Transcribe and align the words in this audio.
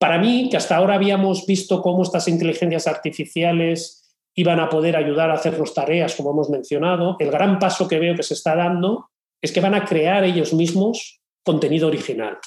Para 0.00 0.18
mí, 0.18 0.48
que 0.50 0.56
hasta 0.56 0.76
ahora 0.76 0.94
habíamos 0.94 1.44
visto 1.44 1.82
cómo 1.82 2.02
estas 2.02 2.26
inteligencias 2.26 2.86
artificiales 2.86 4.16
iban 4.34 4.58
a 4.58 4.70
poder 4.70 4.96
ayudar 4.96 5.30
a 5.30 5.34
hacer 5.34 5.58
las 5.58 5.74
tareas, 5.74 6.14
como 6.14 6.30
hemos 6.30 6.48
mencionado, 6.48 7.16
el 7.18 7.30
gran 7.30 7.58
paso 7.58 7.86
que 7.86 7.98
veo 7.98 8.16
que 8.16 8.22
se 8.22 8.32
está 8.32 8.56
dando 8.56 9.10
es 9.42 9.52
que 9.52 9.60
van 9.60 9.74
a 9.74 9.84
crear 9.84 10.24
ellos 10.24 10.54
mismos 10.54 11.20
contenido 11.44 11.88
original. 11.88 12.38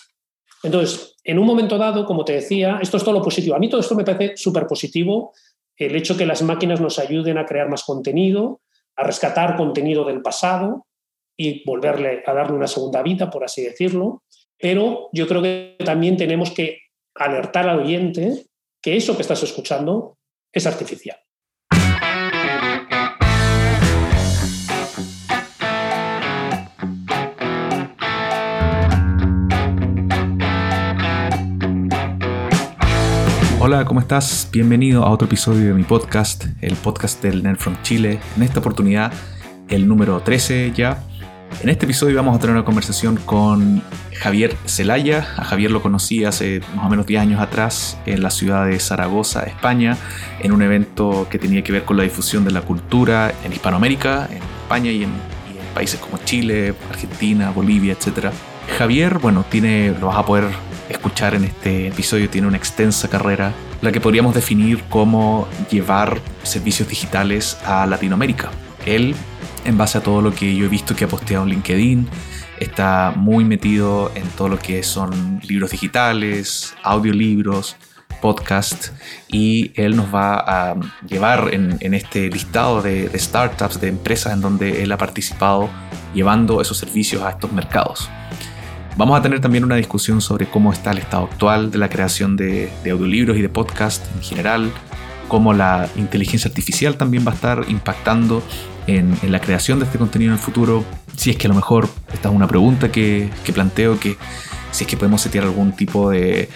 Entonces, 0.64 1.16
en 1.24 1.38
un 1.38 1.46
momento 1.46 1.78
dado, 1.78 2.08
como 2.08 2.26
te 2.26 2.34
decía, 2.34 2.80
esto 2.82 2.98
es 2.98 3.04
todo 3.04 3.14
lo 3.14 3.22
positivo. 3.22 3.56
A 3.56 3.60
mí 3.60 3.70
todo 3.70 3.82
esto 3.82 3.94
me 3.94 4.04
parece 4.04 4.36
súper 4.36 4.66
positivo, 4.66 5.34
el 5.78 5.96
hecho 5.96 6.18
que 6.18 6.26
las 6.26 6.42
máquinas 6.42 6.82
nos 6.82 6.98
ayuden 6.98 7.38
a 7.38 7.46
crear 7.46 7.70
más 7.70 7.84
contenido, 7.84 8.62
a 8.96 9.04
rescatar 9.04 9.58
contenido 9.58 10.06
del 10.06 10.24
pasado 10.24 10.88
y 11.38 11.64
volverle 11.66 12.24
a 12.26 12.34
darle 12.34 12.58
una 12.58 12.68
segunda 12.68 13.04
vida, 13.04 13.30
por 13.30 13.44
así 13.44 13.62
decirlo. 13.62 14.24
Pero 14.58 15.10
yo 15.14 15.28
creo 15.28 15.44
que 15.44 15.76
también 15.86 16.18
tenemos 16.18 16.50
que 16.50 16.83
alertar 17.16 17.70
al 17.70 17.80
oyente 17.80 18.46
que 18.82 18.98
eso 18.98 19.16
que 19.16 19.22
estás 19.22 19.44
escuchando 19.44 20.18
es 20.52 20.66
artificial. 20.66 21.18
Hola, 33.60 33.86
¿cómo 33.86 34.02
estás? 34.02 34.50
Bienvenido 34.52 35.04
a 35.04 35.10
otro 35.10 35.28
episodio 35.28 35.68
de 35.68 35.74
mi 35.74 35.84
podcast, 35.84 36.46
el 36.62 36.76
podcast 36.76 37.24
del 37.24 37.44
Nerd 37.44 37.58
from 37.58 37.82
Chile. 37.82 38.20
En 38.36 38.44
esta 38.44 38.60
oportunidad, 38.60 39.14
el 39.70 39.88
número 39.88 40.20
13 40.22 40.74
ya. 40.76 41.02
En 41.62 41.70
este 41.70 41.86
episodio 41.86 42.18
vamos 42.18 42.36
a 42.36 42.40
tener 42.40 42.56
una 42.56 42.66
conversación 42.66 43.18
con 43.26 43.82
Javier 44.20 44.56
Zelaya. 44.66 45.28
A 45.38 45.46
Javier 45.46 45.72
lo 45.72 45.82
conocí 45.82 46.26
hace 46.26 46.62
más 46.76 46.86
o 46.86 46.90
menos 46.90 47.06
10 47.06 47.22
años 47.22 47.42
atrás 47.42 47.98
en 48.06 48.22
la 48.22 48.32
ciudad 48.32 48.66
de 48.66 48.80
Zaragoza, 48.80 49.44
España, 49.44 49.98
en 50.42 50.52
un 50.52 50.62
evento 50.62 51.28
que 51.30 51.40
tenía 51.40 51.64
que 51.64 51.72
ver 51.72 51.84
con 51.84 51.98
la 51.98 52.04
difusión 52.04 52.44
de 52.44 52.52
la 52.52 52.62
cultura 52.62 53.34
en 53.46 53.54
Hispanoamérica, 53.54 54.28
en 54.30 54.44
España 54.44 54.92
y 54.92 55.04
en, 55.04 55.12
países 55.74 56.00
como 56.00 56.18
Chile, 56.24 56.76
Argentina, 56.90 57.50
Bolivia, 57.50 57.94
etc. 57.94 58.28
Javier, 58.78 59.18
bueno, 59.18 59.44
tiene, 59.50 59.96
lo 60.00 60.08
vas 60.08 60.18
a 60.18 60.26
poder 60.26 60.46
escuchar 60.90 61.34
en 61.36 61.46
este 61.46 61.88
episodio, 61.88 62.30
tiene 62.30 62.48
una 62.48 62.58
extensa 62.58 63.08
carrera, 63.08 63.54
la 63.82 63.92
que 63.92 64.00
podríamos 64.00 64.36
definir 64.36 64.84
como 64.90 65.48
llevar 65.72 66.20
servicios 66.44 66.88
digitales 66.88 67.58
a 67.66 67.86
Latinoamérica. 67.86 68.52
Él, 68.86 69.16
en 69.66 69.78
base 69.78 69.98
a 69.98 70.02
todo 70.02 70.22
lo 70.22 70.34
que 70.34 70.56
yo 70.56 70.66
he 70.66 70.70
visto 70.70 70.96
que 70.96 71.06
ha 71.06 71.08
posteado 71.08 71.44
en 71.44 71.50
LinkedIn, 71.52 72.08
está 72.60 73.14
muy 73.16 73.46
metido 73.46 74.12
en 74.16 74.28
todo 74.30 74.50
lo 74.50 74.60
que 74.60 74.84
son 74.84 75.42
libros 75.48 75.72
digitales, 75.72 76.76
audiolibros, 76.84 77.76
podcast 78.22 78.90
y 79.28 79.72
él 79.76 79.98
nos 79.98 80.14
va 80.14 80.36
a 80.38 80.76
llevar 81.08 81.54
en, 81.54 81.94
este 81.94 82.30
listado 82.30 82.82
de, 82.82 83.10
de, 83.10 83.20
startups, 83.20 83.82
de 83.82 83.90
empresas 83.90 84.32
en 84.32 84.40
donde 84.40 84.82
él 84.82 84.92
ha 84.94 84.98
participado 84.98 85.70
llevando 86.14 86.62
esos 86.62 86.78
servicios 86.78 87.22
a 87.24 87.32
estos 87.32 87.52
mercados. 87.52 88.10
Vamos 88.96 89.20
a 89.20 89.24
tener 89.24 89.42
también 89.42 89.64
una 89.64 89.76
discusión 89.76 90.22
sobre 90.22 90.46
cómo 90.46 90.72
está 90.72 90.92
el 90.92 91.00
estado 91.00 91.24
actual 91.24 91.72
de 91.72 91.80
la 91.80 91.90
creación 91.90 92.38
de, 92.38 92.72
audiolibros 92.84 93.38
y 93.38 93.42
de 93.42 93.50
podcast 93.50 94.06
en 94.16 94.22
general, 94.22 94.72
cómo 95.28 95.52
la 95.52 95.90
inteligencia 95.96 96.48
artificial 96.48 96.96
también 96.96 97.26
va 97.26 97.32
a 97.32 97.36
estar 97.36 97.66
impactando 97.70 98.44
en, 98.88 99.18
la 99.24 99.40
creación 99.40 99.80
de 99.80 99.86
este 99.86 99.98
contenido 99.98 100.32
en 100.32 100.38
el 100.38 100.44
futuro. 100.44 100.84
Si 101.16 101.30
es 101.30 101.38
que 101.38 101.48
a 101.48 101.50
lo 101.50 101.56
mejor 101.56 101.90
esta 102.14 102.30
es 102.30 102.36
una 102.36 102.48
pregunta 102.48 102.92
que, 102.92 103.30
planteo, 103.54 104.00
que 104.00 104.18
si 104.72 104.84
es 104.84 104.90
que 104.90 104.98
podemos 104.98 105.22
setear 105.22 105.46
algún 105.46 105.74
tipo 105.74 106.10
de 106.10 106.50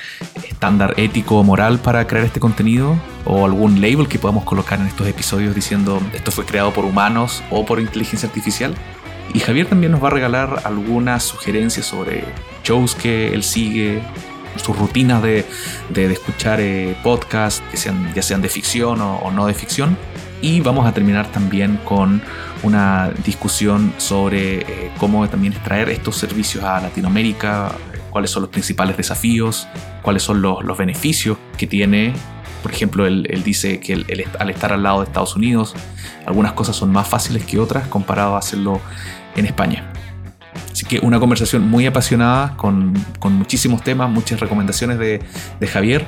estándar 0.49 0.93
ético 0.97 1.39
o 1.39 1.43
moral 1.43 1.79
para 1.79 2.07
crear 2.07 2.25
este 2.25 2.39
contenido 2.39 2.95
o 3.25 3.45
algún 3.45 3.81
label 3.81 4.07
que 4.07 4.17
podamos 4.17 4.43
colocar 4.43 4.79
en 4.79 4.87
estos 4.87 5.07
episodios 5.07 5.53
diciendo 5.53 6.01
esto 6.13 6.31
fue 6.31 6.45
creado 6.45 6.73
por 6.73 6.85
humanos 6.85 7.43
o 7.51 7.65
por 7.65 7.79
inteligencia 7.79 8.27
artificial. 8.27 8.73
Y 9.33 9.39
Javier 9.39 9.67
también 9.67 9.91
nos 9.91 10.03
va 10.03 10.07
a 10.07 10.11
regalar 10.11 10.61
algunas 10.63 11.23
sugerencias 11.23 11.85
sobre 11.85 12.23
shows 12.63 12.95
que 12.95 13.33
él 13.33 13.43
sigue, 13.43 14.01
sus 14.59 14.77
rutinas 14.77 15.21
de, 15.21 15.45
escuchar 15.95 16.59
eh, 16.59 16.95
podcasts, 17.03 17.63
que 17.69 17.77
sean, 17.77 18.13
ya 18.13 18.21
sean 18.21 18.41
de 18.41 18.49
ficción 18.49 19.01
o, 19.01 19.31
no 19.31 19.45
de 19.47 19.53
ficción. 19.53 19.97
Y 20.41 20.61
vamos 20.61 20.85
a 20.85 20.93
terminar 20.93 21.31
también 21.31 21.79
con 21.83 22.21
una 22.63 23.11
discusión 23.25 23.93
sobre 23.97 24.61
eh, 24.61 24.91
cómo 24.99 25.27
también 25.27 25.53
extraer 25.53 25.89
estos 25.89 26.17
servicios 26.17 26.63
a 26.63 26.79
Latinoamérica, 26.79 27.71
cuáles 28.11 28.31
son 28.31 28.43
los 28.43 28.51
principales 28.51 28.97
desafíos, 28.97 29.67
cuáles 30.01 30.23
son 30.23 30.41
los, 30.41 30.77
beneficios 30.77 31.37
que 31.57 31.65
tiene. 31.65 32.13
Por 32.61 32.71
ejemplo, 32.71 33.05
él, 33.05 33.41
dice 33.43 33.79
que 33.79 33.93
al 34.39 34.49
estar 34.49 34.73
al 34.73 34.83
lado 34.83 34.99
de 34.99 35.05
Estados 35.05 35.35
Unidos, 35.35 35.75
algunas 36.25 36.53
cosas 36.53 36.75
son 36.75 36.91
más 36.91 37.07
fáciles 37.07 37.43
que 37.43 37.59
otras 37.59 37.87
comparado 37.87 38.35
a 38.35 38.39
hacerlo 38.39 38.81
en 39.35 39.45
España. 39.45 39.91
Así 40.71 40.85
que 40.85 40.99
una 40.99 41.19
conversación 41.19 41.67
muy 41.67 41.87
apasionada 41.87 42.55
con, 42.57 42.93
muchísimos 43.23 43.83
temas, 43.83 44.09
muchas 44.09 44.39
recomendaciones 44.39 44.99
de, 44.99 45.19
de 45.59 45.67
Javier. 45.67 46.05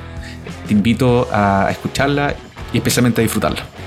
Te 0.66 0.72
invito 0.72 1.28
a 1.32 1.68
escucharla 1.70 2.34
y 2.72 2.78
especialmente 2.78 3.20
a 3.20 3.22
disfrutarla. 3.22 3.79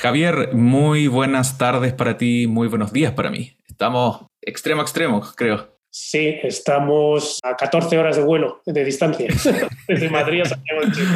Javier, 0.00 0.54
muy 0.54 1.08
buenas 1.08 1.58
tardes 1.58 1.92
para 1.92 2.16
ti, 2.16 2.46
muy 2.46 2.68
buenos 2.68 2.90
días 2.90 3.12
para 3.12 3.28
mí. 3.28 3.58
Estamos 3.68 4.24
extremo 4.40 4.80
a 4.80 4.84
extremo, 4.84 5.20
creo. 5.36 5.76
Sí, 5.90 6.38
estamos 6.42 7.38
a 7.42 7.54
14 7.54 7.98
horas 7.98 8.16
de 8.16 8.22
vuelo 8.22 8.62
de 8.64 8.82
distancia 8.82 9.26
desde 9.88 10.08
Madrid 10.08 10.40
a 10.40 10.46
Santiago 10.46 10.80
de 10.86 10.92
Chile. 10.92 11.08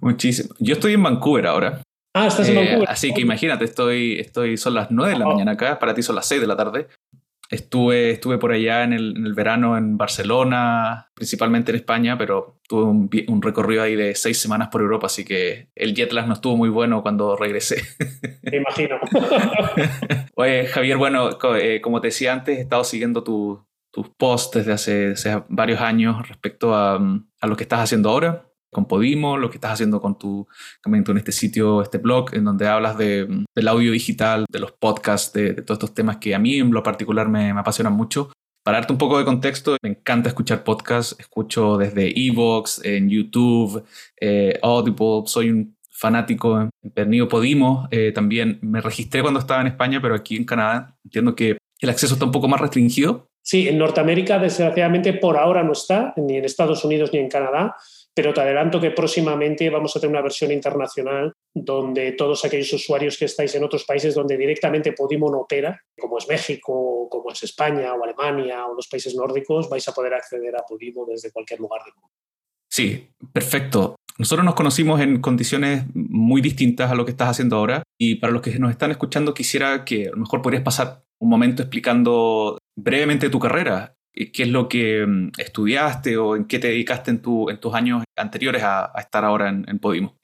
Muchísimo. 0.00 0.54
Yo 0.60 0.74
estoy 0.74 0.92
en 0.92 1.02
Vancouver 1.02 1.48
ahora. 1.48 1.82
Ah, 2.14 2.28
estás 2.28 2.48
en 2.48 2.58
eh, 2.58 2.84
Así 2.86 3.12
que 3.12 3.22
imagínate, 3.22 3.64
estoy, 3.64 4.20
estoy, 4.20 4.56
son 4.56 4.74
las 4.74 4.92
9 4.92 5.14
de 5.14 5.18
la 5.18 5.26
mañana 5.26 5.52
acá, 5.52 5.76
para 5.80 5.92
ti 5.92 6.02
son 6.04 6.14
las 6.14 6.26
6 6.26 6.40
de 6.40 6.46
la 6.46 6.56
tarde. 6.56 6.86
Estuve, 7.50 8.10
estuve 8.10 8.38
por 8.38 8.52
allá 8.52 8.82
en 8.82 8.92
el, 8.92 9.16
en 9.16 9.26
el 9.26 9.34
verano 9.34 9.76
en 9.76 9.96
Barcelona, 9.96 11.10
principalmente 11.14 11.70
en 11.70 11.76
España, 11.76 12.18
pero 12.18 12.58
tuve 12.68 12.84
un, 12.84 13.10
un, 13.28 13.42
recorrido 13.42 13.82
ahí 13.82 13.94
de 13.94 14.14
seis 14.14 14.38
semanas 14.38 14.68
por 14.68 14.80
Europa, 14.80 15.06
así 15.06 15.24
que 15.24 15.68
el 15.74 15.94
jet 15.94 16.12
lag 16.12 16.26
no 16.26 16.34
estuvo 16.34 16.56
muy 16.56 16.68
bueno 16.68 17.02
cuando 17.02 17.36
regresé. 17.36 17.82
Me 18.42 18.56
imagino. 18.56 18.96
Oye, 20.34 20.66
Javier, 20.66 20.96
bueno, 20.96 21.30
eh, 21.56 21.80
como 21.80 22.00
te 22.00 22.08
decía 22.08 22.32
antes, 22.32 22.58
he 22.58 22.62
estado 22.62 22.84
siguiendo 22.84 23.22
tus 23.22 24.08
posts 24.16 24.58
desde 24.58 24.72
hace, 24.72 25.12
hace, 25.12 25.42
varios 25.48 25.80
años 25.80 26.28
respecto 26.28 26.74
a, 26.74 26.96
a, 26.96 27.46
lo 27.46 27.56
que 27.56 27.62
estás 27.62 27.80
haciendo 27.80 28.10
ahora 28.10 28.45
con 28.76 28.86
Podimo, 28.86 29.38
lo 29.38 29.48
que 29.48 29.56
estás 29.56 29.72
haciendo 29.72 30.02
con 30.02 30.18
tu 30.18 30.46
comento 30.82 31.10
en 31.10 31.16
este 31.16 31.32
sitio, 31.32 31.80
este 31.80 31.96
blog, 31.96 32.34
en 32.34 32.44
donde 32.44 32.68
hablas 32.68 32.98
de, 32.98 33.26
del 33.54 33.68
audio 33.68 33.90
digital, 33.90 34.44
de 34.52 34.60
los 34.60 34.72
podcasts, 34.72 35.32
de, 35.32 35.54
todos 35.54 35.78
estos 35.78 35.94
temas 35.94 36.18
que 36.18 36.34
a 36.34 36.38
mí 36.38 36.56
en 36.58 36.70
lo 36.70 36.82
particular 36.82 37.26
me, 37.26 37.54
me 37.54 37.60
apasionan 37.60 37.94
mucho. 37.94 38.30
Para 38.62 38.78
darte 38.78 38.92
un 38.92 38.98
poco 38.98 39.16
de 39.16 39.24
contexto, 39.24 39.78
me 39.82 39.88
encanta 39.88 40.28
escuchar 40.28 40.62
podcasts, 40.62 41.16
escucho 41.18 41.78
desde 41.78 42.12
Evox, 42.26 42.84
en 42.84 43.08
YouTube, 43.08 43.82
eh, 44.20 44.58
Audible, 44.62 45.22
soy 45.24 45.48
un 45.48 45.74
fanático 45.90 46.68
pernido 46.92 47.28
Podimo, 47.28 47.88
eh, 47.90 48.12
también 48.12 48.58
me 48.60 48.82
registré 48.82 49.22
cuando 49.22 49.40
estaba 49.40 49.62
en 49.62 49.68
España, 49.68 50.02
pero 50.02 50.14
aquí 50.14 50.36
en 50.36 50.44
Canadá 50.44 50.94
entiendo 51.02 51.34
que 51.34 51.56
el 51.80 51.88
acceso 51.88 52.12
está 52.12 52.26
un 52.26 52.32
poco 52.32 52.46
más 52.46 52.60
restringido. 52.60 53.26
Sí, 53.40 53.68
en 53.68 53.78
Norteamérica 53.78 54.38
desgraciadamente 54.38 55.12
por 55.14 55.38
ahora 55.38 55.62
no 55.62 55.72
está, 55.72 56.12
ni 56.16 56.36
en 56.36 56.44
Estados 56.44 56.84
Unidos 56.84 57.10
ni 57.12 57.20
en 57.20 57.28
Canadá, 57.30 57.76
pero 58.16 58.32
te 58.32 58.40
adelanto 58.40 58.80
que 58.80 58.92
próximamente 58.92 59.68
vamos 59.68 59.94
a 59.94 60.00
tener 60.00 60.12
una 60.12 60.22
versión 60.22 60.50
internacional 60.50 61.34
donde 61.54 62.12
todos 62.12 62.46
aquellos 62.46 62.72
usuarios 62.72 63.18
que 63.18 63.26
estáis 63.26 63.54
en 63.54 63.62
otros 63.62 63.84
países 63.84 64.14
donde 64.14 64.38
directamente 64.38 64.94
Podimo 64.94 65.30
no 65.30 65.40
opera, 65.40 65.78
como 66.00 66.16
es 66.16 66.26
México, 66.26 67.08
como 67.10 67.30
es 67.30 67.42
España 67.42 67.92
o 67.92 68.02
Alemania 68.02 68.64
o 68.64 68.74
los 68.74 68.88
países 68.88 69.14
nórdicos, 69.14 69.68
vais 69.68 69.86
a 69.86 69.92
poder 69.92 70.14
acceder 70.14 70.56
a 70.56 70.64
Podimo 70.66 71.04
desde 71.04 71.30
cualquier 71.30 71.60
lugar 71.60 71.82
del 71.84 71.92
mundo. 71.92 72.08
Sí, 72.70 73.06
perfecto. 73.34 73.96
Nosotros 74.16 74.46
nos 74.46 74.54
conocimos 74.54 74.98
en 75.02 75.20
condiciones 75.20 75.84
muy 75.92 76.40
distintas 76.40 76.90
a 76.90 76.94
lo 76.94 77.04
que 77.04 77.10
estás 77.10 77.28
haciendo 77.28 77.56
ahora 77.56 77.82
y 78.00 78.14
para 78.14 78.32
los 78.32 78.40
que 78.40 78.58
nos 78.58 78.70
están 78.70 78.92
escuchando 78.92 79.34
quisiera 79.34 79.84
que 79.84 80.08
a 80.08 80.10
lo 80.12 80.16
mejor 80.16 80.40
podrías 80.40 80.62
pasar 80.62 81.02
un 81.18 81.28
momento 81.28 81.62
explicando 81.62 82.56
brevemente 82.78 83.28
tu 83.28 83.38
carrera 83.38 83.94
qué 84.16 84.44
es 84.44 84.48
lo 84.48 84.68
que 84.68 85.04
mm, 85.06 85.32
estudiaste 85.38 86.16
o 86.16 86.36
en 86.36 86.46
qué 86.46 86.58
te 86.58 86.68
dedicaste 86.68 87.10
en, 87.10 87.20
tu, 87.20 87.50
en 87.50 87.60
tus 87.60 87.74
años 87.74 88.02
anteriores 88.16 88.62
a, 88.64 88.92
estar 88.98 89.24
ahora 89.24 89.48
en, 89.48 89.78
Podimo. 89.78 90.16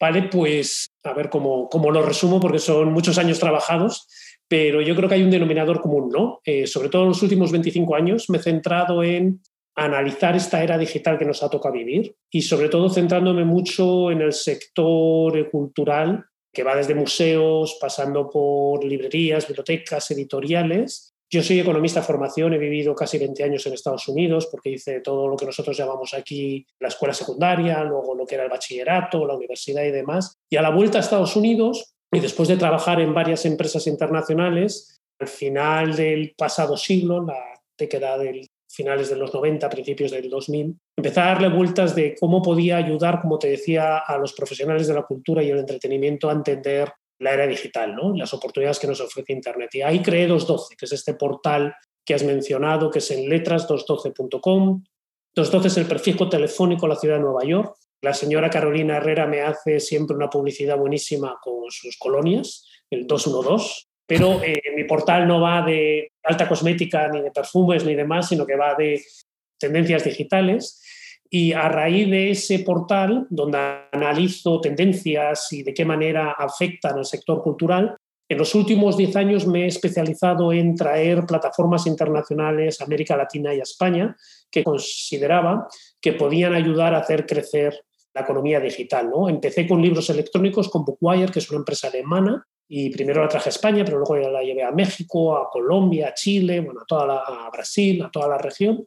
Vale, 0.00 0.22
pues 0.24 0.86
a 1.04 1.12
ver 1.12 1.28
cómo, 1.28 1.68
cómo, 1.68 1.90
lo 1.90 2.02
resumo, 2.02 2.40
porque 2.40 2.58
son 2.58 2.92
muchos 2.92 3.18
años 3.18 3.38
trabajados, 3.38 4.08
pero 4.48 4.80
yo 4.80 4.94
creo 4.96 5.08
que 5.08 5.16
hay 5.16 5.22
un 5.22 5.30
denominador 5.30 5.80
común, 5.80 6.08
¿no? 6.10 6.40
Eh, 6.44 6.66
sobre 6.66 6.88
todo 6.88 7.02
en 7.02 7.08
los 7.08 7.22
últimos 7.22 7.52
25 7.52 7.94
años 7.94 8.30
me 8.30 8.38
he 8.38 8.42
centrado 8.42 9.02
en 9.02 9.40
analizar 9.74 10.36
esta 10.36 10.62
era 10.62 10.76
digital 10.76 11.18
que 11.18 11.24
nos 11.24 11.42
ha 11.42 11.48
tocado 11.48 11.74
vivir 11.74 12.14
y 12.30 12.42
sobre 12.42 12.68
todo 12.68 12.90
centrándome 12.90 13.44
mucho 13.44 14.10
en 14.10 14.20
el 14.20 14.32
sector 14.32 15.50
cultural 15.50 16.26
que 16.52 16.62
va 16.62 16.76
desde 16.76 16.94
museos, 16.94 17.78
pasando 17.80 18.28
por 18.28 18.84
librerías, 18.84 19.46
bibliotecas, 19.48 20.10
editoriales 20.10 21.11
Yo 21.34 21.42
soy 21.42 21.58
economista 21.60 22.00
de 22.00 22.06
formación, 22.06 22.52
he 22.52 22.58
vivido 22.58 22.94
casi 22.94 23.16
20 23.16 23.42
años 23.42 23.64
en 23.64 23.72
Estados 23.72 24.06
Unidos 24.06 24.48
porque 24.50 24.68
hice 24.68 25.00
todo 25.00 25.26
lo 25.26 25.34
que 25.34 25.46
nosotros 25.46 25.74
llamamos 25.74 26.12
aquí 26.12 26.66
la 26.78 26.88
escuela 26.88 27.14
secundaria, 27.14 27.82
luego 27.84 28.14
lo 28.14 28.26
que 28.26 28.34
era 28.34 28.44
el 28.44 28.50
bachillerato, 28.50 29.26
la 29.26 29.34
universidad 29.34 29.82
y 29.82 29.90
demás. 29.90 30.36
Y 30.50 30.56
a 30.56 30.62
la 30.62 30.68
vuelta 30.68 30.98
a 30.98 31.00
Estados 31.00 31.34
Unidos, 31.34 31.94
y 32.12 32.20
después 32.20 32.50
de 32.50 32.58
trabajar 32.58 33.00
en 33.00 33.14
varias 33.14 33.46
empresas 33.46 33.86
internacionales, 33.86 35.00
al 35.18 35.28
final 35.28 35.96
del 35.96 36.34
pasado 36.36 36.76
siglo, 36.76 37.24
la 37.24 37.42
década 37.78 38.18
del 38.18 38.46
finales 38.68 39.08
de 39.08 39.16
los 39.16 39.32
90, 39.32 39.68
principios 39.70 40.10
del 40.10 40.28
2000, 40.28 40.76
empecé 40.98 41.20
a 41.20 41.26
darle 41.26 41.48
vueltas 41.48 41.94
de 41.94 42.14
cómo 42.18 42.42
podía 42.42 42.76
ayudar, 42.76 43.20
como 43.22 43.38
te 43.38 43.48
decía, 43.48 43.98
a 43.98 44.18
los 44.18 44.34
profesionales 44.34 44.86
de 44.86 44.94
la 44.94 45.02
cultura 45.02 45.42
y 45.42 45.50
el 45.50 45.58
entretenimiento 45.58 46.28
a 46.28 46.32
entender 46.32 46.92
la 47.22 47.32
era 47.32 47.46
digital, 47.46 47.94
¿no? 47.94 48.14
las 48.14 48.34
oportunidades 48.34 48.78
que 48.78 48.88
nos 48.88 49.00
ofrece 49.00 49.32
Internet. 49.32 49.70
Y 49.74 49.82
ahí 49.82 50.02
creé 50.02 50.26
212, 50.26 50.76
que 50.76 50.84
es 50.86 50.92
este 50.92 51.14
portal 51.14 51.74
que 52.04 52.14
has 52.14 52.24
mencionado, 52.24 52.90
que 52.90 52.98
es 52.98 53.10
en 53.12 53.30
letras212.com. 53.30 54.82
212 55.34 55.68
es 55.68 55.76
el 55.76 55.86
prefijo 55.86 56.28
telefónico 56.28 56.86
de 56.86 56.94
la 56.94 57.00
ciudad 57.00 57.16
de 57.16 57.22
Nueva 57.22 57.44
York. 57.44 57.76
La 58.02 58.12
señora 58.12 58.50
Carolina 58.50 58.96
Herrera 58.96 59.26
me 59.26 59.40
hace 59.40 59.78
siempre 59.78 60.16
una 60.16 60.28
publicidad 60.28 60.76
buenísima 60.76 61.38
con 61.40 61.70
sus 61.70 61.96
colonias, 61.96 62.66
el 62.90 63.06
212, 63.06 63.84
pero 64.04 64.42
eh, 64.42 64.60
mi 64.74 64.84
portal 64.84 65.28
no 65.28 65.40
va 65.40 65.62
de 65.62 66.10
alta 66.24 66.48
cosmética, 66.48 67.08
ni 67.08 67.22
de 67.22 67.30
perfumes, 67.30 67.84
ni 67.84 67.94
demás, 67.94 68.28
sino 68.28 68.44
que 68.44 68.56
va 68.56 68.74
de 68.74 69.00
tendencias 69.58 70.02
digitales. 70.02 70.82
Y 71.34 71.54
a 71.54 71.66
raíz 71.70 72.10
de 72.10 72.30
ese 72.30 72.58
portal, 72.58 73.26
donde 73.30 73.58
analizo 73.90 74.60
tendencias 74.60 75.50
y 75.52 75.62
de 75.62 75.72
qué 75.72 75.82
manera 75.82 76.32
afectan 76.32 76.98
al 76.98 77.06
sector 77.06 77.42
cultural, 77.42 77.96
en 78.28 78.36
los 78.36 78.54
últimos 78.54 78.98
10 78.98 79.16
años 79.16 79.46
me 79.46 79.64
he 79.64 79.66
especializado 79.66 80.52
en 80.52 80.74
traer 80.74 81.24
plataformas 81.24 81.86
internacionales 81.86 82.80
a 82.80 82.84
América 82.84 83.16
Latina 83.16 83.54
y 83.54 83.60
a 83.60 83.62
España 83.62 84.14
que 84.50 84.62
consideraba 84.62 85.68
que 86.00 86.12
podían 86.12 86.52
ayudar 86.52 86.94
a 86.94 86.98
hacer 86.98 87.24
crecer 87.26 87.82
la 88.12 88.20
economía 88.20 88.60
digital. 88.60 89.08
¿no? 89.08 89.28
Empecé 89.28 89.66
con 89.66 89.80
libros 89.80 90.10
electrónicos 90.10 90.68
con 90.68 90.84
Bookwire, 90.84 91.32
que 91.32 91.38
es 91.38 91.50
una 91.50 91.60
empresa 91.60 91.88
alemana, 91.88 92.46
y 92.68 92.90
primero 92.90 93.22
la 93.22 93.28
traje 93.28 93.48
a 93.48 93.56
España, 93.56 93.84
pero 93.84 93.98
luego 93.98 94.16
la 94.16 94.42
llevé 94.42 94.64
a 94.64 94.70
México, 94.70 95.36
a 95.36 95.50
Colombia, 95.50 96.08
a 96.08 96.14
Chile, 96.14 96.60
bueno, 96.60 96.80
a, 96.80 96.84
toda 96.84 97.22
a 97.26 97.50
Brasil, 97.50 98.02
a 98.02 98.10
toda 98.10 98.28
la 98.28 98.38
región. 98.38 98.86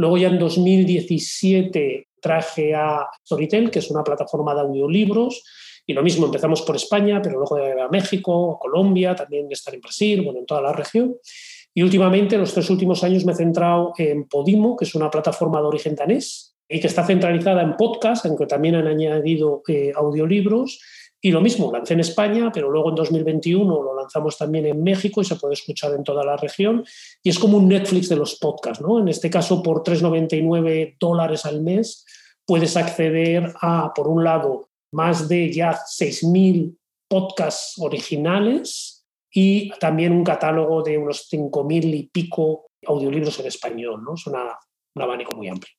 Luego 0.00 0.16
ya 0.16 0.28
en 0.28 0.38
2017 0.38 2.08
traje 2.22 2.74
a 2.74 3.06
Storytel, 3.22 3.70
que 3.70 3.80
es 3.80 3.90
una 3.90 4.02
plataforma 4.02 4.54
de 4.54 4.62
audiolibros, 4.62 5.42
y 5.86 5.92
lo 5.92 6.02
mismo, 6.02 6.24
empezamos 6.24 6.62
por 6.62 6.74
España, 6.76 7.20
pero 7.20 7.36
luego 7.36 7.56
a 7.56 7.88
México, 7.88 8.54
a 8.54 8.58
Colombia, 8.58 9.14
también 9.14 9.46
estar 9.50 9.74
en 9.74 9.82
Brasil, 9.82 10.22
bueno, 10.22 10.38
en 10.38 10.46
toda 10.46 10.62
la 10.62 10.72
región. 10.72 11.16
Y 11.74 11.82
últimamente, 11.82 12.38
los 12.38 12.54
tres 12.54 12.70
últimos 12.70 13.04
años, 13.04 13.26
me 13.26 13.32
he 13.32 13.34
centrado 13.36 13.92
en 13.98 14.26
Podimo, 14.26 14.74
que 14.74 14.86
es 14.86 14.94
una 14.94 15.10
plataforma 15.10 15.60
de 15.60 15.66
origen 15.66 15.94
danés 15.94 16.56
y 16.66 16.80
que 16.80 16.86
está 16.86 17.04
centralizada 17.04 17.60
en 17.60 17.76
podcast, 17.76 18.24
aunque 18.24 18.46
también 18.46 18.76
han 18.76 18.86
añadido 18.86 19.62
eh, 19.68 19.92
audiolibros 19.94 20.80
y 21.22 21.30
lo 21.32 21.42
mismo, 21.42 21.70
lancé 21.70 21.94
en 21.94 22.00
España, 22.00 22.50
pero 22.52 22.70
luego 22.70 22.88
en 22.88 22.94
2021 22.94 23.82
lo 23.82 23.94
lanzamos 23.94 24.38
también 24.38 24.66
en 24.66 24.82
México 24.82 25.20
y 25.20 25.24
se 25.24 25.36
puede 25.36 25.52
escuchar 25.52 25.92
en 25.92 26.02
toda 26.02 26.24
la 26.24 26.36
región. 26.36 26.84
Y 27.22 27.28
es 27.28 27.38
como 27.38 27.58
un 27.58 27.68
Netflix 27.68 28.08
de 28.08 28.16
los 28.16 28.36
podcasts, 28.36 28.82
¿no? 28.82 28.98
En 28.98 29.08
este 29.08 29.28
caso, 29.28 29.62
por 29.62 29.82
3,99 29.82 30.96
dólares 30.98 31.44
al 31.44 31.60
mes, 31.60 32.06
puedes 32.46 32.74
acceder 32.76 33.52
a, 33.60 33.92
por 33.94 34.08
un 34.08 34.24
lado, 34.24 34.70
más 34.92 35.28
de 35.28 35.52
ya 35.52 35.72
6.000 35.72 36.74
podcasts 37.06 37.74
originales 37.78 39.06
y 39.30 39.70
también 39.78 40.12
un 40.12 40.24
catálogo 40.24 40.82
de 40.82 40.96
unos 40.96 41.28
5.000 41.30 41.94
y 41.94 42.02
pico 42.04 42.70
audiolibros 42.86 43.38
en 43.40 43.46
español, 43.46 44.02
¿no? 44.02 44.14
Es 44.14 44.26
una, 44.26 44.58
un 44.94 45.02
abanico 45.02 45.36
muy 45.36 45.48
amplio. 45.48 45.74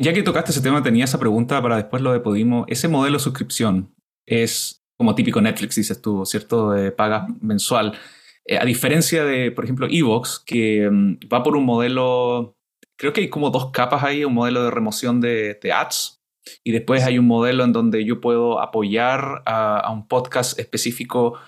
Ya 0.00 0.12
que 0.12 0.22
tocaste 0.22 0.52
ese 0.52 0.60
tema, 0.60 0.82
tenía 0.82 1.06
esa 1.06 1.18
pregunta 1.18 1.60
para 1.62 1.76
después 1.76 2.02
lo 2.02 2.12
de 2.12 2.20
Podimo. 2.20 2.64
Ese 2.68 2.86
modelo 2.86 3.16
de 3.16 3.24
suscripción, 3.24 3.94
es 4.28 4.82
como 4.98 5.14
típico 5.14 5.40
Netflix, 5.40 5.76
dices 5.76 6.02
tú, 6.02 6.26
¿cierto? 6.26 6.72
De 6.72 6.92
paga 6.92 7.26
mensual. 7.40 7.96
Eh, 8.44 8.58
a 8.58 8.64
diferencia 8.64 9.24
de, 9.24 9.52
por 9.52 9.64
ejemplo, 9.64 9.86
Evox, 9.90 10.42
que 10.44 10.88
mm, 10.90 11.18
va 11.32 11.42
por 11.42 11.56
un 11.56 11.64
modelo, 11.64 12.56
creo 12.98 13.12
que 13.12 13.22
hay 13.22 13.28
como 13.28 13.50
dos 13.50 13.70
capas 13.70 14.02
ahí, 14.02 14.24
un 14.24 14.34
modelo 14.34 14.64
de 14.64 14.70
remoción 14.70 15.20
de, 15.20 15.58
ads 15.72 16.16
y 16.64 16.72
después 16.72 17.04
hay 17.04 17.18
un 17.18 17.26
modelo 17.26 17.62
en 17.64 17.72
donde 17.72 18.04
yo 18.04 18.20
puedo 18.20 18.60
apoyar 18.60 19.42
a, 19.46 19.90
un 19.92 20.08
podcast 20.08 20.58
específico 20.58 21.38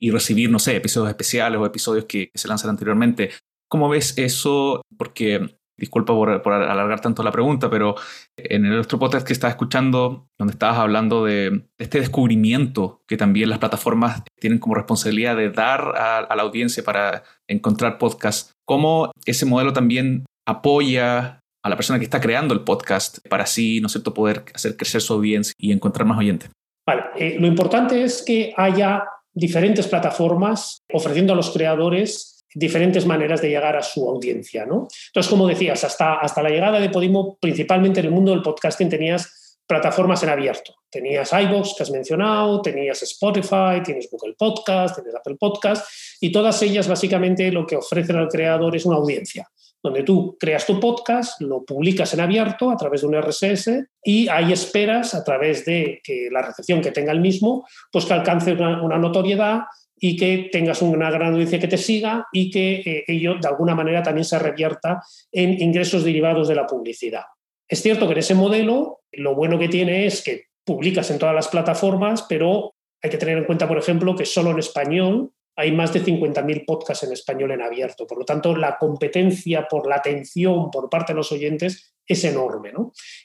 y 0.00 0.10
recibir, 0.10 0.50
no 0.50 0.58
sé, 0.58 0.74
episodios 0.76 1.10
especiales 1.10 1.60
o 1.60 1.66
episodios 1.66 2.06
que, 2.06 2.30
que 2.30 2.38
se 2.38 2.48
lanzan 2.48 2.70
anteriormente. 2.70 3.30
¿Cómo 3.68 3.88
ves 3.88 4.16
eso? 4.16 4.80
Porque 4.96 5.57
disculpa 5.78 6.12
por, 6.12 6.52
alargar 6.52 7.00
tanto 7.00 7.22
la 7.22 7.30
pregunta, 7.30 7.70
pero 7.70 7.94
en 8.36 8.66
el 8.66 8.78
otro 8.78 8.98
podcast 8.98 9.26
que 9.26 9.32
estaba 9.32 9.50
escuchando, 9.50 10.28
donde 10.38 10.52
estabas 10.52 10.78
hablando 10.78 11.24
de 11.24 11.62
este 11.78 12.00
descubrimiento 12.00 13.02
que 13.06 13.16
también 13.16 13.48
las 13.48 13.60
plataformas 13.60 14.22
tienen 14.40 14.58
como 14.58 14.74
responsabilidad 14.74 15.36
de 15.36 15.50
dar 15.50 15.94
a, 15.96 16.34
la 16.34 16.42
audiencia 16.42 16.82
para 16.82 17.22
encontrar 17.46 17.98
podcasts, 17.98 18.52
cómo 18.66 19.12
ese 19.24 19.46
modelo 19.46 19.72
también 19.72 20.26
apoya 20.46 21.40
a 21.62 21.68
la 21.68 21.76
persona 21.76 21.98
que 21.98 22.04
está 22.04 22.20
creando 22.20 22.54
el 22.54 22.60
podcast 22.60 23.18
para 23.28 23.44
así, 23.44 23.80
¿no 23.80 23.86
es 23.86 23.92
cierto?, 23.92 24.14
poder 24.14 24.44
hacer 24.54 24.76
crecer 24.76 25.00
su 25.00 25.14
audiencia 25.14 25.52
y 25.58 25.72
encontrar 25.72 26.06
más 26.06 26.18
oyentes. 26.18 26.50
Vale, 26.86 27.02
eh, 27.16 27.36
lo 27.38 27.46
importante 27.46 28.02
es 28.02 28.22
que 28.22 28.52
haya 28.56 29.04
diferentes 29.34 29.86
plataformas 29.86 30.80
ofreciendo 30.92 31.32
a 31.32 31.36
los 31.36 31.50
creadores 31.50 32.37
diferentes 32.54 33.06
maneras 33.06 33.42
de 33.42 33.48
llegar 33.48 33.76
a 33.76 33.82
su 33.82 34.08
audiencia. 34.08 34.66
¿no? 34.66 34.88
Entonces, 35.08 35.30
como 35.30 35.46
decías, 35.46 35.84
hasta, 35.84 36.14
hasta 36.14 36.42
la 36.42 36.50
llegada 36.50 36.80
de 36.80 36.90
Podimo, 36.90 37.38
principalmente 37.40 38.00
en 38.00 38.06
el 38.06 38.12
mundo 38.12 38.32
del 38.32 38.42
podcasting, 38.42 38.88
tenías 38.88 39.58
plataformas 39.68 40.22
en 40.22 40.30
abierto. 40.30 40.74
Tenías 40.90 41.30
iVoox, 41.32 41.74
que 41.76 41.82
has 41.82 41.90
mencionado, 41.90 42.62
tenías 42.62 43.02
Spotify, 43.02 43.82
tienes 43.84 44.08
Google 44.10 44.34
Podcast, 44.36 44.94
tienes 44.94 45.14
Apple 45.14 45.36
Podcast, 45.38 45.86
y 46.20 46.32
todas 46.32 46.60
ellas 46.62 46.88
básicamente 46.88 47.52
lo 47.52 47.66
que 47.66 47.76
ofrecen 47.76 48.16
al 48.16 48.28
creador 48.28 48.74
es 48.74 48.86
una 48.86 48.96
audiencia, 48.96 49.46
donde 49.82 50.02
tú 50.02 50.38
creas 50.40 50.64
tu 50.64 50.80
podcast, 50.80 51.40
lo 51.42 51.64
publicas 51.64 52.14
en 52.14 52.20
abierto 52.20 52.70
a 52.70 52.76
través 52.76 53.02
de 53.02 53.06
un 53.08 53.20
RSS 53.20 53.70
y 54.02 54.28
ahí 54.28 54.52
esperas 54.52 55.14
a 55.14 55.22
través 55.22 55.66
de 55.66 56.00
que 56.02 56.30
la 56.32 56.40
recepción 56.40 56.80
que 56.80 56.90
tenga 56.90 57.12
el 57.12 57.20
mismo, 57.20 57.66
pues 57.92 58.06
que 58.06 58.14
alcance 58.14 58.52
una, 58.52 58.82
una 58.82 58.96
notoriedad 58.96 59.64
y 60.00 60.16
que 60.16 60.48
tengas 60.52 60.82
una 60.82 61.10
gran 61.10 61.32
audiencia 61.32 61.58
que 61.58 61.68
te 61.68 61.78
siga 61.78 62.26
y 62.32 62.50
que 62.50 62.82
eh, 62.84 63.04
ello 63.08 63.36
de 63.40 63.48
alguna 63.48 63.74
manera 63.74 64.02
también 64.02 64.24
se 64.24 64.38
revierta 64.38 65.02
en 65.32 65.60
ingresos 65.60 66.04
derivados 66.04 66.48
de 66.48 66.54
la 66.54 66.66
publicidad. 66.66 67.24
Es 67.68 67.82
cierto 67.82 68.06
que 68.06 68.12
en 68.12 68.18
ese 68.18 68.34
modelo 68.34 69.00
lo 69.12 69.34
bueno 69.34 69.58
que 69.58 69.68
tiene 69.68 70.06
es 70.06 70.22
que 70.22 70.44
publicas 70.64 71.10
en 71.10 71.18
todas 71.18 71.34
las 71.34 71.48
plataformas, 71.48 72.26
pero 72.28 72.74
hay 73.02 73.10
que 73.10 73.18
tener 73.18 73.38
en 73.38 73.44
cuenta, 73.44 73.68
por 73.68 73.78
ejemplo, 73.78 74.14
que 74.16 74.24
solo 74.24 74.50
en 74.50 74.58
español 74.58 75.32
hay 75.56 75.72
más 75.72 75.92
de 75.92 76.04
50.000 76.04 76.64
podcasts 76.64 77.04
en 77.04 77.12
español 77.12 77.50
en 77.50 77.62
abierto. 77.62 78.06
Por 78.06 78.18
lo 78.18 78.24
tanto, 78.24 78.54
la 78.54 78.78
competencia 78.78 79.66
por 79.66 79.88
la 79.88 79.96
atención 79.96 80.70
por 80.70 80.88
parte 80.88 81.12
de 81.12 81.16
los 81.16 81.32
oyentes 81.32 81.94
es 82.06 82.24
enorme. 82.24 82.72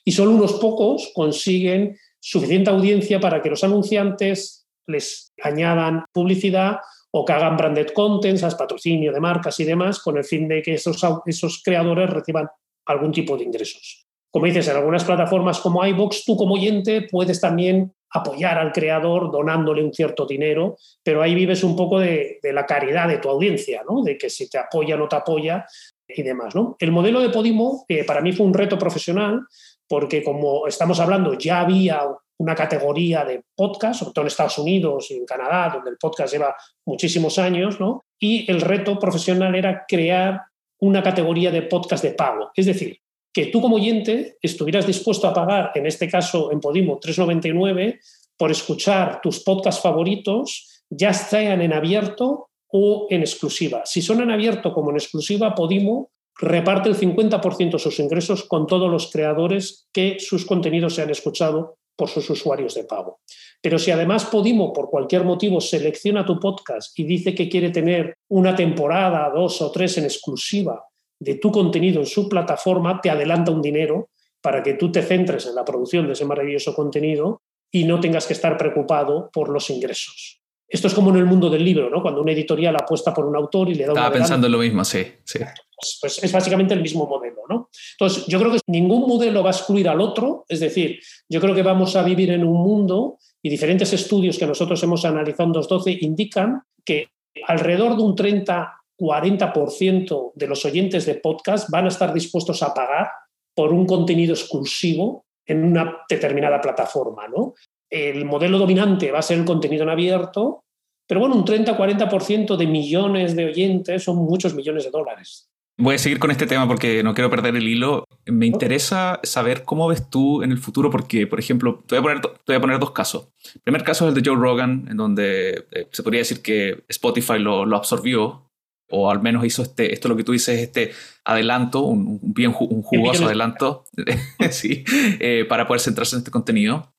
Y 0.03 0.11
solo 0.11 0.31
unos 0.31 0.53
pocos 0.53 1.11
consiguen 1.13 1.97
suficiente 2.19 2.69
audiencia 2.69 3.19
para 3.19 3.41
que 3.41 3.49
los 3.49 3.63
anunciantes 3.63 4.62
les 4.87 5.31
añadan 5.41 6.05
publicidad 6.11 6.77
o 7.11 7.23
que 7.23 7.33
hagan 7.33 7.57
branded 7.57 7.89
content, 7.93 8.39
patrocinio 8.57 9.13
de 9.13 9.19
marcas 9.19 9.59
y 9.59 9.65
demás, 9.65 9.99
con 9.99 10.17
el 10.17 10.23
fin 10.23 10.47
de 10.47 10.61
que 10.61 10.73
esos, 10.73 10.99
esos 11.25 11.61
creadores 11.63 12.09
reciban 12.09 12.47
algún 12.85 13.11
tipo 13.11 13.37
de 13.37 13.43
ingresos. 13.43 14.05
Como 14.31 14.47
dices, 14.47 14.67
en 14.67 14.77
algunas 14.77 15.03
plataformas 15.03 15.59
como 15.59 15.85
iVoox, 15.85 16.25
tú 16.25 16.35
como 16.35 16.55
oyente 16.55 17.07
puedes 17.09 17.39
también 17.39 17.93
apoyar 18.09 18.57
al 18.57 18.71
creador 18.71 19.31
donándole 19.31 19.83
un 19.83 19.93
cierto 19.93 20.25
dinero, 20.25 20.77
pero 21.03 21.21
ahí 21.21 21.35
vives 21.35 21.63
un 21.63 21.75
poco 21.75 21.99
de, 21.99 22.39
la 22.41 22.65
caridad 22.65 23.07
de 23.07 23.19
tu 23.19 23.29
audiencia, 23.29 23.83
¿no? 23.87 24.01
de 24.03 24.17
que 24.17 24.29
si 24.29 24.49
te 24.49 24.57
apoya 24.57 24.95
o 24.95 24.97
no 24.97 25.07
te 25.07 25.15
apoya 25.15 25.65
y 26.07 26.23
demás. 26.23 26.55
¿no? 26.55 26.75
El 26.79 26.91
modelo 26.91 27.19
de 27.19 27.29
Podimo 27.29 27.85
eh, 27.87 28.03
para 28.03 28.21
mí 28.21 28.31
fue 28.33 28.45
un 28.45 28.53
reto 28.53 28.77
profesional 28.77 29.41
porque 29.87 30.23
como 30.23 30.65
estamos 30.65 30.99
hablando, 30.99 31.33
ya 31.35 31.61
había 31.61 32.01
una 32.43 32.55
categoría 32.55 33.23
de 33.23 33.41
podcast, 33.55 34.01
sobre 34.01 34.11
todo 34.11 34.23
en 34.23 34.27
Estados 34.27 34.57
Unidos 34.57 35.09
y 35.09 35.15
en 35.15 35.25
Canadá, 35.25 35.71
donde 35.73 35.91
el 35.91 35.97
podcast 35.97 36.33
lleva 36.33 36.53
muchísimos 36.85 37.39
años, 37.39 37.79
¿no? 37.79 38.03
Y 38.19 38.51
el 38.51 38.59
reto 38.59 38.99
profesional 38.99 39.55
era 39.55 39.85
crear 39.87 40.41
una 40.81 41.01
categoría 41.01 41.51
de 41.51 41.61
podcast 41.61 42.03
de 42.03 42.11
pago. 42.11 42.51
Es 42.53 42.65
decir, 42.65 42.99
que 43.33 43.45
tú 43.45 43.61
como 43.61 43.77
oyente 43.77 44.37
estuvieras 44.41 44.85
dispuesto 44.85 45.25
a 45.25 45.33
pagar, 45.33 45.71
en 45.75 45.85
este 45.85 46.09
caso 46.09 46.51
en 46.51 46.59
Podimo, 46.59 46.99
3,99 46.99 47.99
por 48.37 48.51
escuchar 48.51 49.21
tus 49.21 49.39
podcasts 49.41 49.81
favoritos, 49.81 50.83
ya 50.89 51.13
sean 51.13 51.61
en 51.61 51.71
abierto 51.71 52.49
o 52.67 53.07
en 53.09 53.21
exclusiva. 53.21 53.83
Si 53.85 54.01
son 54.01 54.21
en 54.21 54.31
abierto 54.31 54.73
como 54.73 54.89
en 54.89 54.97
exclusiva, 54.97 55.55
Podimo 55.55 56.11
reparte 56.37 56.89
el 56.89 56.97
50% 56.97 57.71
de 57.71 57.79
sus 57.79 57.99
ingresos 57.99 58.43
con 58.43 58.67
todos 58.67 58.91
los 58.91 59.09
creadores 59.09 59.87
que 59.93 60.17
sus 60.19 60.45
contenidos 60.45 60.95
se 60.95 61.03
han 61.03 61.09
escuchado 61.09 61.77
por 61.95 62.09
sus 62.09 62.29
usuarios 62.29 62.73
de 62.73 62.83
pago. 62.83 63.19
Pero 63.61 63.79
si 63.79 63.91
además 63.91 64.25
Podimo, 64.25 64.73
por 64.73 64.89
cualquier 64.89 65.23
motivo, 65.23 65.61
selecciona 65.61 66.25
tu 66.25 66.39
podcast 66.39 66.97
y 66.97 67.03
dice 67.03 67.33
que 67.33 67.49
quiere 67.49 67.69
tener 67.69 68.17
una 68.29 68.55
temporada, 68.55 69.31
dos 69.33 69.61
o 69.61 69.71
tres 69.71 69.97
en 69.97 70.05
exclusiva 70.05 70.83
de 71.19 71.35
tu 71.35 71.51
contenido 71.51 71.99
en 72.01 72.05
su 72.05 72.27
plataforma, 72.27 72.99
te 73.01 73.09
adelanta 73.09 73.51
un 73.51 73.61
dinero 73.61 74.09
para 74.41 74.61
que 74.61 74.73
tú 74.73 74.91
te 74.91 75.01
centres 75.01 75.45
en 75.45 75.55
la 75.55 75.63
producción 75.63 76.05
de 76.05 76.13
ese 76.13 76.25
maravilloso 76.25 76.75
contenido 76.75 77.41
y 77.71 77.85
no 77.85 77.99
tengas 77.99 78.27
que 78.27 78.33
estar 78.33 78.57
preocupado 78.57 79.29
por 79.31 79.49
los 79.49 79.69
ingresos. 79.69 80.42
Esto 80.67 80.87
es 80.87 80.93
como 80.93 81.09
en 81.11 81.17
el 81.17 81.25
mundo 81.25 81.49
del 81.49 81.63
libro, 81.63 81.89
¿no? 81.89 82.01
Cuando 82.01 82.21
una 82.21 82.31
editorial 82.31 82.75
apuesta 82.75 83.13
por 83.13 83.25
un 83.25 83.35
autor 83.35 83.69
y 83.69 83.75
le 83.75 83.85
da 83.85 83.91
Estaba 83.91 84.11
pensando 84.11 84.47
en 84.47 84.53
lo 84.53 84.59
mismo, 84.59 84.83
sí. 84.83 85.05
sí. 85.23 85.39
Pues, 85.39 85.99
pues, 86.01 86.23
es 86.23 86.31
básicamente 86.31 86.73
el 86.73 86.81
mismo 86.81 87.05
modelo, 87.05 87.41
¿no? 87.47 87.69
Entonces, 87.99 88.25
yo 88.27 88.39
creo 88.39 88.53
que 88.53 88.59
ningún 88.67 89.07
modelo 89.07 89.43
va 89.43 89.49
a 89.49 89.53
excluir 89.53 89.87
al 89.89 90.01
otro, 90.01 90.45
es 90.47 90.61
decir, 90.61 90.99
yo 91.29 91.39
creo 91.41 91.53
que 91.53 91.61
vamos 91.61 91.95
a 91.95 92.01
vivir 92.03 92.31
en 92.31 92.43
un 92.43 92.59
mundo 92.61 93.19
y 93.41 93.49
diferentes 93.49 93.93
estudios 93.93 94.37
que 94.37 94.47
nosotros 94.47 94.81
hemos 94.83 95.05
analizado 95.05 95.47
en 95.47 95.53
2012 95.53 95.97
indican 96.01 96.63
que 96.85 97.07
alrededor 97.47 97.95
de 97.97 98.03
un 98.03 98.15
30-40% 98.15 100.31
de 100.35 100.47
los 100.47 100.63
oyentes 100.65 101.05
de 101.05 101.15
podcast 101.15 101.69
van 101.69 101.85
a 101.85 101.89
estar 101.89 102.13
dispuestos 102.13 102.63
a 102.63 102.73
pagar 102.73 103.09
por 103.53 103.73
un 103.73 103.85
contenido 103.85 104.33
exclusivo 104.33 105.25
en 105.45 105.61
una 105.63 105.97
determinada 106.09 106.59
plataforma, 106.61 107.27
¿no? 107.27 107.53
El 107.93 108.25
modelo 108.25 108.57
dominante 108.57 109.11
va 109.11 109.19
a 109.19 109.21
ser 109.21 109.37
el 109.37 109.45
contenido 109.45 109.83
en 109.83 109.89
abierto, 109.89 110.63
pero 111.07 111.19
bueno, 111.19 111.35
un 111.35 111.45
30-40% 111.45 112.57
de 112.57 112.65
millones 112.65 113.35
de 113.35 113.45
oyentes 113.45 114.03
son 114.03 114.17
muchos 114.17 114.55
millones 114.55 114.85
de 114.85 114.89
dólares. 114.89 115.51
Voy 115.77 115.93
a 115.93 115.99
seguir 115.99 116.17
con 116.17 116.31
este 116.31 116.47
tema 116.47 116.67
porque 116.67 117.03
no 117.03 117.13
quiero 117.13 117.29
perder 117.29 117.55
el 117.55 117.67
hilo. 117.67 118.05
Me 118.25 118.47
interesa 118.47 119.19
saber 119.21 119.63
cómo 119.63 119.87
ves 119.87 120.09
tú 120.09 120.41
en 120.41 120.51
el 120.51 120.57
futuro, 120.57 120.89
porque, 120.89 121.27
por 121.27 121.39
ejemplo, 121.39 121.83
te 121.85 121.99
voy 121.99 121.99
a 121.99 122.01
poner, 122.01 122.21
voy 122.47 122.55
a 122.55 122.61
poner 122.61 122.79
dos 122.79 122.91
casos. 122.91 123.29
El 123.53 123.61
primer 123.61 123.83
caso 123.83 124.07
es 124.07 124.15
el 124.15 124.23
de 124.23 124.27
Joe 124.27 124.39
Rogan, 124.39 124.87
en 124.89 124.97
donde 124.97 125.67
eh, 125.71 125.87
se 125.91 126.01
podría 126.01 126.21
decir 126.21 126.41
que 126.41 126.83
Spotify 126.89 127.37
lo, 127.37 127.63
lo, 127.65 127.77
absorbió, 127.77 128.49
o 128.89 129.11
al 129.11 129.21
menos 129.21 129.45
hizo 129.45 129.61
este, 129.61 129.93
esto 129.93 130.09
lo 130.09 130.15
que 130.15 130.23
tú 130.23 130.31
dices, 130.31 130.59
este 130.59 130.93
adelanto, 131.25 131.81
un, 131.81 132.19
bien 132.21 132.55
un 132.59 132.81
jugoso 132.81 133.25
adelanto, 133.25 133.85
sí, 134.49 134.83
eh, 135.19 135.45
para 135.47 135.67
poder 135.67 135.81
centrarse 135.81 136.15
en 136.15 136.19
este 136.19 136.31
contenido. 136.31 136.92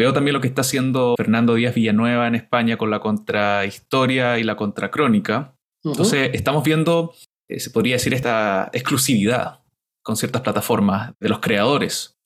Veo 0.00 0.12
también 0.12 0.32
lo 0.32 0.40
que 0.40 0.48
está 0.48 0.62
haciendo 0.62 1.14
Fernando 1.16 1.54
Díaz 1.54 1.74
Villanueva 1.74 2.26
en 2.26 2.34
España 2.34 2.78
con 2.78 2.90
la 2.90 3.00
contrahistoria 3.00 4.38
y 4.38 4.44
la 4.44 4.56
contracrónica. 4.56 5.54
Entonces, 5.84 6.30
estamos 6.32 6.64
viendo 6.64 7.12
eh, 7.50 7.58
se 7.58 7.70
podría 7.70 7.96
decir, 7.96 8.14
esta 8.14 8.70
exclusividad 8.72 9.60
con 10.02 10.16
ciertas 10.16 10.42
plataformas 10.42 11.12
de 11.18 11.28
los 11.28 11.40
creadores. 11.40 12.16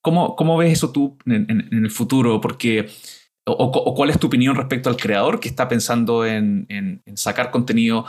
¿Cómo, 0.00 0.34
cómo 0.34 0.56
ves 0.56 0.72
eso 0.72 0.90
tú 0.90 1.16
en, 1.26 1.68
el 1.70 1.90
futuro? 1.90 2.40
Porque, 2.40 2.90
o, 3.46 3.94
cuál 3.94 4.10
es 4.10 4.18
tu 4.18 4.26
opinión 4.26 4.56
respecto 4.56 4.90
al 4.90 4.96
creador 4.96 5.38
que 5.38 5.48
está 5.48 5.68
pensando 5.68 6.26
en, 6.26 6.66
en, 6.68 7.02
sacar 7.16 7.52
contenido? 7.52 8.04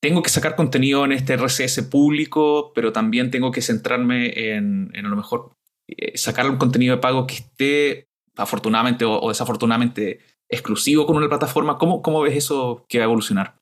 Tengo 0.00 0.22
que 0.22 0.30
sacar 0.30 0.54
contenido 0.54 1.04
en 1.04 1.10
este 1.10 1.36
RCS 1.36 1.82
público, 1.90 2.72
pero 2.72 2.92
también 2.92 3.32
tengo 3.32 3.50
que 3.50 3.60
centrarme 3.60 4.54
en, 4.54 4.92
a 4.94 5.08
lo 5.08 5.16
mejor 5.16 5.56
eh, 5.88 6.16
sacar 6.16 6.48
un 6.48 6.56
contenido 6.56 6.94
de 6.94 7.02
pago 7.02 7.26
que 7.26 7.34
esté 7.34 8.05
afortunadamente 8.36 9.04
o, 9.04 9.28
desafortunadamente 9.28 10.20
exclusivo 10.48 11.06
con 11.06 11.16
una 11.16 11.28
plataforma. 11.28 11.78
¿Cómo, 11.78 12.02
¿Cómo 12.02 12.20
ves 12.22 12.36
eso 12.36 12.84
que 12.88 12.98
va 12.98 13.04
a 13.04 13.06
evolucionar? 13.06 13.54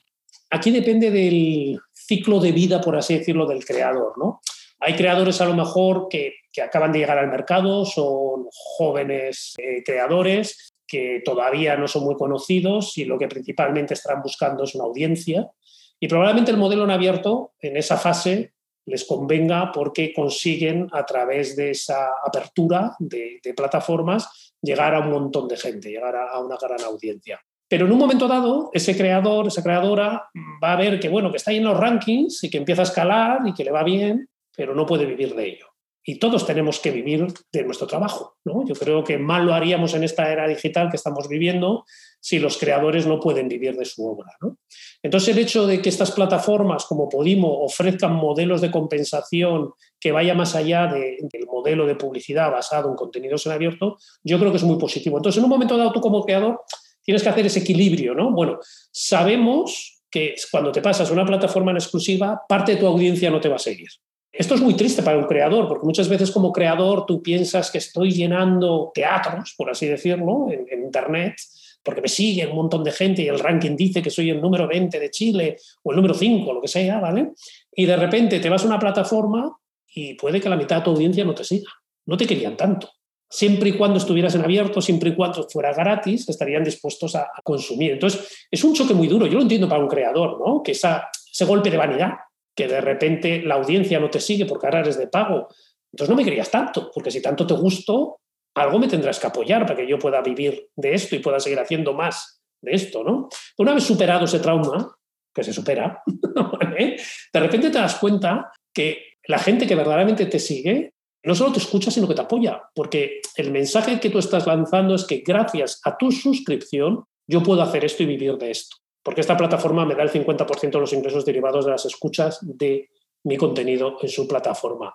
Aquí 0.50 0.70
depende 0.70 1.10
del, 1.10 1.80
ciclo 2.06 2.40
de 2.40 2.52
vida, 2.52 2.80
por 2.80 2.96
así 2.96 3.18
decirlo, 3.18 3.46
del 3.46 3.64
creador. 3.64 4.18
¿no? 4.18 4.40
Hay 4.80 4.94
creadores 4.94 5.40
a 5.40 5.46
lo 5.46 5.54
mejor 5.54 6.08
que, 6.08 6.34
acaban 6.62 6.92
de 6.92 7.00
llegar 7.00 7.18
al 7.18 7.30
mercado, 7.30 7.84
son 7.84 8.46
jóvenes 8.52 9.54
eh, 9.58 9.82
creadores 9.84 10.72
que 10.86 11.20
todavía 11.24 11.76
no 11.76 11.88
son 11.88 12.04
muy 12.04 12.14
conocidos 12.14 12.96
y 12.96 13.04
lo 13.04 13.18
que 13.18 13.26
principalmente 13.26 13.94
están 13.94 14.22
buscando 14.22 14.62
es 14.62 14.74
una 14.76 14.84
audiencia. 14.84 15.50
Y 15.98 16.06
probablemente 16.06 16.52
el 16.52 16.58
modelo 16.58 16.84
en 16.84 16.90
abierto 16.90 17.54
en 17.60 17.76
esa 17.76 17.96
fase 17.96 18.53
les 18.86 19.04
convenga 19.04 19.72
porque 19.72 20.12
consiguen 20.12 20.88
a 20.92 21.04
través 21.04 21.56
de 21.56 21.70
esa 21.70 22.08
apertura 22.24 22.94
de, 22.98 23.40
plataformas 23.56 24.52
llegar 24.60 24.94
a 24.94 25.00
un 25.00 25.10
montón 25.10 25.48
de 25.48 25.56
gente, 25.56 25.90
llegar 25.90 26.16
a 26.16 26.38
una 26.38 26.56
gran 26.60 26.80
audiencia. 26.82 27.40
Pero 27.68 27.86
en 27.86 27.92
un 27.92 27.98
momento 27.98 28.28
dado, 28.28 28.70
ese 28.72 28.96
creador, 28.96 29.46
esa 29.46 29.62
creadora 29.62 30.28
va 30.62 30.72
a 30.72 30.76
ver 30.76 31.00
que, 31.00 31.08
bueno, 31.08 31.30
que 31.30 31.38
está 31.38 31.50
ahí 31.50 31.56
en 31.56 31.64
los 31.64 31.78
rankings 31.78 32.44
y 32.44 32.50
que 32.50 32.58
empieza 32.58 32.82
a 32.82 32.84
escalar 32.84 33.40
y 33.46 33.54
que 33.54 33.64
le 33.64 33.70
va 33.70 33.82
bien, 33.82 34.28
pero 34.56 34.74
no 34.74 34.86
puede 34.86 35.06
vivir 35.06 35.34
de 35.34 35.48
ello. 35.48 35.66
Y 36.06 36.18
todos 36.18 36.46
tenemos 36.46 36.80
que 36.80 36.90
vivir 36.90 37.26
de 37.50 37.64
nuestro 37.64 37.86
trabajo. 37.86 38.36
¿no? 38.44 38.66
Yo 38.66 38.74
creo 38.74 39.02
que 39.02 39.16
mal 39.16 39.46
lo 39.46 39.54
haríamos 39.54 39.94
en 39.94 40.04
esta 40.04 40.30
era 40.30 40.46
digital 40.46 40.90
que 40.90 40.96
estamos 40.96 41.28
viviendo 41.28 41.84
si 42.20 42.38
los 42.38 42.58
creadores 42.58 43.06
no 43.06 43.18
pueden 43.20 43.48
vivir 43.48 43.74
de 43.76 43.86
su 43.86 44.06
obra. 44.06 44.30
¿no? 44.42 44.58
Entonces, 45.02 45.34
el 45.34 45.42
hecho 45.42 45.66
de 45.66 45.80
que 45.80 45.88
estas 45.88 46.12
plataformas 46.12 46.84
como 46.84 47.08
Podimo 47.08 47.62
ofrezcan 47.64 48.14
modelos 48.14 48.60
de 48.60 48.70
compensación 48.70 49.72
que 49.98 50.12
vaya 50.12 50.34
más 50.34 50.54
allá 50.54 50.86
del 50.86 51.46
modelo 51.46 51.86
de 51.86 51.94
publicidad 51.94 52.50
basado 52.50 52.90
en 52.90 52.96
contenidos 52.96 53.46
en 53.46 53.52
abierto, 53.52 53.96
yo 54.22 54.38
creo 54.38 54.50
que 54.50 54.58
es 54.58 54.64
muy 54.64 54.78
positivo. 54.78 55.16
Entonces, 55.16 55.38
en 55.38 55.44
un 55.44 55.50
momento 55.50 55.76
dado, 55.76 55.92
tú 55.92 56.00
como 56.00 56.24
creador 56.24 56.60
tienes 57.02 57.22
que 57.22 57.28
hacer 57.28 57.46
ese 57.46 57.60
equilibrio, 57.60 58.14
¿no? 58.14 58.30
Bueno, 58.32 58.58
sabemos 58.90 60.02
que 60.10 60.34
cuando 60.50 60.70
te 60.70 60.80
pasas 60.80 61.10
una 61.10 61.26
plataforma 61.26 61.70
en 61.70 61.78
exclusiva, 61.78 62.42
parte 62.48 62.72
de 62.72 62.78
tu 62.78 62.86
audiencia 62.86 63.30
no 63.30 63.40
te 63.40 63.48
va 63.48 63.56
a 63.56 63.58
seguir. 63.58 63.88
Esto 64.36 64.56
es 64.56 64.60
muy 64.60 64.74
triste 64.74 65.02
para 65.02 65.16
un 65.16 65.26
creador, 65.26 65.68
porque 65.68 65.86
muchas 65.86 66.08
veces 66.08 66.32
como 66.32 66.52
creador 66.52 67.06
tú 67.06 67.22
piensas 67.22 67.70
que 67.70 67.78
estoy 67.78 68.10
llenando 68.10 68.90
teatros, 68.92 69.54
por 69.56 69.70
así 69.70 69.86
decirlo, 69.86 70.48
en, 70.50 70.84
Internet, 70.84 71.36
porque 71.84 72.00
me 72.00 72.08
sigue 72.08 72.46
un 72.46 72.56
montón 72.56 72.82
de 72.82 72.90
gente 72.90 73.22
y 73.22 73.28
el 73.28 73.38
ranking 73.38 73.76
dice 73.76 74.02
que 74.02 74.10
soy 74.10 74.30
el 74.30 74.40
número 74.40 74.66
20 74.66 74.98
de 74.98 75.10
Chile 75.10 75.56
o 75.84 75.92
el 75.92 75.96
número 75.96 76.14
5, 76.14 76.52
lo 76.52 76.60
que 76.60 76.68
sea, 76.68 76.98
¿vale? 76.98 77.32
Y 77.72 77.86
de 77.86 77.96
repente 77.96 78.40
te 78.40 78.48
vas 78.48 78.64
a 78.64 78.66
una 78.66 78.78
plataforma 78.78 79.56
y 79.94 80.14
puede 80.14 80.40
que 80.40 80.48
la 80.48 80.56
mitad 80.56 80.78
de 80.78 80.82
tu 80.82 80.90
audiencia 80.90 81.24
no 81.24 81.34
te 81.34 81.44
siga. 81.44 81.70
No 82.06 82.16
te 82.16 82.26
querían 82.26 82.56
tanto 82.56 82.90
siempre 83.34 83.70
y 83.70 83.72
cuando 83.72 83.98
estuvieras 83.98 84.34
en 84.36 84.42
abierto, 84.42 84.80
siempre 84.80 85.10
y 85.10 85.14
cuando 85.16 85.48
fuera 85.48 85.72
gratis, 85.74 86.28
estarían 86.28 86.62
dispuestos 86.62 87.16
a, 87.16 87.28
consumir. 87.42 87.92
Entonces, 87.92 88.46
es 88.48 88.62
un 88.62 88.74
choque 88.74 88.94
muy 88.94 89.08
duro. 89.08 89.26
Yo 89.26 89.34
lo 89.34 89.42
entiendo 89.42 89.68
para 89.68 89.82
un 89.82 89.88
creador, 89.88 90.38
¿no? 90.38 90.62
Que 90.62 90.70
esa, 90.70 91.08
ese 91.32 91.44
golpe 91.44 91.68
de 91.68 91.76
vanidad, 91.76 92.12
que 92.54 92.68
de 92.68 92.80
repente 92.80 93.42
la 93.42 93.56
audiencia 93.56 94.00
no 94.00 94.10
te 94.10 94.20
sigue 94.20 94.46
porque 94.46 94.66
ahora 94.66 94.80
eres 94.80 94.98
de 94.98 95.08
pago. 95.08 95.48
Entonces 95.92 96.10
no 96.10 96.16
me 96.16 96.24
querías 96.24 96.50
tanto, 96.50 96.90
porque 96.92 97.10
si 97.10 97.20
tanto 97.20 97.46
te 97.46 97.54
gustó, 97.54 98.20
algo 98.54 98.78
me 98.78 98.88
tendrás 98.88 99.18
que 99.18 99.26
apoyar 99.26 99.66
para 99.66 99.76
que 99.76 99.88
yo 99.88 99.98
pueda 99.98 100.20
vivir 100.22 100.68
de 100.76 100.94
esto 100.94 101.16
y 101.16 101.20
pueda 101.20 101.40
seguir 101.40 101.58
haciendo 101.58 101.92
más 101.92 102.40
de 102.62 102.72
esto, 102.72 103.02
¿no? 103.02 103.28
Una 103.58 103.74
vez 103.74 103.84
superado 103.84 104.24
ese 104.24 104.38
trauma, 104.38 104.96
que 105.34 105.42
se 105.42 105.52
supera, 105.52 106.02
de 106.06 107.40
repente 107.40 107.70
te 107.70 107.78
das 107.78 107.96
cuenta 107.96 108.52
que 108.72 109.14
la 109.26 109.38
gente 109.38 109.66
que 109.66 109.74
verdaderamente 109.74 110.26
te 110.26 110.38
sigue 110.38 110.94
no 111.24 111.34
solo 111.34 111.52
te 111.52 111.58
escucha, 111.58 111.90
sino 111.90 112.06
que 112.06 112.14
te 112.14 112.20
apoya, 112.20 112.62
porque 112.74 113.20
el 113.36 113.50
mensaje 113.50 113.98
que 113.98 114.10
tú 114.10 114.18
estás 114.18 114.46
lanzando 114.46 114.94
es 114.94 115.04
que 115.04 115.22
gracias 115.26 115.80
a 115.84 115.96
tu 115.96 116.12
suscripción 116.12 117.04
yo 117.26 117.42
puedo 117.42 117.62
hacer 117.62 117.84
esto 117.84 118.02
y 118.02 118.06
vivir 118.06 118.36
de 118.36 118.50
esto, 118.50 118.76
porque 119.04 119.20
esta 119.20 119.36
plataforma 119.36 119.84
me 119.84 119.94
da 119.94 120.02
el 120.02 120.10
50% 120.10 120.70
de 120.70 120.80
los 120.80 120.92
ingresos 120.92 121.24
derivados 121.24 121.64
de 121.64 121.70
las 121.70 121.84
escuchas 121.84 122.38
de 122.42 122.88
mi 123.24 123.36
contenido 123.36 123.98
en 124.00 124.08
su 124.08 124.26
plataforma. 124.26 124.94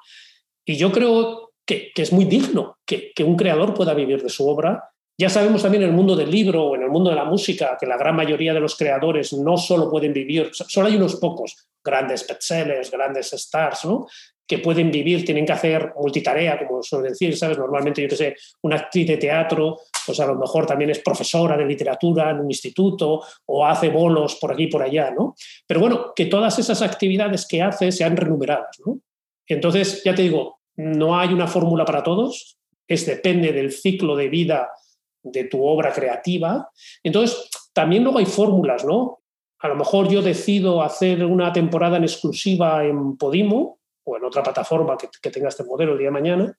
Y 0.66 0.76
yo 0.76 0.92
creo 0.92 1.52
que, 1.66 1.92
es 1.96 2.12
muy 2.12 2.26
digno 2.26 2.80
que, 2.86 3.14
un 3.24 3.38
creador 3.38 3.74
pueda 3.74 3.94
vivir 3.94 4.22
de 4.22 4.30
su 4.30 4.48
obra 4.48 4.92
ya 5.20 5.28
sabemos 5.28 5.62
también 5.62 5.84
en 5.84 5.90
el 5.90 5.96
mundo 5.96 6.16
del 6.16 6.32
libro 6.32 6.64
o 6.64 6.76
en 6.78 6.84
el 6.84 6.90
mundo 6.90 7.10
de 7.10 7.16
la 7.18 7.26
música 7.26 7.76
que 7.78 7.86
la 7.86 7.98
gran 7.98 8.16
mayoría 8.16 8.54
de 8.54 8.62
los 8.62 8.78
creadores 8.78 9.34
no 9.34 9.58
solo 9.58 9.92
pueden 9.92 10.14
vivir, 10.14 10.50
solo 10.54 10.88
hay 10.88 10.96
unos 10.96 11.18
pocos 11.18 11.68
grandes 11.84 12.26
bestsellers, 12.26 12.90
grandes 12.90 13.34
stars, 13.34 13.84
¿no? 13.84 14.08
que 14.50 14.58
pueden 14.58 14.90
vivir, 14.90 15.24
tienen 15.24 15.46
que 15.46 15.52
hacer 15.52 15.94
multitarea, 15.96 16.58
como 16.58 16.82
suelen 16.82 17.12
decir, 17.12 17.38
¿sabes? 17.38 17.58
Normalmente, 17.58 18.02
yo 18.02 18.08
que 18.08 18.16
sé, 18.16 18.36
una 18.64 18.78
actriz 18.78 19.08
de 19.08 19.18
teatro, 19.18 19.78
pues 20.06 20.20
a 20.20 20.26
lo 20.26 20.36
mejor 20.36 20.66
también 20.66 20.90
es 20.90 21.00
profesora 21.00 21.58
de 21.58 21.66
literatura 21.66 22.32
en 22.32 22.40
un 22.40 22.50
instituto 22.50 23.22
o 23.46 23.66
hace 23.66 23.90
bolos 23.90 24.36
por 24.36 24.52
aquí 24.52 24.64
y 24.64 24.68
por 24.68 24.84
allá, 24.84 25.12
¿no? 25.12 25.36
Pero 25.68 25.80
bueno, 25.80 26.14
que 26.16 26.26
todas 26.26 26.58
esas 26.60 26.82
actividades 26.82 27.48
que 27.48 27.62
hace 27.62 27.92
sean 27.92 28.18
remuneradas, 28.18 28.80
¿no? 28.86 29.00
Entonces, 29.48 30.04
ya 30.04 30.14
te 30.14 30.24
digo, 30.24 30.60
no 30.78 31.20
hay 31.20 31.34
una 31.34 31.48
fórmula 31.48 31.86
para 31.86 32.04
todos, 32.04 32.58
es 32.88 33.06
depende 33.06 33.52
del 33.52 33.72
ciclo 33.72 34.16
de 34.16 34.30
vida 34.30 34.70
de 35.24 35.46
tu 35.46 35.66
obra 35.66 35.92
creativa. 35.92 36.70
Entonces, 37.04 37.50
también 37.74 38.04
luego 38.04 38.20
hay 38.20 38.26
fórmulas, 38.26 38.86
¿no? 38.86 39.20
A 39.60 39.68
lo 39.68 39.76
mejor 39.76 40.08
yo 40.10 40.22
decido 40.22 40.82
hacer 40.82 41.26
una 41.26 41.52
temporada 41.52 41.98
en 41.98 42.04
exclusiva 42.04 42.86
en 42.86 43.18
Podimo, 43.18 43.80
o 44.10 44.18
en 44.18 44.24
otra 44.24 44.44
plataforma 44.44 44.98
que, 44.98 45.30
tenga 45.30 45.50
este 45.50 45.64
modelo 45.64 45.94
el 45.94 46.00
día 46.00 46.08
de 46.08 46.12
mañana, 46.12 46.58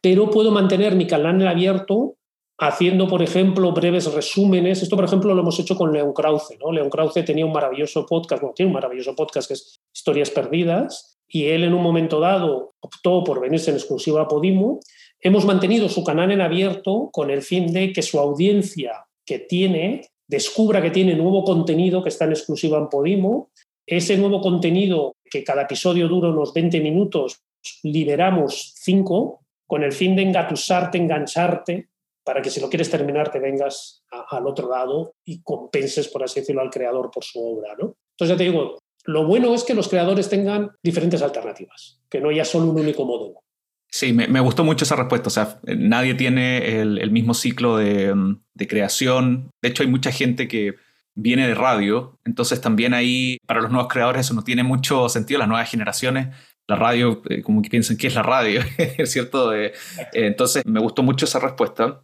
pero 0.00 0.30
puedo 0.30 0.50
mantener 0.50 0.94
mi 0.94 1.06
canal 1.06 1.46
abierto 1.46 2.16
haciendo, 2.58 3.06
por 3.06 3.22
ejemplo, 3.22 3.72
breves 3.72 4.12
resúmenes. 4.12 4.82
Esto, 4.82 4.96
por 4.96 5.04
ejemplo, 5.04 5.34
lo 5.34 5.42
hemos 5.42 5.58
hecho 5.58 5.76
con 5.76 5.92
León 5.92 6.12
Krause. 6.12 6.56
¿no? 6.60 6.72
León 6.72 6.90
Krause 6.90 7.24
tenía 7.24 7.44
un 7.44 7.52
maravilloso 7.52 8.06
podcast, 8.06 8.42
bueno, 8.42 8.54
tiene 8.54 8.68
un 8.68 8.74
maravilloso 8.74 9.14
podcast 9.14 9.48
que 9.48 9.54
es 9.54 9.80
Historias 9.94 10.30
Perdidas, 10.30 11.18
y 11.28 11.46
él 11.46 11.64
en 11.64 11.74
un 11.74 11.82
momento 11.82 12.20
dado 12.20 12.74
optó 12.80 13.24
por 13.24 13.40
venirse 13.40 13.70
en 13.70 13.76
exclusiva 13.76 14.22
a 14.22 14.28
Podimo 14.28 14.80
hemos 15.20 15.44
mantenido 15.44 15.88
su 15.88 16.04
canal 16.04 16.30
en 16.30 16.40
abierto 16.40 17.10
con 17.12 17.30
el 17.30 17.42
fin 17.42 17.72
de 17.72 17.92
que 17.92 18.02
su 18.02 18.18
audiencia 18.18 19.06
que 19.24 19.38
tiene 19.38 20.08
descubra 20.28 20.82
que 20.82 20.90
tiene 20.90 21.14
nuevo 21.14 21.44
contenido 21.44 22.02
que 22.02 22.08
está 22.10 22.24
en 22.24 22.32
exclusiva 22.32 22.78
en 22.78 22.88
Podimo. 22.88 23.50
Ese 23.86 24.16
nuevo 24.16 24.40
contenido, 24.40 25.16
que 25.30 25.44
cada 25.44 25.62
episodio 25.62 26.08
dura 26.08 26.28
unos 26.28 26.52
20 26.52 26.80
minutos, 26.80 27.40
liberamos 27.82 28.72
5 28.76 29.40
con 29.66 29.82
el 29.82 29.92
fin 29.92 30.16
de 30.16 30.22
engatusarte, 30.22 30.98
engancharte, 30.98 31.88
para 32.26 32.42
que 32.42 32.50
si 32.50 32.60
lo 32.60 32.68
quieres 32.68 32.90
terminar 32.90 33.30
te 33.30 33.38
vengas 33.38 34.02
al 34.30 34.48
otro 34.48 34.68
lado 34.68 35.14
y 35.24 35.42
compenses, 35.42 36.08
por 36.08 36.24
así 36.24 36.40
decirlo, 36.40 36.60
al 36.60 36.70
creador 36.70 37.08
por 37.12 37.22
su 37.22 37.38
obra. 37.38 37.76
¿no? 37.78 37.94
Entonces 38.14 38.34
ya 38.34 38.36
te 38.36 38.42
digo, 38.42 38.78
lo 39.04 39.24
bueno 39.26 39.54
es 39.54 39.62
que 39.62 39.74
los 39.74 39.88
creadores 39.88 40.28
tengan 40.28 40.72
diferentes 40.82 41.22
alternativas, 41.22 42.00
que 42.10 42.20
no 42.20 42.30
haya 42.30 42.44
solo 42.44 42.66
un 42.72 42.80
único 42.80 43.04
modelo. 43.04 43.44
Sí, 43.88 44.12
me, 44.12 44.40
gustó 44.40 44.64
mucho 44.64 44.84
esa 44.84 44.96
respuesta. 44.96 45.28
O 45.28 45.30
sea, 45.30 45.60
nadie 45.62 46.14
tiene 46.14 46.80
el, 46.80 47.10
mismo 47.12 47.32
ciclo 47.32 47.76
de, 47.76 48.12
de, 48.52 48.66
creación. 48.66 49.50
De 49.62 49.68
hecho, 49.68 49.84
hay 49.84 49.88
mucha 49.88 50.10
gente 50.10 50.48
que 50.48 50.74
viene 51.14 51.46
de 51.46 51.54
radio. 51.54 52.18
Entonces, 52.24 52.60
también 52.60 52.92
ahí, 52.92 53.38
para 53.46 53.60
los 53.60 53.70
nuevos 53.70 53.90
creadores, 53.90 54.26
eso 54.26 54.34
no 54.34 54.42
tiene 54.42 54.64
mucho 54.64 55.08
sentido. 55.08 55.38
Las 55.38 55.48
nuevas 55.48 55.70
generaciones, 55.70 56.34
la 56.66 56.76
radio, 56.76 57.22
eh, 57.30 57.42
como 57.42 57.62
que 57.62 57.70
piensan, 57.70 57.96
¿qué 57.96 58.08
es 58.08 58.14
la 58.16 58.24
radio? 58.24 58.60
¿Es 58.76 59.10
cierto? 59.12 59.54
Eh, 59.54 59.72
entonces, 60.12 60.66
me 60.66 60.80
gustó 60.80 61.04
mucho 61.04 61.24
esa 61.24 61.38
respuesta. 61.38 62.02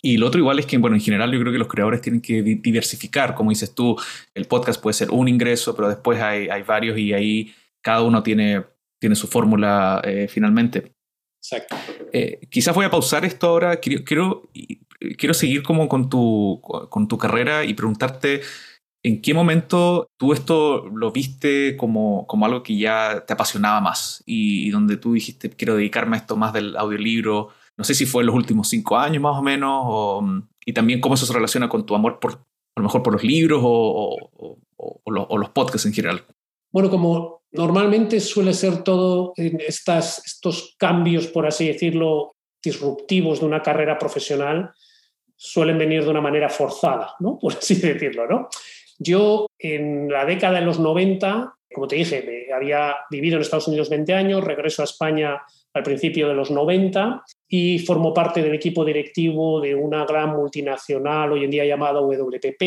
Y 0.00 0.16
lo 0.16 0.28
otro 0.28 0.38
igual 0.38 0.58
es 0.58 0.66
que, 0.66 0.78
bueno, 0.78 0.96
en 0.96 1.02
general 1.02 1.32
yo 1.32 1.40
creo 1.40 1.52
que 1.52 1.58
los 1.58 1.68
creadores 1.68 2.00
tienen 2.00 2.20
que 2.20 2.42
diversificar. 2.42 3.34
Como 3.34 3.50
dices 3.50 3.74
tú, 3.74 3.96
el 4.34 4.44
podcast 4.44 4.80
puede 4.80 4.94
ser 4.94 5.10
un 5.10 5.28
ingreso, 5.28 5.74
pero 5.74 5.88
después 5.88 6.20
hay, 6.20 6.48
hay 6.48 6.62
varios 6.62 6.96
y 6.98 7.12
ahí 7.12 7.54
cada 7.82 8.02
uno 8.02 8.22
tiene, 8.22 8.64
tiene 9.00 9.16
su 9.16 9.26
fórmula 9.26 10.00
eh, 10.04 10.28
finalmente. 10.28 10.92
Exacto. 11.42 11.76
Eh, 12.12 12.40
quizás 12.50 12.74
voy 12.74 12.84
a 12.84 12.90
pausar 12.90 13.24
esto 13.24 13.48
ahora. 13.48 13.76
Quiero, 13.76 14.04
quiero, 14.04 14.50
quiero 15.16 15.34
seguir 15.34 15.62
como 15.62 15.88
con 15.88 16.08
tu, 16.08 16.60
con 16.90 17.08
tu 17.08 17.18
carrera 17.18 17.64
y 17.64 17.74
preguntarte 17.74 18.42
en 19.02 19.22
qué 19.22 19.32
momento 19.32 20.10
tú 20.16 20.32
esto 20.32 20.86
lo 20.88 21.12
viste 21.12 21.76
como, 21.76 22.26
como 22.26 22.46
algo 22.46 22.62
que 22.62 22.76
ya 22.76 23.24
te 23.26 23.32
apasionaba 23.32 23.80
más 23.80 24.22
y, 24.26 24.70
donde 24.70 24.96
tú 24.96 25.12
dijiste 25.12 25.50
quiero 25.50 25.76
dedicarme 25.76 26.16
a 26.16 26.20
esto 26.20 26.36
más 26.36 26.52
del 26.52 26.76
audiolibro. 26.76 27.50
No 27.78 27.84
sé 27.84 27.94
si 27.94 28.06
fue 28.06 28.22
en 28.22 28.26
los 28.26 28.34
últimos 28.34 28.68
cinco 28.68 28.98
años 28.98 29.22
más 29.22 29.38
o 29.38 29.42
menos, 29.42 30.44
y 30.66 30.72
también 30.72 31.00
cómo 31.00 31.14
eso 31.14 31.24
se 31.24 31.32
relaciona 31.32 31.68
con 31.68 31.86
tu 31.86 31.94
amor 31.94 32.18
por, 32.18 32.32
a 32.32 32.80
lo 32.80 32.82
mejor 32.82 33.04
por 33.04 33.12
los 33.12 33.22
libros 33.22 33.60
o, 33.62 34.58
los 35.06 35.50
podcasts 35.50 35.86
en 35.86 35.92
general. 35.92 36.24
Bueno, 36.72 36.90
como 36.90 37.42
normalmente 37.52 38.18
suele 38.18 38.52
ser 38.52 38.82
todo 38.82 39.32
estas, 39.36 40.26
estos 40.26 40.74
cambios, 40.76 41.28
por 41.28 41.46
así 41.46 41.68
decirlo, 41.68 42.34
disruptivos 42.62 43.40
de 43.40 43.46
una 43.46 43.62
carrera 43.62 43.96
profesional, 43.96 44.72
suelen 45.36 45.78
venir 45.78 46.02
de 46.02 46.10
una 46.10 46.20
manera 46.20 46.48
forzada, 46.48 47.14
¿no? 47.20 47.38
Por 47.40 47.54
así 47.54 47.76
decirlo, 47.76 48.26
¿no? 48.26 48.48
Yo 48.98 49.46
en 49.56 50.10
la 50.10 50.24
década 50.24 50.58
de 50.58 50.66
los 50.66 50.80
90, 50.80 51.54
como 51.72 51.86
te 51.86 51.94
dije, 51.94 52.48
había 52.52 52.96
vivido 53.08 53.36
en 53.36 53.42
Estados 53.42 53.68
Unidos 53.68 53.88
20 53.88 54.12
años, 54.12 54.42
regreso 54.42 54.82
a 54.82 54.86
España 54.86 55.40
al 55.74 55.82
principio 55.82 56.28
de 56.28 56.34
los 56.34 56.50
90 56.50 57.22
y 57.48 57.78
formó 57.80 58.12
parte 58.12 58.42
del 58.42 58.54
equipo 58.54 58.84
directivo 58.84 59.60
de 59.60 59.74
una 59.74 60.04
gran 60.04 60.30
multinacional 60.30 61.32
hoy 61.32 61.44
en 61.44 61.50
día 61.50 61.64
llamada 61.64 62.00
WPP, 62.00 62.58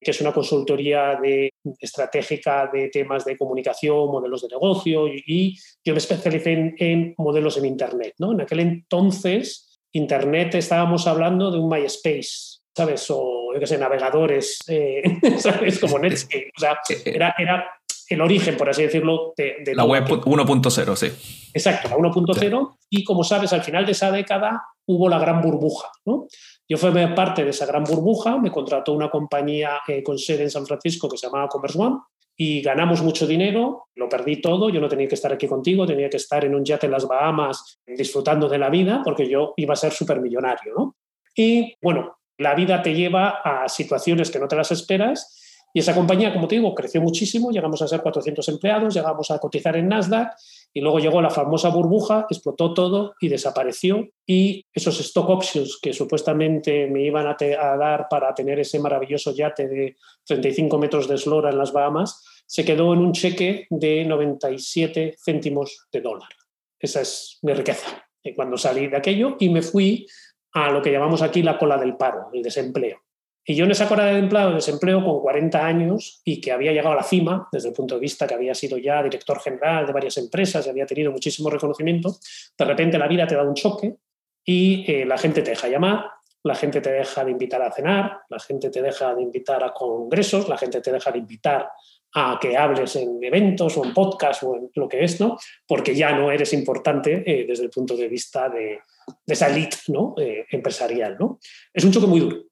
que 0.00 0.10
es 0.10 0.20
una 0.20 0.32
consultoría 0.32 1.18
de, 1.20 1.52
estratégica 1.80 2.70
de 2.72 2.88
temas 2.88 3.24
de 3.24 3.36
comunicación, 3.36 4.10
modelos 4.10 4.42
de 4.42 4.48
negocio 4.48 5.08
y, 5.08 5.56
yo 5.84 5.94
me 5.94 5.98
especialicé 5.98 6.74
en, 6.78 7.14
modelos 7.18 7.56
en 7.58 7.66
Internet. 7.66 8.14
¿no? 8.18 8.32
En 8.32 8.40
aquel 8.42 8.60
entonces, 8.60 9.80
Internet 9.92 10.54
estábamos 10.54 11.06
hablando 11.06 11.50
de 11.50 11.58
un 11.58 11.68
MySpace, 11.68 12.60
¿sabes? 12.76 13.06
O, 13.10 13.52
yo 13.54 13.60
qué 13.60 13.66
sé, 13.66 13.78
navegadores, 13.78 14.58
eh, 14.68 15.02
¿sabes? 15.38 15.78
Como 15.78 15.98
Netscape. 15.98 16.52
O 16.56 16.60
sea, 16.60 16.78
era, 17.04 17.34
era 17.38 17.77
el 18.08 18.20
origen, 18.20 18.56
por 18.56 18.70
así 18.70 18.82
decirlo, 18.82 19.34
de... 19.36 19.56
la 19.74 19.84
web 19.84 20.06
1.0, 20.06 20.96
sí. 20.96 21.50
Exacto, 21.52 21.88
la 21.88 21.96
1.0. 21.96 22.76
Y 22.90 23.04
como 23.04 23.22
sabes, 23.24 23.52
al 23.52 23.62
final 23.62 23.84
de 23.84 23.92
esa 23.92 24.10
década 24.10 24.62
hubo 24.86 25.08
la 25.08 25.18
gran 25.18 25.42
burbuja. 25.42 25.90
¿no? 26.06 26.26
Yo 26.68 26.78
fui 26.78 26.90
parte 27.14 27.44
de 27.44 27.50
esa 27.50 27.66
gran 27.66 27.84
burbuja, 27.84 28.38
me 28.38 28.50
contrató 28.50 28.92
una 28.92 29.10
compañía 29.10 29.80
eh, 29.86 30.02
con 30.02 30.18
sede 30.18 30.44
en 30.44 30.50
San 30.50 30.66
Francisco 30.66 31.08
que 31.08 31.18
se 31.18 31.26
llamaba 31.26 31.48
Commerce 31.48 31.78
One 31.78 31.96
y 32.36 32.62
ganamos 32.62 33.02
mucho 33.02 33.26
dinero, 33.26 33.88
lo 33.96 34.08
perdí 34.08 34.40
todo, 34.40 34.70
yo 34.70 34.80
no 34.80 34.88
tenía 34.88 35.08
que 35.08 35.16
estar 35.16 35.32
aquí 35.32 35.48
contigo, 35.48 35.86
tenía 35.86 36.08
que 36.08 36.18
estar 36.18 36.44
en 36.44 36.54
un 36.54 36.64
yate 36.64 36.86
en 36.86 36.92
las 36.92 37.06
Bahamas 37.06 37.80
disfrutando 37.84 38.48
de 38.48 38.58
la 38.58 38.70
vida 38.70 39.02
porque 39.04 39.28
yo 39.28 39.54
iba 39.56 39.72
a 39.72 39.76
ser 39.76 39.92
supermillonario. 39.92 40.72
¿no? 40.76 40.96
Y 41.34 41.74
bueno, 41.82 42.18
la 42.38 42.54
vida 42.54 42.80
te 42.80 42.94
lleva 42.94 43.40
a 43.44 43.68
situaciones 43.68 44.30
que 44.30 44.38
no 44.38 44.46
te 44.46 44.56
las 44.56 44.70
esperas 44.70 45.37
y 45.72 45.80
esa 45.80 45.94
compañía, 45.94 46.32
como 46.32 46.48
te 46.48 46.56
digo, 46.56 46.74
creció 46.74 47.00
muchísimo, 47.02 47.50
llegamos 47.50 47.82
a 47.82 47.88
ser 47.88 48.00
400 48.00 48.48
empleados, 48.48 48.94
llegamos 48.94 49.30
a 49.30 49.38
cotizar 49.38 49.76
en 49.76 49.88
Nasdaq 49.88 50.32
y 50.72 50.80
luego 50.80 50.98
llegó 50.98 51.20
la 51.20 51.30
famosa 51.30 51.68
burbuja, 51.68 52.26
explotó 52.30 52.72
todo 52.72 53.14
y 53.20 53.28
desapareció. 53.28 54.08
Y 54.26 54.64
esos 54.72 54.98
stock 55.00 55.28
options 55.28 55.78
que 55.80 55.92
supuestamente 55.92 56.86
me 56.86 57.02
iban 57.04 57.26
a, 57.26 57.36
dar 57.76 58.06
para 58.08 58.34
tener 58.34 58.58
ese 58.60 58.78
maravilloso 58.78 59.34
yate 59.34 59.68
de 59.68 59.96
35 60.24 60.78
metros 60.78 61.06
de 61.06 61.16
eslora 61.16 61.50
en 61.50 61.58
las 61.58 61.72
Bahamas, 61.72 62.24
se 62.46 62.64
quedó 62.64 62.94
en 62.94 63.00
un 63.00 63.12
cheque 63.12 63.66
de 63.68 64.04
97 64.06 65.16
céntimos 65.22 65.86
de 65.92 66.00
dólar. 66.00 66.30
Esa 66.78 67.02
es 67.02 67.38
mi 67.42 67.52
riqueza. 67.52 68.04
Y 68.22 68.34
cuando 68.34 68.56
salí 68.56 68.86
de 68.86 68.96
aquello 68.96 69.36
y 69.38 69.50
me 69.50 69.60
fui 69.62 70.06
a 70.52 70.70
lo 70.70 70.80
que 70.80 70.90
llamamos 70.90 71.20
aquí 71.20 71.42
la 71.42 71.58
cola 71.58 71.76
del 71.76 71.96
paro, 71.96 72.30
el 72.32 72.42
desempleo. 72.42 73.02
Y 73.50 73.54
yo 73.54 73.64
en 73.64 73.70
esa 73.70 73.88
cora 73.88 74.04
de 74.04 74.18
empleo, 74.18 74.52
desempleo 74.52 75.02
con 75.02 75.22
40 75.22 75.64
años 75.64 76.20
y 76.22 76.38
que 76.38 76.52
había 76.52 76.70
llegado 76.70 76.92
a 76.92 76.96
la 76.96 77.02
cima, 77.02 77.48
desde 77.50 77.68
el 77.68 77.74
punto 77.74 77.94
de 77.94 78.00
vista 78.02 78.26
que 78.26 78.34
había 78.34 78.54
sido 78.54 78.76
ya 78.76 79.02
director 79.02 79.40
general 79.40 79.86
de 79.86 79.92
varias 79.94 80.18
empresas 80.18 80.66
y 80.66 80.68
había 80.68 80.84
tenido 80.84 81.10
muchísimo 81.10 81.48
reconocimiento, 81.48 82.14
de 82.58 82.64
repente 82.66 82.98
la 82.98 83.08
vida 83.08 83.26
te 83.26 83.36
da 83.36 83.42
un 83.44 83.54
choque 83.54 83.96
y 84.44 84.84
eh, 84.86 85.06
la 85.06 85.16
gente 85.16 85.40
te 85.40 85.52
deja 85.52 85.66
llamar, 85.66 86.10
la 86.42 86.54
gente 86.54 86.82
te 86.82 86.92
deja 86.92 87.24
de 87.24 87.30
invitar 87.30 87.62
a 87.62 87.72
cenar, 87.72 88.18
la 88.28 88.38
gente 88.38 88.68
te 88.68 88.82
deja 88.82 89.14
de 89.14 89.22
invitar 89.22 89.64
a 89.64 89.72
congresos, 89.72 90.46
la 90.46 90.58
gente 90.58 90.82
te 90.82 90.92
deja 90.92 91.10
de 91.10 91.18
invitar 91.20 91.70
a 92.16 92.38
que 92.38 92.54
hables 92.54 92.96
en 92.96 93.18
eventos 93.22 93.78
o 93.78 93.84
en 93.86 93.94
podcast 93.94 94.42
o 94.42 94.56
en 94.56 94.70
lo 94.74 94.86
que 94.86 95.02
es, 95.02 95.18
¿no? 95.22 95.38
Porque 95.66 95.94
ya 95.94 96.12
no 96.12 96.30
eres 96.30 96.52
importante 96.52 97.22
eh, 97.24 97.46
desde 97.48 97.64
el 97.64 97.70
punto 97.70 97.96
de 97.96 98.08
vista 98.08 98.50
de, 98.50 98.80
esa 99.26 99.48
elite 99.48 99.78
¿no? 99.88 100.14
Eh, 100.18 100.44
empresarial, 100.50 101.16
¿no? 101.18 101.38
Es 101.72 101.82
un 101.82 101.92
choque 101.92 102.06
muy 102.06 102.20
duro 102.20 102.48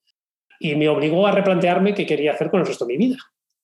y 0.61 0.75
me 0.75 0.89
obligó 0.89 1.27
a 1.27 1.33
replantearme 1.33 1.95
qué 1.95 2.07
quería 2.07 2.33
hacer 2.33 2.51
con 2.51 2.61
el 2.61 2.67
resto 2.67 2.85
de 2.85 2.97
mi 2.97 3.07
vida. 3.07 3.19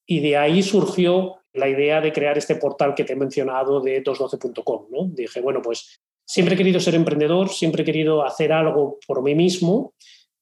Y 0.07 0.20
de 0.20 0.37
ahí 0.37 0.62
surgió 0.62 1.37
la 1.52 1.68
idea 1.68 2.00
de 2.00 2.12
crear 2.12 2.38
este 2.38 2.57
portal 2.57 2.94
que 2.94 3.05
te 3.05 3.12
he 3.12 3.16
mencionado 3.16 3.81
de 3.81 4.02
212.com. 4.02 4.87
¿no? 4.90 5.09
Dije, 5.09 5.40
bueno, 5.40 5.61
pues 5.62 6.00
siempre 6.24 6.55
he 6.55 6.59
querido 6.59 6.81
ser 6.81 6.94
emprendedor, 6.94 7.50
siempre 7.50 7.83
he 7.83 7.85
querido 7.85 8.24
hacer 8.24 8.52
algo 8.52 8.98
por 9.07 9.22
mí 9.22 9.35
mismo 9.35 9.94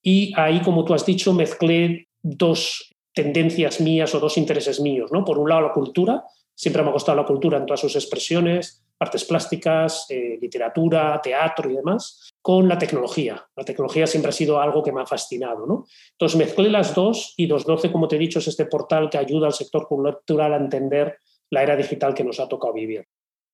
y 0.02 0.32
ahí, 0.36 0.60
como 0.62 0.84
tú 0.84 0.94
has 0.94 1.04
dicho, 1.04 1.32
mezclé 1.32 2.08
dos 2.22 2.94
tendencias 3.12 3.80
mías 3.80 4.14
o 4.14 4.20
dos 4.20 4.38
intereses 4.38 4.80
míos. 4.80 5.10
¿no? 5.12 5.24
Por 5.24 5.38
un 5.38 5.48
lado, 5.48 5.62
la 5.62 5.72
cultura. 5.72 6.24
Siempre 6.54 6.82
me 6.82 6.90
ha 6.90 6.92
gustado 6.92 7.16
la 7.16 7.26
cultura 7.26 7.58
en 7.58 7.66
todas 7.66 7.80
sus 7.80 7.96
expresiones, 7.96 8.84
artes 9.00 9.24
plásticas, 9.24 10.06
eh, 10.10 10.38
literatura, 10.40 11.20
teatro 11.22 11.70
y 11.70 11.76
demás 11.76 12.30
con 12.42 12.68
la 12.68 12.78
tecnología. 12.78 13.44
La 13.56 13.64
tecnología 13.64 14.06
siempre 14.06 14.28
ha 14.28 14.32
sido 14.32 14.60
algo 14.60 14.82
que 14.82 14.92
me 14.92 15.00
ha 15.00 15.06
fascinado. 15.06 15.66
¿no? 15.66 15.86
Entonces 16.12 16.38
mezclé 16.38 16.68
las 16.70 16.94
dos 16.94 17.34
y 17.36 17.46
212, 17.46 17.90
como 17.90 18.08
te 18.08 18.16
he 18.16 18.18
dicho, 18.18 18.38
es 18.38 18.48
este 18.48 18.66
portal 18.66 19.08
que 19.10 19.18
ayuda 19.18 19.46
al 19.46 19.54
sector 19.54 19.88
cultural 19.88 20.52
a 20.52 20.58
entender 20.58 21.18
la 21.50 21.62
era 21.62 21.76
digital 21.76 22.14
que 22.14 22.24
nos 22.24 22.38
ha 22.40 22.48
tocado 22.48 22.74
vivir. 22.74 23.06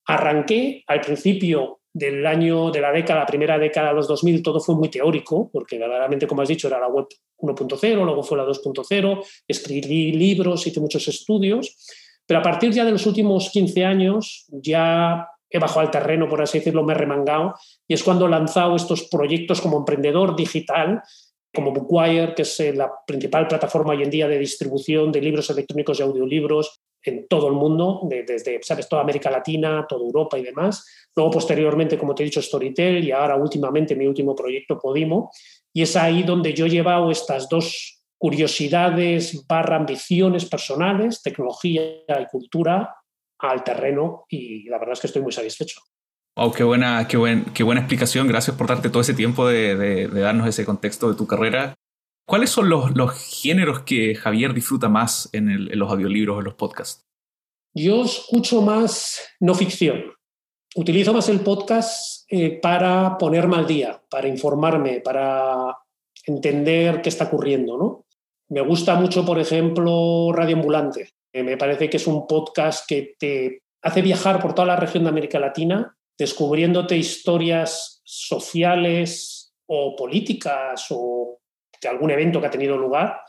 Arranqué 0.06 0.84
al 0.86 1.00
principio 1.00 1.80
del 1.92 2.26
año, 2.26 2.70
de 2.70 2.80
la 2.80 2.92
década, 2.92 3.20
la 3.20 3.26
primera 3.26 3.58
década 3.58 3.88
de 3.88 3.94
los 3.94 4.06
2000, 4.06 4.42
todo 4.42 4.60
fue 4.60 4.74
muy 4.74 4.90
teórico, 4.90 5.48
porque 5.50 5.78
verdaderamente, 5.78 6.26
como 6.26 6.42
has 6.42 6.48
dicho, 6.48 6.68
era 6.68 6.78
la 6.78 6.88
web 6.88 7.06
1.0, 7.38 8.04
luego 8.04 8.22
fue 8.22 8.36
la 8.36 8.44
2.0, 8.44 9.24
escribí 9.48 10.12
libros, 10.12 10.66
hice 10.66 10.78
muchos 10.78 11.08
estudios, 11.08 11.74
pero 12.26 12.40
a 12.40 12.42
partir 12.42 12.70
ya 12.72 12.84
de 12.84 12.92
los 12.92 13.06
últimos 13.06 13.48
15 13.50 13.84
años 13.84 14.46
ya 14.50 15.26
he 15.56 15.60
bajado 15.60 15.80
al 15.80 15.90
terreno, 15.90 16.28
por 16.28 16.42
así 16.42 16.58
decirlo, 16.58 16.84
me 16.84 16.92
he 16.92 16.96
remangado, 16.96 17.54
y 17.88 17.94
es 17.94 18.02
cuando 18.02 18.26
he 18.26 18.30
lanzado 18.30 18.76
estos 18.76 19.08
proyectos 19.08 19.60
como 19.60 19.78
emprendedor 19.78 20.36
digital, 20.36 21.02
como 21.54 21.72
Bookwire, 21.72 22.34
que 22.34 22.42
es 22.42 22.60
eh, 22.60 22.72
la 22.74 22.90
principal 23.06 23.48
plataforma 23.48 23.92
hoy 23.92 24.02
en 24.02 24.10
día 24.10 24.28
de 24.28 24.38
distribución 24.38 25.10
de 25.10 25.22
libros 25.22 25.48
electrónicos 25.50 25.98
y 25.98 26.02
audiolibros 26.02 26.80
en 27.02 27.26
todo 27.28 27.48
el 27.48 27.54
mundo, 27.54 28.02
desde 28.04 28.60
¿sabes? 28.62 28.88
toda 28.88 29.02
América 29.02 29.30
Latina, 29.30 29.86
toda 29.88 30.04
Europa 30.04 30.38
y 30.38 30.42
demás. 30.42 30.84
Luego, 31.14 31.30
posteriormente, 31.30 31.96
como 31.96 32.14
te 32.14 32.22
he 32.22 32.26
dicho, 32.26 32.42
Storytel 32.42 33.04
y 33.04 33.12
ahora 33.12 33.36
últimamente 33.36 33.94
mi 33.94 34.06
último 34.06 34.34
proyecto, 34.34 34.78
Podimo. 34.78 35.30
Y 35.72 35.82
es 35.82 35.96
ahí 35.96 36.24
donde 36.24 36.52
yo 36.52 36.66
he 36.66 36.70
llevado 36.70 37.10
estas 37.10 37.48
dos 37.48 38.02
curiosidades 38.18 39.46
barra 39.46 39.76
ambiciones 39.76 40.46
personales, 40.46 41.22
tecnología 41.22 41.82
y 42.08 42.26
cultura, 42.30 42.94
al 43.38 43.64
terreno 43.64 44.24
y 44.28 44.68
la 44.68 44.78
verdad 44.78 44.94
es 44.94 45.00
que 45.00 45.06
estoy 45.06 45.22
muy 45.22 45.32
satisfecho. 45.32 45.80
Wow, 46.36 46.52
qué 46.52 46.64
buena, 46.64 47.08
qué, 47.08 47.16
buen, 47.16 47.44
qué 47.54 47.62
buena 47.62 47.80
explicación. 47.80 48.28
Gracias 48.28 48.56
por 48.56 48.66
darte 48.66 48.90
todo 48.90 49.00
ese 49.00 49.14
tiempo 49.14 49.48
de, 49.48 49.74
de, 49.74 50.08
darnos 50.08 50.46
ese 50.46 50.66
contexto 50.66 51.10
de 51.10 51.16
tu 51.16 51.26
carrera. 51.26 51.74
¿Cuáles 52.26 52.50
son 52.50 52.68
los, 52.68 52.94
los 52.94 53.12
géneros 53.12 53.80
que 53.80 54.14
Javier 54.14 54.52
disfruta 54.52 54.88
más 54.88 55.30
en, 55.32 55.48
el, 55.48 55.72
en 55.72 55.78
los 55.78 55.90
audiolibros 55.90 56.36
o 56.36 56.38
en 56.40 56.44
los 56.44 56.54
podcasts? 56.54 57.06
Yo 57.74 58.04
escucho 58.04 58.62
más 58.62 59.20
no 59.40 59.54
ficción. 59.54 60.12
Utilizo 60.74 61.14
más 61.14 61.28
el 61.30 61.40
podcast 61.40 62.24
eh, 62.28 62.58
para 62.60 63.16
ponerme 63.16 63.56
al 63.56 63.66
día, 63.66 64.02
para 64.10 64.28
informarme, 64.28 65.00
para 65.00 65.74
entender 66.26 67.00
qué 67.00 67.08
está 67.08 67.24
ocurriendo. 67.24 67.78
¿no? 67.78 68.06
Me 68.48 68.60
gusta 68.60 68.94
mucho, 68.96 69.24
por 69.24 69.38
ejemplo, 69.38 70.32
Radio 70.32 70.56
Ambulante. 70.56 71.10
Eh, 71.36 71.42
me 71.42 71.58
parece 71.58 71.90
que 71.90 71.98
es 71.98 72.06
un 72.06 72.26
podcast 72.26 72.88
que 72.88 73.14
te 73.18 73.62
hace 73.82 74.00
viajar 74.00 74.40
por 74.40 74.54
toda 74.54 74.68
la 74.68 74.76
región 74.76 75.02
de 75.04 75.10
América 75.10 75.38
Latina 75.38 75.94
descubriéndote 76.16 76.96
historias 76.96 78.00
sociales 78.04 79.52
o 79.66 79.94
políticas 79.94 80.86
o 80.88 81.40
de 81.78 81.88
algún 81.90 82.10
evento 82.10 82.40
que 82.40 82.46
ha 82.46 82.50
tenido 82.50 82.78
lugar 82.78 83.20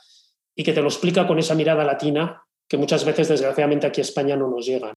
y 0.56 0.64
que 0.64 0.72
te 0.72 0.82
lo 0.82 0.88
explica 0.88 1.28
con 1.28 1.38
esa 1.38 1.54
mirada 1.54 1.84
latina 1.84 2.42
que 2.66 2.78
muchas 2.78 3.04
veces, 3.04 3.28
desgraciadamente, 3.28 3.88
aquí 3.88 4.00
a 4.00 4.04
España 4.04 4.38
no 4.38 4.50
nos 4.50 4.66
llegan. 4.66 4.94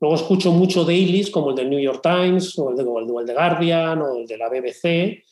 Luego 0.00 0.16
escucho 0.16 0.50
mucho 0.50 0.84
dailies 0.84 1.30
como 1.30 1.50
el 1.50 1.56
del 1.56 1.70
New 1.70 1.78
York 1.78 2.00
Times 2.02 2.58
o 2.58 2.70
el 2.70 2.76
de, 2.76 2.82
o 2.82 3.20
el 3.20 3.26
de 3.26 3.32
Guardian 3.32 4.02
o 4.02 4.16
el 4.16 4.26
de 4.26 4.36
la 4.36 4.48
BBC 4.48 5.22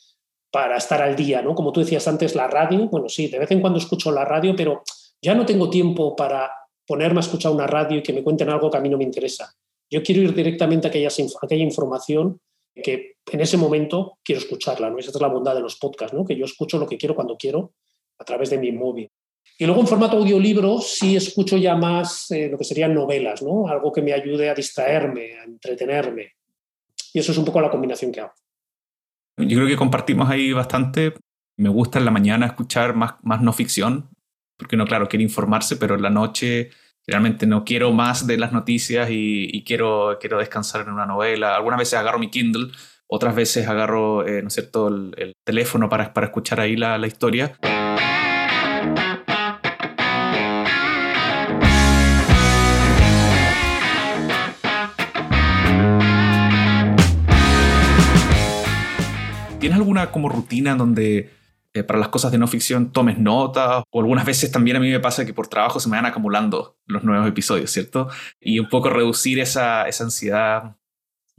para 0.49 0.77
estar 0.77 1.01
al 1.01 1.17
día, 1.17 1.41
¿no? 1.41 1.53
Como 1.53 1.73
tú 1.73 1.81
decías 1.81 2.07
antes, 2.07 2.33
la 2.33 2.47
radio, 2.47 2.87
bueno, 2.87 3.09
sí, 3.09 3.27
de 3.27 3.39
vez 3.39 3.51
en 3.51 3.59
cuando 3.59 3.77
escucho 3.77 4.09
la 4.09 4.23
radio, 4.23 4.55
pero 4.55 4.83
ya 5.21 5.35
no 5.35 5.45
tengo 5.45 5.69
tiempo 5.69 6.15
para 6.15 6.49
ponerme 6.89 7.19
a 7.19 7.21
escuchar 7.21 7.51
una 7.51 7.67
radio 7.67 7.99
y 7.99 8.01
que 8.01 8.13
me 8.13 8.23
cuenten 8.23 8.49
algo 8.49 8.71
que 8.71 8.77
a 8.77 8.81
mí 8.81 8.89
no 8.89 8.97
me 8.97 9.03
interesa. 9.03 9.53
Yo 9.91 10.01
quiero 10.01 10.23
ir 10.23 10.33
directamente 10.33 10.87
a 10.87 10.89
aquella, 10.89 11.63
información 11.63 12.41
que 12.73 13.17
en 13.31 13.41
ese 13.41 13.57
momento 13.57 14.17
quiero 14.23 14.41
escucharla. 14.41 14.89
¿no? 14.89 14.97
Esa 14.97 15.11
es 15.11 15.21
la 15.21 15.27
bondad 15.27 15.53
de 15.53 15.61
los 15.61 15.77
podcasts, 15.77 16.17
¿no? 16.17 16.25
que 16.25 16.35
yo 16.35 16.45
escucho 16.45 16.79
lo 16.79 16.87
que 16.87 16.97
quiero 16.97 17.13
cuando 17.13 17.37
quiero 17.37 17.73
a 18.17 18.23
través 18.23 18.49
de 18.49 18.57
mi 18.57 18.71
móvil. 18.71 19.07
Y 19.59 19.65
luego 19.67 19.81
en 19.81 19.87
formato 19.87 20.17
audiolibro 20.17 20.79
sí 20.79 21.15
escucho 21.15 21.57
ya 21.57 21.75
más 21.75 22.31
eh, 22.31 22.49
lo 22.49 22.57
que 22.57 22.63
serían 22.63 22.95
novelas, 22.95 23.43
¿no? 23.43 23.67
algo 23.67 23.91
que 23.91 24.01
me 24.01 24.11
ayude 24.11 24.49
a 24.49 24.55
distraerme, 24.55 25.37
a 25.39 25.43
entretenerme. 25.43 26.31
Y 27.13 27.19
eso 27.19 27.31
es 27.31 27.37
un 27.37 27.45
poco 27.45 27.61
la 27.61 27.69
combinación 27.69 28.11
que 28.11 28.21
hago. 28.21 28.33
Yo 29.37 29.57
creo 29.57 29.67
que 29.67 29.77
compartimos 29.77 30.27
ahí 30.27 30.53
bastante. 30.53 31.13
Me 31.55 31.69
gusta 31.69 31.99
en 31.99 32.05
la 32.05 32.11
mañana 32.11 32.47
escuchar 32.47 32.95
más, 32.95 33.13
más 33.21 33.43
no 33.43 33.53
ficción, 33.53 34.09
porque 34.59 34.75
uno, 34.75 34.85
claro, 34.85 35.07
quiere 35.07 35.23
informarse, 35.23 35.77
pero 35.77 35.95
en 35.95 36.01
la 36.01 36.09
noche 36.09 36.71
realmente 37.07 37.47
no 37.47 37.63
quiero 37.63 37.93
más 37.93 38.27
de 38.27 38.37
las 38.37 38.51
noticias 38.51 39.07
y, 39.09 39.63
quiero, 39.65 40.17
quiero 40.19 40.37
descansar 40.37 40.81
en 40.81 40.89
una 40.89 41.05
novela. 41.05 41.55
Algunas 41.55 41.79
veces 41.79 41.93
agarro 41.97 42.19
mi 42.19 42.29
Kindle, 42.29 42.67
otras 43.07 43.33
veces 43.33 43.69
agarro, 43.69 44.27
eh, 44.27 44.41
¿no 44.41 44.49
es 44.49 44.53
cierto?, 44.53 44.89
el, 44.89 45.33
teléfono 45.45 45.87
para, 45.87 46.13
para, 46.13 46.27
escuchar 46.27 46.59
ahí 46.59 46.75
la, 46.75 46.97
la 46.97 47.07
historia. 47.07 47.53
¿Tienes 59.59 59.77
alguna 59.77 60.11
como 60.11 60.27
rutina 60.27 60.75
donde 60.75 61.38
eh, 61.73 61.83
para 61.83 61.99
las 61.99 62.09
cosas 62.09 62.31
de 62.31 62.39
no 62.39 62.47
ficción 62.47 62.91
tomes 62.91 63.19
nota, 63.19 63.83
o 63.91 63.99
algunas 63.99 64.25
veces 64.25 64.51
también 64.51 64.77
a 64.77 64.79
mí 64.79 64.89
me 64.89 64.99
pasa 64.99 65.23
que 65.23 65.35
por 65.35 65.47
trabajo 65.47 65.79
se 65.79 65.87
me 65.87 65.97
van 65.97 66.07
acumulando 66.07 66.79
los 66.87 67.03
nuevos 67.03 67.27
episodios, 67.27 67.69
¿cierto? 67.69 68.09
Y 68.39 68.57
un 68.57 68.67
poco 68.69 68.89
reducir 68.89 69.39
esa, 69.39 69.87
esa 69.87 70.05
ansiedad. 70.05 70.77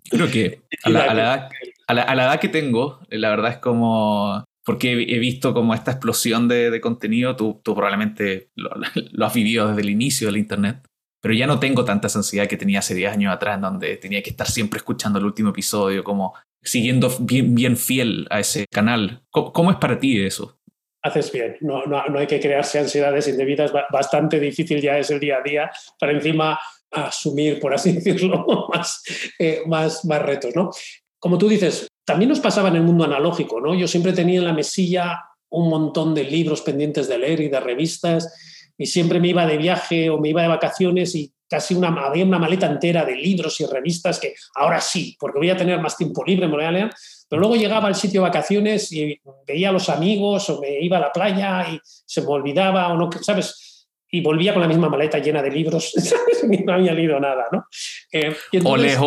creo 0.09 0.31
que 0.31 0.63
a 0.85 0.91
la, 0.91 1.07
edad, 1.07 1.51
a, 1.89 1.95
la, 1.95 2.25
edad, 2.25 2.39
que 2.41 2.49
tengo, 2.49 3.01
la 3.11 3.31
verdad 3.31 3.53
es 3.53 3.59
como... 3.59 4.45
Porque 4.63 4.93
he 4.93 5.19
visto 5.19 5.53
como 5.53 5.75
esta 5.75 5.93
explosión 5.93 6.47
de, 6.47 6.71
de 6.71 6.81
contenido, 6.81 7.35
tú, 7.35 7.61
tú 7.65 7.75
probablemente 7.75 8.51
lo, 8.55 8.71
lo, 9.13 9.27
has 9.27 9.35
vivido 9.35 9.67
desde 9.69 9.81
el 9.81 9.91
inicio 9.91 10.29
del 10.29 10.37
Internet, 10.37 10.87
pero 11.21 11.35
ya 11.35 11.49
no 11.49 11.59
tengo 11.59 11.85
tanta 11.85 12.07
ansiedad 12.15 12.47
que 12.47 12.57
tenía 12.57 12.79
hace 12.79 12.95
10 12.95 13.13
años 13.15 13.35
atrás, 13.35 13.61
donde 13.61 13.97
tenía 13.97 14.23
que 14.23 14.31
estar 14.31 14.49
siempre 14.49 14.79
escuchando 14.79 15.19
el 15.19 15.25
último 15.25 15.51
episodio, 15.51 16.05
como 16.05 16.35
siguiendo 16.63 17.11
bien, 17.21 17.55
bien 17.55 17.77
fiel 17.77 18.27
a 18.31 18.41
ese 18.41 18.67
canal. 18.71 19.23
¿Cómo, 19.31 19.71
es 19.71 19.77
para 19.79 19.99
ti 19.99 20.21
eso? 20.21 20.59
Haces 21.03 21.33
bien, 21.33 21.57
no, 21.61 21.85
no, 21.87 22.05
no, 22.07 22.19
hay 22.19 22.27
que 22.27 22.41
crearse 22.41 22.79
ansiedades 22.79 23.27
indebidas, 23.27 23.73
bastante 23.91 24.39
difícil 24.39 24.83
ya 24.83 24.99
es 24.99 25.11
el 25.11 25.19
día 25.19 25.39
a 25.39 25.43
día 25.43 25.71
para 25.99 26.13
encima 26.13 26.61
asumir, 26.91 27.59
por 27.59 27.73
así 27.73 27.93
decirlo, 28.01 28.69
más, 28.73 29.03
eh, 29.39 29.63
más, 29.67 30.05
más 30.05 30.23
retos. 30.23 30.55
¿no? 30.55 30.71
Como 31.19 31.39
tú 31.39 31.49
dices, 31.49 31.89
también 32.05 32.29
nos 32.29 32.41
pasaba 32.41 32.69
en 32.69 32.77
el 32.77 32.83
mundo 32.83 33.05
analógico, 33.05 33.61
¿no? 33.61 33.75
Yo 33.75 33.87
siempre 33.87 34.13
tenía 34.13 34.41
en 34.41 34.45
la 34.45 34.53
mesilla 34.53 35.25
un 35.51 35.69
montón 35.69 36.15
de 36.15 36.25
libros 36.25 36.63
pendientes 36.63 37.09
de 37.09 37.19
leer 37.19 37.41
y 37.41 37.49
de 37.49 37.61
revistas 37.61 38.73
y 38.77 38.87
siempre 38.87 39.21
me 39.21 39.29
iba 39.29 39.47
de 39.47 39.59
viaje 39.59 40.11
o 40.11 40.19
me 40.19 40.31
iba 40.31 40.43
de 40.43 40.49
vacaciones 40.49 41.15
y 41.15 41.33
casi 41.51 41.75
una, 41.75 41.89
había 41.89 42.25
una 42.25 42.39
maleta 42.39 42.67
entera 42.67 43.05
de 43.05 43.17
libros 43.17 43.61
y 43.61 43.67
revistas 43.67 44.21
que 44.21 44.35
ahora 44.55 44.81
sí, 44.81 45.17
porque 45.19 45.39
voy 45.39 45.51
a 45.51 45.57
tener 45.57 45.81
más 45.81 45.97
tiempo 45.97 46.25
libre, 46.25 46.47
me 46.47 46.55
voy 46.55 46.65
a 46.65 46.71
leer, 46.71 46.91
pero 47.29 47.41
luego 47.41 47.57
llegaba 47.57 47.89
al 47.89 47.97
sitio 47.97 48.21
de 48.21 48.29
vacaciones 48.29 48.93
y 48.93 49.21
veía 49.47 49.71
a 49.71 49.73
los 49.73 49.89
amigos 49.89 50.49
o 50.49 50.61
me 50.61 50.81
iba 50.81 50.99
a 50.99 51.01
la 51.01 51.13
playa 51.13 51.67
y 51.69 51.81
se 51.83 52.23
me 52.23 52.29
olvidaba 52.29 52.93
o 52.93 52.97
no, 52.97 53.11
¿sabes? 53.21 53.89
Y 54.13 54.21
volvía 54.21 54.53
con 54.53 54.63
la 54.63 54.69
misma 54.69 54.89
maleta 54.89 55.19
llena 55.19 55.43
de 55.43 55.51
libros, 55.51 55.93
Ni 56.49 56.59
no 56.59 56.73
había 56.73 56.93
leído 56.93 57.19
nada, 57.19 57.47
¿no? 57.51 57.67
Eh, 58.13 58.35
o, 58.65 58.77
lees 58.77 58.99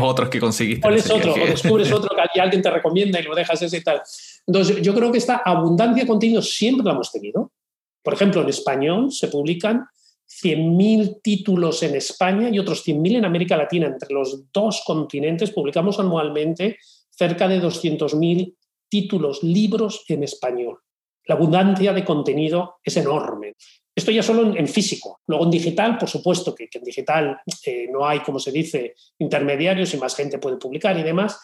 otros 0.00 0.28
que 0.28 0.38
conseguiste. 0.38 0.86
O 0.86 0.90
lees 0.90 1.10
otro, 1.10 1.32
o 1.32 1.46
descubres 1.46 1.90
otro 1.92 2.14
que 2.32 2.40
alguien 2.40 2.62
te 2.62 2.70
recomienda 2.70 3.20
y 3.20 3.22
lo 3.22 3.34
dejas 3.34 3.60
ese 3.62 3.78
y 3.78 3.82
tal. 3.82 4.02
Entonces, 4.46 4.80
yo 4.82 4.94
creo 4.94 5.10
que 5.10 5.18
esta 5.18 5.36
abundancia 5.44 6.04
de 6.04 6.08
contenido 6.08 6.42
siempre 6.42 6.84
la 6.84 6.92
hemos 6.92 7.10
tenido. 7.10 7.52
Por 8.02 8.14
ejemplo, 8.14 8.42
en 8.42 8.48
español 8.48 9.10
se 9.12 9.28
publican 9.28 9.86
100.000 10.28 11.20
títulos 11.22 11.82
en 11.82 11.94
España 11.94 12.50
y 12.50 12.58
otros 12.58 12.86
100.000 12.86 13.18
en 13.18 13.24
América 13.24 13.56
Latina. 13.56 13.86
Entre 13.86 14.12
los 14.12 14.52
dos 14.52 14.82
continentes 14.84 15.50
publicamos 15.50 15.98
anualmente 15.98 16.78
cerca 17.10 17.48
de 17.48 17.60
200.000 17.62 18.54
títulos, 18.88 19.42
libros 19.42 20.04
en 20.08 20.22
español. 20.22 20.78
La 21.24 21.34
abundancia 21.34 21.92
de 21.92 22.04
contenido 22.04 22.76
es 22.84 22.96
enorme. 22.96 23.54
Esto 23.94 24.10
ya 24.10 24.22
solo 24.22 24.54
en, 24.54 24.68
físico. 24.68 25.20
Luego 25.26 25.44
en 25.44 25.50
digital, 25.50 25.96
por 25.98 26.08
supuesto 26.08 26.54
que, 26.54 26.68
en 26.70 26.84
digital 26.84 27.40
eh, 27.64 27.88
no 27.90 28.06
hay, 28.06 28.20
como 28.20 28.38
se 28.38 28.52
dice, 28.52 28.94
intermediarios 29.18 29.94
y 29.94 29.96
más 29.96 30.14
gente 30.14 30.38
puede 30.38 30.58
publicar 30.58 30.98
y 30.98 31.02
demás. 31.02 31.40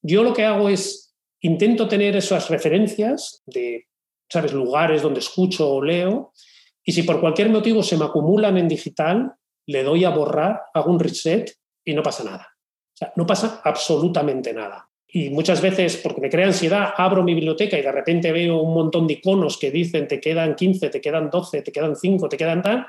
Yo 0.00 0.22
lo 0.22 0.32
que 0.32 0.44
hago 0.44 0.68
es, 0.68 1.14
intento 1.40 1.88
tener 1.88 2.16
esas 2.16 2.48
referencias 2.48 3.42
de, 3.44 3.88
¿sabes?, 4.30 4.52
lugares 4.52 5.02
donde 5.02 5.20
escucho 5.20 5.68
o 5.68 5.82
leo 5.82 6.32
y 6.88 6.92
si 6.92 7.02
por 7.02 7.20
cualquier 7.20 7.50
motivo 7.50 7.82
se 7.82 7.96
me 7.96 8.04
acumulan 8.04 8.56
en 8.56 8.68
digital, 8.68 9.34
le 9.66 9.82
doy 9.82 10.04
a 10.04 10.10
borrar, 10.10 10.62
hago 10.72 10.92
un 10.92 11.00
reset 11.00 11.52
y 11.84 11.92
no 11.92 12.02
pasa 12.02 12.22
nada. 12.22 12.48
O 12.94 12.96
sea, 12.96 13.12
no 13.16 13.26
pasa 13.26 13.60
absolutamente 13.64 14.54
nada. 14.54 14.88
Y 15.08 15.30
muchas 15.30 15.60
veces, 15.60 15.96
porque 15.96 16.20
me 16.20 16.30
crea 16.30 16.46
ansiedad, 16.46 16.94
abro 16.96 17.24
mi 17.24 17.34
biblioteca 17.34 17.76
y 17.76 17.82
de 17.82 17.90
repente 17.90 18.30
veo 18.30 18.58
un 18.58 18.72
montón 18.72 19.08
de 19.08 19.14
iconos 19.14 19.58
que 19.58 19.72
dicen 19.72 20.06
te 20.06 20.20
quedan 20.20 20.54
15, 20.54 20.88
te 20.88 21.00
quedan 21.00 21.28
12, 21.28 21.62
te 21.62 21.72
quedan 21.72 21.96
5, 21.96 22.28
te 22.28 22.36
quedan 22.36 22.62
tal, 22.62 22.86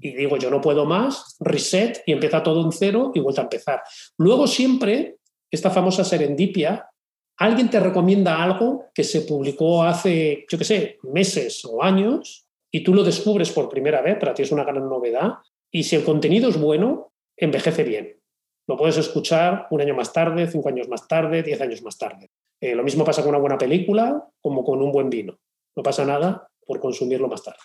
y 0.00 0.12
digo 0.12 0.36
yo 0.38 0.50
no 0.50 0.60
puedo 0.60 0.84
más, 0.84 1.36
reset 1.38 2.02
y 2.04 2.12
empieza 2.12 2.42
todo 2.42 2.64
en 2.64 2.72
cero 2.72 3.12
y 3.14 3.20
vuelta 3.20 3.42
a 3.42 3.44
empezar. 3.44 3.82
Luego 4.18 4.48
siempre, 4.48 5.18
esta 5.52 5.70
famosa 5.70 6.02
serendipia, 6.02 6.88
alguien 7.36 7.70
te 7.70 7.78
recomienda 7.78 8.42
algo 8.42 8.86
que 8.92 9.04
se 9.04 9.20
publicó 9.20 9.84
hace, 9.84 10.44
yo 10.50 10.58
qué 10.58 10.64
sé, 10.64 10.98
meses 11.04 11.64
o 11.64 11.82
años 11.82 12.45
y 12.70 12.82
tú 12.82 12.94
lo 12.94 13.04
descubres 13.04 13.52
por 13.52 13.68
primera 13.68 14.02
vez, 14.02 14.18
para 14.18 14.34
ti 14.34 14.42
es 14.42 14.52
una 14.52 14.64
gran 14.64 14.88
novedad, 14.88 15.34
y 15.70 15.84
si 15.84 15.96
el 15.96 16.04
contenido 16.04 16.48
es 16.48 16.58
bueno, 16.58 17.12
envejece 17.36 17.84
bien. 17.84 18.20
Lo 18.68 18.76
puedes 18.76 18.96
escuchar 18.96 19.68
un 19.70 19.80
año 19.80 19.94
más 19.94 20.12
tarde, 20.12 20.48
cinco 20.48 20.68
años 20.68 20.88
más 20.88 21.06
tarde, 21.06 21.42
diez 21.42 21.60
años 21.60 21.82
más 21.82 21.96
tarde. 21.98 22.30
Eh, 22.60 22.74
lo 22.74 22.82
mismo 22.82 23.04
pasa 23.04 23.22
con 23.22 23.30
una 23.30 23.38
buena 23.38 23.58
película 23.58 24.28
como 24.40 24.64
con 24.64 24.82
un 24.82 24.90
buen 24.90 25.10
vino. 25.10 25.38
No 25.76 25.82
pasa 25.82 26.04
nada 26.04 26.48
por 26.66 26.80
consumirlo 26.80 27.28
más 27.28 27.42
tarde. 27.42 27.60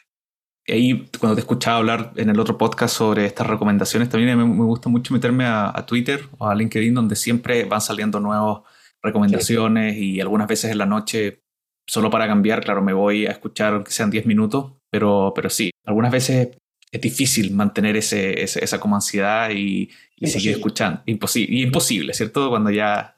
Y 0.66 0.74
ahí, 0.74 1.10
cuando 1.20 1.36
te 1.36 1.42
escuchaba 1.42 1.78
hablar 1.78 2.14
en 2.18 2.30
el 2.30 2.40
otro 2.40 2.58
podcast 2.58 2.96
sobre 2.96 3.26
estas 3.26 3.48
recomendaciones, 3.48 4.10
también 4.10 4.38
me, 4.38 4.66
gusta 4.66 4.90
mucho 4.90 5.14
meterme 5.14 5.46
a, 5.46 5.74
Twitter 5.88 6.22
o 6.38 6.48
a 6.48 6.54
LinkedIn, 6.54 6.94
donde 6.94 7.16
siempre 7.16 7.64
van 7.66 7.82
saliendo 7.82 8.20
nuevas 8.20 8.60
recomendaciones 9.02 9.98
y 9.98 10.22
algunas 10.22 10.48
veces 10.48 10.72
en 10.72 10.78
la 10.78 10.86
noche, 10.86 11.42
solo 11.88 12.12
para 12.12 12.28
cambiar, 12.28 12.64
claro, 12.64 12.84
me 12.84 12.94
voy 12.94 13.26
a 13.26 13.32
escuchar, 13.32 13.74
aunque 13.74 13.92
sean 13.92 14.12
10 14.12 14.28
minutos, 14.28 14.74
pero, 14.92 15.32
pero 15.34 15.50
sí, 15.50 15.72
algunas 15.86 16.12
veces 16.12 16.50
es 16.92 17.02
difícil 17.02 17.52
mantener 17.52 17.96
ese, 17.96 18.44
esa 18.44 18.80
como 18.80 18.96
ansiedad 18.96 19.50
y, 19.50 19.90
seguir 20.22 20.52
escuchando. 20.52 21.02
Imposible, 21.06 21.56
y 21.56 21.64
imposible, 21.64 22.14
¿cierto? 22.14 22.50
Cuando 22.50 22.70
ya... 22.70 23.16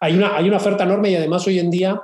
Hay, 0.00 0.14
una, 0.14 0.36
hay 0.36 0.48
una 0.48 0.56
oferta 0.56 0.84
enorme 0.84 1.10
y 1.10 1.16
además 1.16 1.46
hoy 1.46 1.58
en 1.58 1.70
día, 1.70 2.00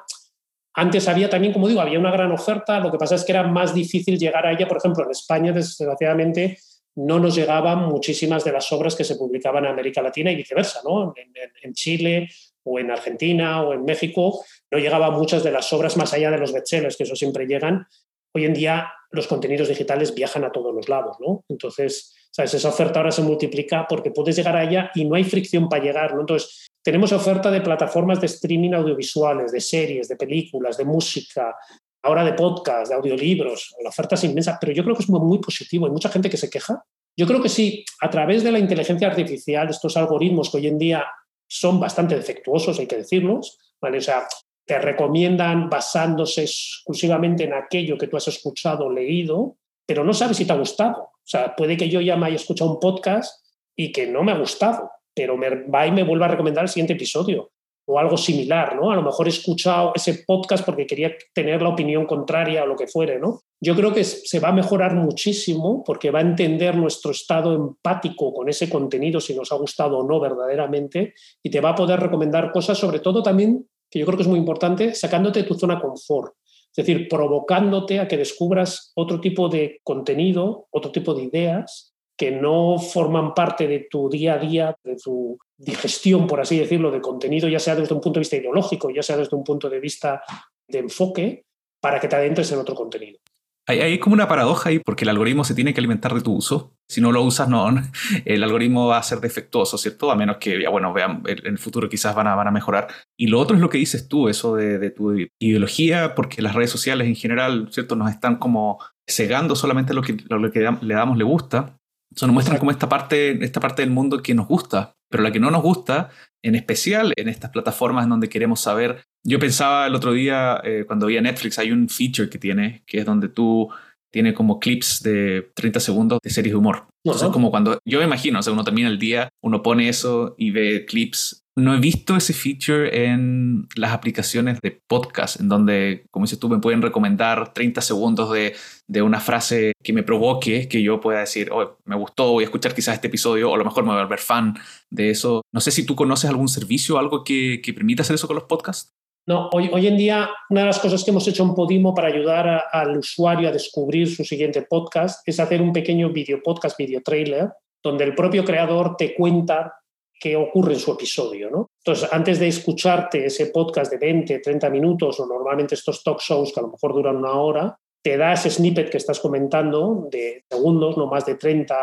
antes 0.75 1.09
había 1.09 1.29
también, 1.29 1.53
como 1.53 1.69
digo, 1.69 1.81
había 1.81 1.99
una 1.99 2.13
gran 2.13 2.31
oferta, 2.31 2.79
lo 2.81 2.93
que 2.93 2.99
pasa 2.99 3.15
es 3.15 3.25
que 3.25 3.33
era 3.33 3.43
más 3.47 3.75
difícil 3.75 4.19
llegar 4.19 4.47
a 4.47 4.53
ella. 4.53 4.69
Por 4.69 4.77
ejemplo, 4.77 5.05
en 5.05 5.11
España, 5.11 5.53
desgraciadamente, 5.53 6.59
no 6.97 7.19
nos 7.19 7.35
llegaban 7.35 7.87
muchísimas 7.87 8.45
de 8.45 8.53
las 8.53 8.71
obras 8.73 8.95
que 8.95 9.05
se 9.05 9.17
publicaban 9.17 9.65
en 9.65 9.73
América 9.73 10.03
Latina 10.03 10.31
y 10.31 10.37
viceversa, 10.37 10.81
¿no? 10.85 11.15
En, 11.63 11.73
Chile 11.73 12.29
o 12.65 12.79
en 12.79 12.91
Argentina 12.91 13.63
o 13.63 13.73
en 13.73 13.85
México 13.85 14.45
no 14.71 14.79
llegaban 14.79 15.15
muchas 15.15 15.43
de 15.43 15.53
las 15.53 15.73
obras 15.73 15.97
más 15.97 16.13
allá 16.13 16.31
de 16.31 16.39
los 16.39 16.53
bestsellers, 16.53 16.97
que 16.97 17.05
eso 17.05 17.17
siempre 17.17 17.47
llegan. 17.47 17.87
Hoy 18.35 18.45
en 18.45 18.55
día 18.55 18.93
los 19.11 19.27
contenidos 19.27 19.69
digitales 19.69 20.15
viajan 20.15 20.45
a 20.45 20.53
todos 20.53 20.75
los 20.75 20.89
lados, 20.89 21.17
¿no? 21.21 21.45
Entonces, 21.49 22.15
¿sabes? 22.31 22.55
Esa 22.55 22.69
oferta 22.69 23.01
ahora 23.01 23.11
se 23.11 23.23
multiplica 23.23 23.87
porque 23.89 24.13
puedes 24.13 24.37
llegar 24.37 24.57
a 24.57 24.65
ella 24.65 24.91
y 24.95 25.05
no 25.05 25.17
hay 25.17 25.25
fricción 25.25 25.69
para 25.69 25.83
llegar, 25.83 26.15
¿no? 26.15 26.21
Entonces, 26.21 26.69
tenemos 26.83 27.13
oferta 27.13 27.51
de 27.51 27.61
plataformas 27.61 28.21
de 28.21 28.27
streaming 28.27 28.73
audiovisuales, 28.73 29.53
de 29.53 29.61
series, 29.61 30.09
de 30.09 30.17
películas, 30.17 30.77
de 30.77 30.85
música, 30.85 31.55
ahora 32.03 32.25
de 32.25 32.33
podcast, 32.33 32.91
de 32.91 32.97
audiolibros, 32.97 33.75
la 33.83 33.91
oferta 33.91 34.15
es 34.15 34.25
inmensa, 34.25 34.59
pero 34.61 34.73
yo 34.73 34.83
creo 34.83 34.97
que 34.97 35.03
es 35.03 35.09
muy, 35.09 35.39
positivo. 35.39 35.87
Hay 35.87 35.93
mucha 35.93 36.09
gente 36.09 36.31
que 36.31 36.37
se 36.37 36.49
queja. 36.49 36.85
Yo 37.17 37.27
creo 37.27 37.43
que 37.43 37.49
sí, 37.49 37.85
a 38.01 38.09
través 38.09 38.43
de 38.43 38.53
la 38.53 38.59
inteligencia 38.59 39.09
artificial, 39.09 39.69
estos 39.69 39.97
algoritmos 39.97 40.51
que 40.51 40.59
hoy 40.59 40.69
en 40.69 40.79
día 40.79 41.05
son 41.47 41.81
bastante 41.81 42.15
defectuosos, 42.15 42.79
hay 42.79 42.87
que 42.87 42.97
decirlos, 42.97 43.59
¿vale? 43.81 43.99
O 43.99 44.01
sea, 44.01 44.27
te 44.71 44.79
recomiendan 44.79 45.69
basándose 45.69 46.43
exclusivamente 46.43 47.43
en 47.43 47.55
aquello 47.55 47.99
que 47.99 48.07
tú 48.07 48.17
has 48.17 48.29
escuchado 48.29 48.85
o 48.85 48.93
leído, 48.93 49.57
pero 49.85 50.05
no 50.05 50.15
sabes 50.15 50.37
si 50.37 50.45
te 50.45 50.53
ha 50.53 50.57
gustado. 50.57 51.03
O 51.03 51.25
sea, 51.25 51.57
puede 51.57 51.77
que 51.77 51.89
yo 51.89 52.01
ya 52.01 52.15
me 52.15 52.27
haya 52.27 52.37
escuchado 52.37 52.71
un 52.71 52.79
podcast 52.79 53.45
y 53.77 53.91
que 53.91 54.07
no 54.07 54.23
me 54.23 54.31
ha 54.31 54.39
gustado, 54.39 54.89
pero 55.13 55.37
me 55.37 55.65
va 55.65 55.89
y 55.89 55.91
me 55.91 56.05
vuelva 56.05 56.27
a 56.27 56.29
recomendar 56.29 56.63
el 56.63 56.69
siguiente 56.69 56.93
episodio 56.93 57.51
o 57.85 57.99
algo 57.99 58.17
similar, 58.17 58.77
¿no? 58.77 58.93
A 58.93 58.95
lo 58.95 59.03
mejor 59.03 59.27
he 59.27 59.31
escuchado 59.31 59.91
ese 59.97 60.23
podcast 60.25 60.65
porque 60.65 60.87
quería 60.87 61.13
tener 61.35 61.61
la 61.61 61.71
opinión 61.71 62.07
contraria 62.07 62.63
o 62.63 62.67
lo 62.67 62.77
que 62.77 62.87
fuere, 62.87 63.19
¿no? 63.19 63.41
Yo 63.61 63.75
creo 63.75 63.93
que 63.93 64.05
se 64.05 64.39
va 64.39 64.51
a 64.51 64.53
mejorar 64.53 64.95
muchísimo 64.95 65.83
porque 65.85 66.13
va 66.13 66.21
a 66.21 66.23
entender 66.23 66.77
nuestro 66.77 67.11
estado 67.11 67.53
empático 67.53 68.33
con 68.33 68.49
ese 68.49 68.71
contenido, 68.71 69.19
si 69.19 69.35
nos 69.35 69.51
ha 69.51 69.57
gustado 69.57 69.99
o 69.99 70.07
no 70.07 70.21
verdaderamente, 70.21 71.15
y 71.43 71.51
te 71.51 71.61
va 71.61 71.71
a 71.71 71.75
poder 71.75 71.99
recomendar 71.99 72.53
cosas, 72.53 72.79
sobre 72.79 73.01
todo 73.01 73.25
también, 73.25 73.67
que 73.91 73.99
yo 73.99 74.07
creo 74.07 74.17
que 74.17 74.23
es 74.23 74.29
muy 74.29 74.39
importante, 74.39 74.95
sacándote 74.95 75.43
de 75.43 75.49
tu 75.49 75.55
zona 75.55 75.81
confort. 75.81 76.35
Es 76.75 76.87
decir, 76.87 77.09
provocándote 77.09 77.99
a 77.99 78.07
que 78.07 78.17
descubras 78.17 78.93
otro 78.95 79.21
tipo 79.21 79.49
de 79.49 79.81
contenido, 79.83 80.69
otro 80.71 80.93
tipo 80.93 81.15
de 81.15 81.25
ideas 81.25 81.93
que 82.17 82.31
no 82.31 82.79
forman 82.79 83.33
parte 83.35 83.67
de 83.67 83.89
tu 83.91 84.09
día 84.09 84.35
a 84.35 84.39
día, 84.39 84.77
de 84.85 84.95
tu 84.97 85.39
digestión, 85.57 86.27
por 86.27 86.41
así 86.41 86.59
decirlo, 86.59 86.91
de 86.91 87.01
contenido, 87.01 87.49
ya 87.49 87.59
sea 87.59 87.75
desde 87.75 87.95
un 87.95 88.01
punto 88.01 88.19
de 88.19 88.23
vista 88.23 88.37
ideológico, 88.37 88.91
ya 88.91 89.03
sea 89.03 89.17
desde 89.17 89.35
un 89.35 89.43
punto 89.43 89.71
de 89.71 89.81
vista 89.81 90.23
de 90.69 90.79
enfoque, 90.79 91.45
para 91.81 91.99
que 91.99 92.09
te 92.09 92.17
adentres 92.17 92.53
en 92.53 92.59
otro 92.59 92.75
contenido. 92.75 93.19
Hay, 93.67 93.81
hay, 93.81 93.99
como 93.99 94.15
una 94.15 94.27
paradoja 94.27 94.71
ahí, 94.71 94.81
porque 94.81 95.05
el 95.05 95.11
algoritmo 95.11 95.45
se 95.45 95.55
tiene 95.55 95.73
que 95.73 95.81
alimentar 95.81 96.15
de 96.15 96.23
tu 96.23 96.35
uso. 96.35 96.75
Si 96.89 97.01
no 97.01 97.13
lo 97.13 97.23
usas, 97.23 97.49
no, 97.49 97.69
el 98.25 98.43
algoritmo 98.43 98.87
va 98.87 98.99
a 98.99 99.03
ser 99.03 99.21
defectuoso, 99.21 99.79
¿cierto? 99.79 100.11
A 100.11 100.17
menos 100.17 100.39
que, 100.39 100.67
bueno, 100.69 100.93
vean, 100.93 101.23
en 101.27 101.47
el 101.47 101.59
futuro 101.59 101.89
quizás 101.89 102.15
van 102.15 102.27
a, 102.27 102.35
van 102.35 102.49
a 102.49 102.53
mejorar. 102.53 102.89
Y 103.19 103.29
lo 103.29 103.39
otro 103.39 103.57
es 103.57 103.61
lo 103.63 103.69
que 103.69 103.79
dices 103.79 104.09
tú, 104.09 104.29
eso 104.29 104.57
de, 104.57 104.79
de 104.79 104.91
tu 104.91 105.15
ideología, 105.41 106.15
porque 106.15 106.43
las 106.43 106.55
redes 106.55 106.71
sociales 106.71 107.07
en 107.07 107.17
general, 107.17 107.69
¿cierto? 107.71 107.97
Nos 107.97 108.11
están 108.11 108.37
como 108.37 108.79
cegando 109.09 109.57
solamente 109.57 109.95
lo 109.95 110.03
que, 110.03 110.17
lo 110.29 110.51
que 110.51 110.61
le 110.61 110.95
damos 110.95 111.19
le 111.19 111.25
gusta 111.25 111.80
eso 112.15 112.27
nos 112.27 112.35
muestra 112.35 112.59
como 112.59 112.71
esta 112.71 112.89
parte, 112.89 113.43
esta 113.45 113.61
parte 113.61 113.83
del 113.83 113.91
mundo 113.91 114.23
que 114.23 114.35
nos 114.35 114.49
gusta, 114.49 114.97
pero 115.09 115.23
la 115.23 115.31
que 115.33 115.41
no 115.41 115.51
nos 115.51 115.63
gusta, 115.63 116.11
en 116.43 116.55
especial 116.55 117.13
en 117.17 117.29
estas 117.29 117.51
plataformas 117.51 118.05
en 118.05 118.11
donde 118.11 118.29
queremos 118.29 118.61
saber. 118.61 119.05
Yo 119.23 119.39
pensaba 119.39 119.87
el 119.87 119.95
otro 119.95 120.13
día, 120.13 120.61
eh, 120.65 120.85
cuando 120.87 121.07
vi 121.07 121.17
a 121.17 121.21
Netflix, 121.21 121.59
hay 121.59 121.71
un 121.73 121.89
feature 121.89 122.29
que 122.29 122.39
tiene, 122.39 122.83
que 122.87 122.99
es 122.99 123.05
donde 123.05 123.29
tú 123.29 123.69
tienes 124.11 124.35
como 124.35 124.59
clips 124.59 125.03
de 125.03 125.51
30 125.55 125.81
segundos 125.81 126.19
de 126.23 126.31
series 126.31 126.53
de 126.53 126.59
humor. 126.59 126.87
Entonces, 127.05 127.29
como 127.31 127.51
cuando 127.51 127.79
yo 127.85 127.99
me 127.99 128.05
imagino, 128.05 128.39
o 128.39 128.43
sea, 128.43 128.53
uno 128.53 128.65
termina 128.65 128.89
el 128.89 128.99
día, 128.99 129.31
uno 129.43 129.63
pone 129.63 129.89
eso 129.89 130.35
y 130.37 130.51
ve 130.51 130.85
clips 130.87 131.41
no 131.57 131.75
he 131.75 131.81
visto 131.81 132.17
ese 132.17 132.33
feature 132.33 133.05
en 133.07 133.69
las 133.77 133.93
aplicaciones 133.93 134.61
de 134.61 134.71
podcast, 134.71 135.41
en 135.41 135.49
donde, 135.49 136.05
como 136.11 136.25
dices 136.25 136.39
tú, 136.39 136.49
me 136.49 136.59
pueden 136.59 136.83
recomendar 136.83 137.53
30 137.53 137.81
segundos 137.81 138.33
de, 138.33 139.03
una 139.03 139.21
frase 139.21 139.73
que 139.83 139.93
me 139.93 140.03
provoque, 140.03 140.69
que 140.69 140.83
yo 140.83 141.01
pueda 141.01 141.21
decir, 141.21 141.51
oh, 141.53 141.79
me 141.85 141.97
gustó, 141.97 142.33
voy 142.33 142.45
a 142.45 142.47
escuchar 142.47 142.75
quizás 142.75 142.95
este 142.95 143.09
episodio, 143.09 143.51
o 143.51 143.55
a 143.55 143.59
lo 143.59 143.65
mejor 143.65 143.85
me 143.85 143.91
voy 143.91 143.99
a 143.99 144.03
volver 144.03 144.19
fan 144.19 144.55
de 144.91 145.11
eso. 145.11 145.43
No 145.53 145.61
sé 145.61 145.71
si 145.71 145.85
tú 145.85 145.97
conoces 145.97 146.31
algún 146.31 146.49
servicio, 146.49 146.99
algo 146.99 147.25
que, 147.25 147.61
que 147.63 147.73
permita 147.73 148.03
hacer 148.03 148.15
eso 148.15 148.27
con 148.27 148.37
los 148.37 148.45
podcasts. 148.45 148.93
No, 149.31 149.49
hoy, 149.53 149.71
hoy 149.73 149.87
en 149.87 149.97
día 149.97 150.29
una 150.49 150.63
de 150.63 150.67
las 150.67 150.81
cosas 150.81 151.05
que 151.05 151.13
hemos 151.13 151.29
hecho 151.29 151.45
en 151.45 151.55
Podimo 151.55 151.95
para 151.95 152.09
ayudar 152.09 152.65
al 152.73 152.97
usuario 152.97 153.49
a 153.49 153.53
descubrir 153.53 154.13
su 154.13 154.25
siguiente 154.25 154.63
podcast 154.63 155.23
es 155.25 155.39
hacer 155.39 155.63
un 155.63 155.73
pequeño 155.73 156.11
video 156.11 156.43
podcast, 156.43 156.77
video 156.77 157.01
trailer, 157.01 157.49
donde 157.81 158.03
el 158.03 158.17
propio 158.17 158.45
creador 158.45 158.97
te 158.97 159.15
cuenta 159.15 159.73
qué 160.19 160.35
ocurre 160.35 160.73
en 160.73 160.81
su 160.81 160.91
episodio. 160.91 161.49
¿no? 161.49 161.71
Entonces, 161.79 162.13
antes 162.13 162.41
de 162.41 162.49
escucharte 162.49 163.27
ese 163.27 163.47
podcast 163.47 163.93
de 163.93 163.99
20, 163.99 164.41
30 164.41 164.69
minutos 164.69 165.21
o 165.21 165.27
normalmente 165.27 165.77
estos 165.77 166.03
talk 166.03 166.21
shows 166.21 166.53
que 166.53 166.59
a 166.59 166.65
lo 166.65 166.71
mejor 166.71 166.93
duran 166.93 167.19
una 167.19 167.35
hora, 167.35 167.79
te 168.03 168.17
da 168.17 168.33
ese 168.33 168.51
snippet 168.51 168.91
que 168.91 168.97
estás 168.97 169.21
comentando 169.21 170.09
de 170.11 170.43
segundos, 170.51 170.97
no 170.97 171.07
más 171.07 171.25
de 171.25 171.37
30, 171.37 171.77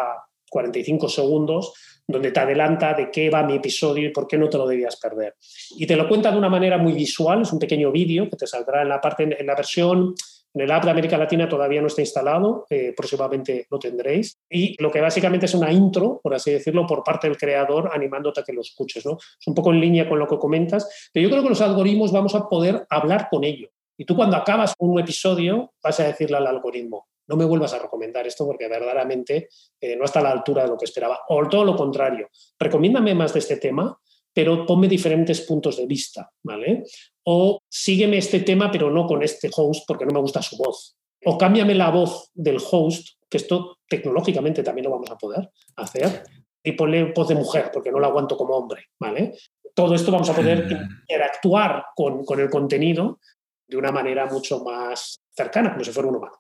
45 0.50 1.08
segundos, 1.08 1.72
donde 2.08 2.32
te 2.32 2.40
adelanta 2.40 2.94
de 2.94 3.12
qué 3.12 3.30
va 3.30 3.44
mi 3.44 3.56
episodio 3.56 4.08
y 4.08 4.12
por 4.12 4.28
qué 4.28 4.38
no 4.38 4.50
te 4.50 4.58
lo 4.58 4.66
debías 4.66 4.96
perder. 4.96 5.36
Y 5.78 5.86
te 5.86 5.96
lo 5.96 6.08
cuenta 6.08 6.32
de 6.32 6.38
una 6.38 6.50
manera 6.50 6.78
muy 6.78 6.94
visual, 6.94 7.42
es 7.42 7.52
un 7.52 7.60
pequeño 7.60 7.92
vídeo 7.92 8.30
que 8.30 8.38
te 8.38 8.48
saldrá 8.48 8.82
en 8.82 8.90
la, 8.90 9.02
parte, 9.02 9.24
en 9.24 9.46
la 9.46 9.56
versión 9.56 10.16
en 10.58 10.62
el 10.62 10.72
app 10.72 10.86
de 10.86 10.90
América 10.90 11.20
Latina 11.20 11.48
todavía 11.48 11.82
no 11.82 11.88
está 11.88 12.02
instalado, 12.02 12.66
eh, 12.72 12.92
próximamente 12.98 13.68
lo 13.70 13.78
tendréis. 13.78 14.40
Y 14.50 14.82
lo 14.82 14.92
que 14.92 15.02
básicamente 15.02 15.46
es 15.46 15.54
una 15.54 15.72
intro, 15.72 16.20
por 16.24 16.34
así 16.34 16.52
decirlo, 16.52 16.88
por 16.88 17.04
parte 17.04 17.28
del 17.28 17.38
creador, 17.38 17.92
animándote 17.94 18.40
a 18.40 18.44
que 18.44 18.54
lo 18.54 18.62
escuches. 18.62 19.06
¿no? 19.06 19.18
Es 19.18 19.48
un 19.48 19.54
poco 19.54 19.72
en 19.72 19.80
línea 19.80 20.10
con 20.10 20.18
lo 20.18 20.28
que 20.28 20.40
comentas, 20.40 21.10
pero 21.14 21.26
yo 21.26 21.30
creo 21.30 21.44
que 21.44 21.50
los 21.50 21.62
algoritmos 21.62 22.12
vamos 22.12 22.34
a 22.34 22.50
poder 22.50 22.88
hablar 22.90 23.28
con 23.30 23.44
ellos. 23.44 23.70
Y 23.98 24.06
tú 24.06 24.16
cuando 24.16 24.36
acabas 24.36 24.74
un 24.80 25.00
episodio 25.00 25.74
vas 25.84 26.00
a 26.00 26.06
decirle 26.06 26.38
al 26.38 26.48
algoritmo, 26.48 27.08
no 27.28 27.36
me 27.36 27.46
vuelvas 27.46 27.74
a 27.74 27.80
recomendar 27.80 28.26
esto 28.26 28.46
porque 28.46 28.68
verdaderamente 28.68 29.50
eh, 29.80 29.96
no 29.96 30.06
está 30.06 30.20
a 30.20 30.24
la 30.24 30.32
altura 30.32 30.64
de 30.64 30.70
lo 30.70 30.78
que 30.78 30.86
esperaba. 30.86 31.20
O 31.30 31.48
todo 31.48 31.64
lo 31.64 31.76
contrario, 31.76 32.30
recomiéndame 32.60 33.14
más 33.14 33.34
de 33.34 33.40
este 33.40 33.58
tema 33.58 34.00
pero 34.38 34.68
ponme 34.68 34.88
diferentes 34.88 35.42
puntos 35.42 35.78
de 35.78 35.88
vista, 35.88 36.32
¿vale? 36.44 36.84
O 37.26 37.60
sígueme 37.68 38.20
este 38.20 38.42
tema, 38.42 38.70
pero 38.70 38.92
no 38.92 39.08
con 39.08 39.24
este 39.24 39.50
host 39.52 39.84
porque 39.88 40.06
no 40.06 40.14
me 40.14 40.20
gusta 40.20 40.44
su 40.44 40.56
voz. 40.58 40.96
O 41.26 41.40
cámbiame 41.40 41.74
la 41.74 41.90
voz 41.90 42.30
del 42.36 42.60
host, 42.60 43.18
que 43.28 43.38
esto 43.38 43.80
tecnológicamente 43.90 44.62
también 44.62 44.86
lo 44.86 44.92
vamos 44.92 45.10
a 45.10 45.18
poder 45.18 45.50
hacer, 45.78 46.22
y 46.64 46.74
ponle 46.74 47.14
voz 47.14 47.30
de 47.30 47.34
mujer 47.34 47.72
porque 47.74 47.92
no 47.92 48.00
la 48.00 48.06
aguanto 48.06 48.38
como 48.38 48.56
hombre, 48.56 48.90
¿vale? 49.00 49.34
Todo 49.74 49.96
esto 49.96 50.12
vamos 50.12 50.30
a 50.30 50.36
poder 50.36 50.68
interactuar 51.10 51.86
con, 51.96 52.24
con 52.24 52.40
el 52.40 52.52
contenido 52.52 53.20
de 53.68 53.78
una 53.78 53.92
manera 53.92 54.28
mucho 54.28 54.64
más 54.64 55.20
cercana, 55.36 55.72
como 55.72 55.84
si 55.84 55.92
fuera 55.92 56.10
un 56.10 56.18
humano. 56.18 56.38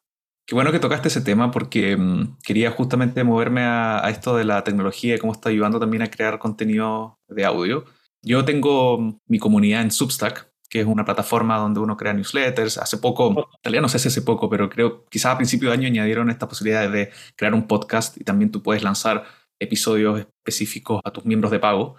Qué 0.47 0.55
bueno 0.55 0.71
que 0.71 0.79
tocaste 0.79 1.09
ese 1.09 1.19
tema 1.19 1.51
porque 1.51 1.97
mm, 1.97 2.37
quería 2.41 2.71
justamente 2.71 3.25
moverme 3.25 3.63
a, 3.63 4.01
esto 4.09 4.37
de 4.37 4.45
la 4.45 4.63
tecnología 4.63 5.15
y 5.15 5.19
cómo 5.19 5.33
está 5.33 5.49
ayudando 5.49 5.77
también 5.77 6.03
a 6.03 6.09
crear 6.09 6.39
contenido 6.39 7.19
de 7.27 7.43
audio. 7.43 7.83
Yo 8.23 8.45
tengo 8.45 8.97
mm, 8.97 9.19
mi 9.27 9.39
comunidad 9.39 9.81
en 9.81 9.91
Substack, 9.91 10.49
que 10.69 10.79
es 10.79 10.85
una 10.87 11.03
plataforma 11.03 11.57
donde 11.57 11.81
uno 11.81 11.97
crea 11.97 12.13
newsletters. 12.13 12.77
Hace 12.77 12.97
poco, 12.97 13.27
en 13.29 13.45
realidad 13.61 13.81
no 13.81 13.89
sé 13.89 13.99
si 13.99 14.07
hace 14.07 14.21
poco, 14.21 14.49
pero 14.49 14.69
creo 14.69 15.05
quizás 15.09 15.33
a 15.33 15.37
principio 15.37 15.67
de 15.67 15.75
año 15.75 15.87
añadieron 15.87 16.29
esta 16.29 16.47
posibilidad 16.47 16.89
de 16.89 17.11
crear 17.35 17.53
un 17.53 17.67
podcast 17.67 18.15
y 18.15 18.23
también 18.23 18.49
tú 18.49 18.63
puedes 18.63 18.83
lanzar 18.83 19.25
episodios 19.59 20.21
específicos 20.21 21.01
a 21.03 21.11
tus 21.11 21.25
miembros 21.25 21.51
de 21.51 21.59
pago. 21.59 21.97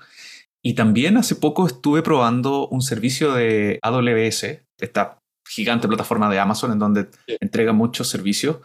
Y 0.62 0.72
también 0.72 1.18
hace 1.18 1.36
poco 1.36 1.66
estuve 1.66 2.00
probando 2.00 2.66
un 2.68 2.80
servicio 2.80 3.34
de 3.34 3.78
AWS, 3.82 4.62
esta 4.80 5.18
gigante 5.48 5.88
plataforma 5.88 6.30
de 6.30 6.38
Amazon 6.38 6.72
en 6.72 6.78
donde 6.78 7.08
entrega 7.40 7.72
muchos 7.72 8.08
servicios. 8.08 8.58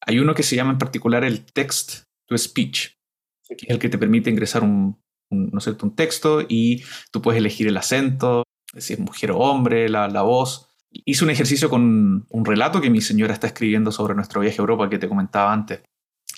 Hay 0.00 0.18
uno 0.18 0.34
que 0.34 0.42
se 0.42 0.56
llama 0.56 0.72
en 0.72 0.78
particular 0.78 1.24
el 1.24 1.44
Text 1.44 2.04
to 2.26 2.36
Speech, 2.36 2.96
que 3.48 3.66
es 3.66 3.70
el 3.70 3.78
que 3.78 3.88
te 3.88 3.98
permite 3.98 4.30
ingresar 4.30 4.62
un, 4.62 5.00
¿no 5.30 5.58
un 5.82 5.96
texto 5.96 6.44
y 6.48 6.82
tú 7.10 7.22
puedes 7.22 7.38
elegir 7.38 7.68
el 7.68 7.76
acento, 7.76 8.44
si 8.76 8.94
es 8.94 8.98
mujer 8.98 9.30
o 9.30 9.38
hombre, 9.38 9.88
la, 9.88 10.08
la 10.08 10.22
voz. 10.22 10.70
Hice 10.90 11.24
un 11.24 11.30
ejercicio 11.30 11.68
con 11.68 12.26
un 12.28 12.44
relato 12.44 12.80
que 12.80 12.90
mi 12.90 13.00
señora 13.00 13.32
está 13.32 13.48
escribiendo 13.48 13.90
sobre 13.90 14.14
nuestro 14.14 14.40
viaje 14.40 14.58
a 14.58 14.62
Europa 14.62 14.88
que 14.88 14.98
te 14.98 15.08
comentaba 15.08 15.52
antes. 15.52 15.82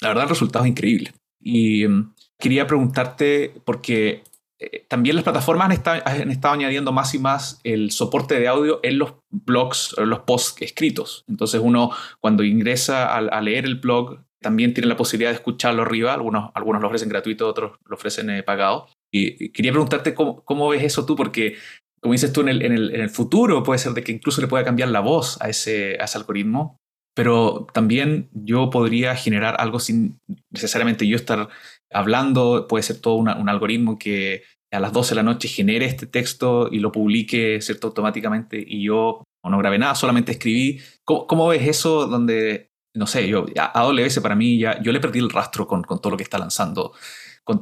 La 0.01 0.09
verdad 0.09 0.25
el 0.25 0.31
resultado 0.31 0.65
es 0.65 0.71
increíble. 0.71 1.13
Y 1.41 1.87
mm, 1.87 2.15
quería 2.39 2.67
preguntarte, 2.67 3.55
porque 3.65 4.25
eh, 4.59 4.87
también 4.89 5.17
las 5.17 5.25
plataformas 5.25 5.67
han 5.67 6.31
estado, 6.31 6.55
añadiendo 6.55 6.93
más 6.93 7.15
y 7.15 7.19
más 7.19 7.61
el 7.63 7.91
soporte 7.91 8.39
de 8.41 8.49
audio 8.49 8.81
en 8.83 8.99
los 8.99 9.15
blogs, 9.31 9.95
en 9.99 10.09
los 10.09 10.21
posts 10.21 10.63
escritos. 10.63 11.25
Entonces 11.29 11.61
uno 11.63 11.91
cuando 12.21 12.43
ingresa 12.43 13.15
a, 13.15 13.41
leer 13.43 13.67
el 13.67 13.77
blog 13.77 14.21
también 14.41 14.73
tiene 14.73 14.89
la 14.89 14.97
posibilidad 14.97 15.31
de 15.31 15.37
escucharlo 15.37 15.83
arriba. 15.83 16.15
Algunos, 16.15 16.51
algunos 16.55 16.81
lo 16.81 16.89
ofrecen 16.89 17.09
gratuito, 17.09 17.47
otros 17.47 17.79
lo 17.85 17.97
ofrecen 17.97 18.31
eh, 18.31 18.43
pagado. 18.43 18.89
Y 19.13 19.51
quería 19.51 19.73
preguntarte 19.73 20.15
cómo, 20.15 20.43
cómo, 20.45 20.69
ves 20.69 20.83
eso 20.83 21.05
tú, 21.05 21.17
porque 21.17 21.57
como 22.01 22.13
dices 22.13 22.33
tú, 22.33 22.43
en 22.43 22.49
el, 22.49 23.11
futuro 23.11 23.63
puede 23.63 23.79
ser 23.79 23.93
de 23.93 24.03
que 24.03 24.13
incluso 24.13 24.41
le 24.41 24.47
pueda 24.47 24.65
cambiar 24.65 24.91
la 24.91 25.01
voz 25.01 25.41
a 25.41 25.49
ese, 25.49 25.97
a 26.01 26.05
ese 26.05 26.19
algoritmo. 26.19 26.77
pero 27.15 27.67
también 27.73 28.29
yo 28.33 28.71
podría 28.71 29.17
generar 29.17 29.57
algo 29.59 29.81
sin 29.81 30.21
necesariamente 30.51 31.07
yo 31.07 31.17
estar 31.17 31.49
hablando, 31.93 32.67
puede 32.69 32.83
ser 32.83 33.01
todo 33.01 33.15
un 33.15 33.49
algoritmo 33.49 33.99
que 33.99 34.43
a 34.73 34.81
las 34.81 34.93
12 34.93 35.11
de 35.11 35.17
la 35.17 35.23
noche 35.23 35.49
genere 35.49 35.87
este 35.87 36.07
texto 36.07 36.69
y 36.71 36.81
lo 36.81 36.93
publique 36.93 37.61
¿cierto? 37.61 37.87
automáticamente 37.89 38.63
y 38.67 38.83
yo 38.83 39.23
no 39.51 39.59
grabé 39.59 39.79
nada, 39.79 39.95
solamente 39.95 40.33
escribí. 40.33 40.81
¿Cómo, 41.05 41.49
ves 41.49 41.67
eso 41.67 42.07
donde, 42.07 42.73
no 42.95 43.07
sé, 43.07 43.29
yo, 43.29 43.47
AWS 43.57 44.21
para 44.21 44.35
mí 44.35 44.59
ya, 44.59 44.81
yo 44.83 44.93
le 44.93 45.01
perdí 45.01 45.19
el 45.19 45.31
rastro 45.31 45.67
con, 45.67 45.83
con 45.83 46.01
todo 46.01 46.13
lo 46.13 46.17
que 46.17 46.25
está 46.25 46.39
lanzando. 46.39 46.93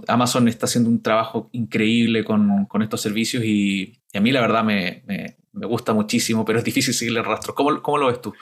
Amazon 0.09 0.49
está 0.49 0.65
haciendo 0.65 0.89
un 0.89 1.03
trabajo 1.03 1.51
increíble 1.53 2.25
con, 2.25 2.65
con 2.67 2.81
estos 2.81 3.03
servicios 3.03 3.45
y, 3.45 4.01
a 4.15 4.21
mí 4.21 4.33
la 4.33 4.41
verdad 4.41 4.65
me, 4.65 5.03
me, 5.07 5.37
me, 5.53 5.67
gusta 5.67 5.93
muchísimo, 5.93 6.45
pero 6.45 6.59
es 6.59 6.65
difícil 6.65 6.95
seguirle 6.95 7.21
el 7.21 7.27
rastro. 7.27 7.55
¿Cómo, 7.55 7.83
cómo 7.83 7.99
lo 7.99 8.07
ves 8.07 8.21
tú? 8.21 8.33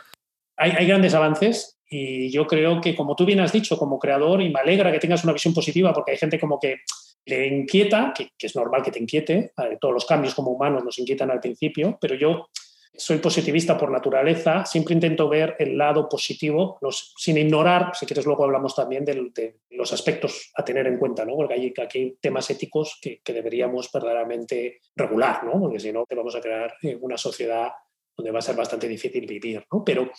Hay, 0.57 0.71
hay, 0.73 0.87
grandes 0.87 1.15
avances 1.15 1.81
y 1.95 2.31
yo 2.31 2.47
creo 2.47 2.81
que, 2.81 2.97
como 2.97 3.15
tú 3.15 3.27
bien 3.27 3.41
has 3.41 3.53
dicho, 3.53 3.77
como 3.77 3.99
creador, 3.99 4.41
y 4.41 4.49
me 4.49 4.61
alegra 4.61 4.91
que 4.91 4.99
tengas 4.99 5.25
una 5.25 5.35
visión 5.35 5.53
positiva 5.53 5.93
porque 5.93 6.13
hay 6.13 6.17
gente 6.17 6.41
como 6.41 6.59
que 6.59 6.79
le 7.27 7.47
inquieta, 7.47 8.15
que, 8.17 8.31
que 8.37 8.47
es 8.47 8.57
normal 8.57 8.83
que 8.83 8.91
te 8.91 8.99
inquiete, 8.99 9.53
todos 9.79 9.93
los 9.93 10.07
cambios 10.07 10.35
como 10.35 10.53
humanos 10.53 10.83
nos 10.83 10.99
inquietan 10.99 11.31
al 11.31 11.41
principio, 11.41 11.99
pero 12.01 12.15
yo 12.15 12.49
soy 12.95 13.19
positivista 13.19 13.77
por 13.77 13.91
naturaleza, 13.91 14.65
siempre 14.65 14.95
intento 14.95 15.29
ver 15.29 15.55
el 15.59 15.77
lado 15.77 16.09
positivo, 16.09 16.79
sin 16.91 17.37
ignorar, 17.37 17.93
si 17.95 18.07
quieres 18.07 18.25
luego 18.25 18.45
hablamos 18.45 18.75
también 18.75 19.05
de, 19.05 19.55
los 19.71 19.93
aspectos 19.93 20.51
a 20.55 20.65
tener 20.65 20.87
en 20.87 20.99
cuenta, 20.99 21.27
¿no? 21.27 21.35
porque 21.37 21.55
hay, 21.55 21.75
aquí 21.83 21.99
hay 21.99 22.17
temas 22.21 22.49
éticos 22.49 22.99
que, 23.03 23.21
deberíamos 23.25 23.91
verdaderamente 23.93 24.81
regular, 24.97 25.45
¿no? 25.45 25.61
porque 25.61 25.79
si 25.79 25.93
no 25.93 26.07
te 26.07 26.15
vamos 26.15 26.35
a 26.37 26.41
crear 26.41 26.75
eh, 26.83 26.97
una 27.01 27.19
sociedad 27.19 27.69
donde 28.17 28.31
va 28.31 28.39
a 28.39 28.43
ser 28.43 28.57
bastante 28.57 28.89
difícil 28.89 29.27
vivir. 29.27 29.65
¿no? 29.73 29.83
Pero 29.85 30.11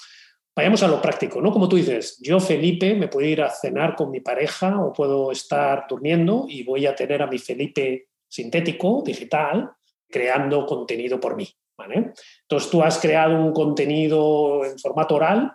vayamos 0.55 0.83
a 0.83 0.87
lo 0.87 1.01
práctico, 1.01 1.41
¿no? 1.41 1.51
Como 1.51 1.67
tú 1.67 1.75
dices, 1.75 2.19
yo, 2.21 2.39
Felipe, 2.39 2.95
me 2.95 3.07
puedo 3.07 3.27
ir 3.27 3.41
a 3.41 3.49
cenar 3.49 3.95
con 3.95 4.11
mi 4.11 4.19
pareja 4.19 4.79
o 4.79 4.93
puedo 4.93 5.31
estar 5.31 5.85
durmiendo 5.89 6.45
y 6.47 6.63
voy 6.63 6.85
a 6.85 6.95
tener 6.95 7.21
a 7.21 7.27
mi 7.27 7.39
Felipe 7.39 8.07
sintético, 8.27 9.03
digital, 9.05 9.71
creando 10.09 10.65
contenido 10.65 11.19
por 11.19 11.35
mí. 11.35 11.47
Entonces 12.41 12.69
tú 12.69 12.81
has 12.83 12.99
creado 12.99 13.35
un 13.35 13.51
contenido 13.51 14.63
en 14.63 14.77
formato 14.79 15.15
oral 15.15 15.53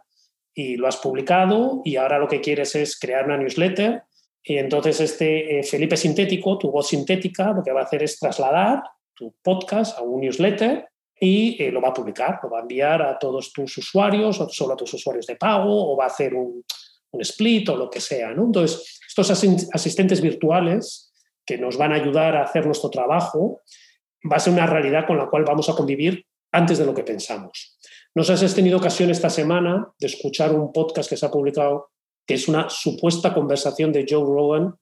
y 0.55 0.77
lo 0.77 0.89
has 0.89 0.97
publicado 0.97 1.81
y 1.85 1.97
ahora 1.97 2.19
lo 2.19 2.29
que 2.29 2.41
quieres 2.41 2.75
es 2.75 2.99
crear 2.99 3.25
una 3.25 3.37
newsletter 3.37 4.03
y 4.43 4.59
entonces 4.59 5.01
este 5.01 5.59
eh, 5.59 5.63
Felipe 5.63 5.97
Sintético, 5.97 6.59
tu 6.59 6.71
voz 6.71 6.89
sintética, 6.89 7.53
lo 7.53 7.63
que 7.63 7.73
va 7.73 7.81
a 7.81 7.85
hacer 7.85 8.03
es 8.03 8.19
trasladar 8.19 8.83
tu 9.15 9.35
podcast 9.43 9.99
a 9.99 10.03
un 10.03 10.21
newsletter 10.21 10.89
y 11.21 11.63
eh, 11.63 11.71
lo 11.71 11.81
va 11.81 11.89
a 11.89 11.95
publicar, 11.95 12.39
lo 12.43 12.51
va 12.51 12.59
a 12.59 12.63
enviar 12.63 13.03
a 13.03 13.19
todos 13.19 13.53
tus 13.53 13.77
usuarios 13.79 14.41
o 14.41 14.49
solo 14.49 14.75
a 14.75 14.77
tus 14.77 14.95
usuarios 14.95 15.27
de 15.27 15.37
pago 15.37 15.93
o 15.93 15.97
va 15.97 16.05
a 16.05 16.09
hacer 16.09 16.35
un, 16.35 16.65
un 17.11 17.21
split 17.23 17.69
o 17.69 17.77
lo 17.77 17.91
que 17.91 18.01
sea. 18.01 18.31
Entonces, 18.31 19.01
estos 19.07 19.31
asistentes 19.31 20.21
virtuales 20.21 21.13
que 21.45 21.59
nos 21.59 21.77
van 21.77 21.93
a 21.93 21.97
ayudar 21.97 22.37
a 22.37 22.43
hacer 22.43 22.67
nuestro 22.67 22.91
trabajo 22.91 23.63
va 24.31 24.37
a 24.37 24.41
ser 24.41 24.53
una 24.53 24.67
realidad 24.67 25.07
con 25.07 25.17
la 25.17 25.29
cual 25.29 25.45
vamos 25.45 25.69
a 25.69 25.75
convivir 25.75 26.25
antes 26.53 26.79
de 26.79 26.87
lo 26.87 26.95
que 26.95 27.05
pensamos. 27.05 27.79
No 28.15 28.25
sé 28.25 28.37
si 28.37 28.45
has 28.45 28.55
tenido 28.55 28.79
ocasión 28.79 29.11
esta 29.11 29.31
semana 29.31 29.93
de 29.99 30.07
escuchar 30.07 30.53
un 30.53 30.73
podcast 30.73 31.09
que 31.09 31.17
se 31.17 31.27
ha 31.27 31.31
publicado 31.31 31.91
que 32.27 32.35
es 32.35 32.47
una 32.47 32.69
supuesta 32.69 33.33
conversación 33.33 33.91
de 33.91 34.05
Joe 34.09 34.23
Rogan 34.23 34.75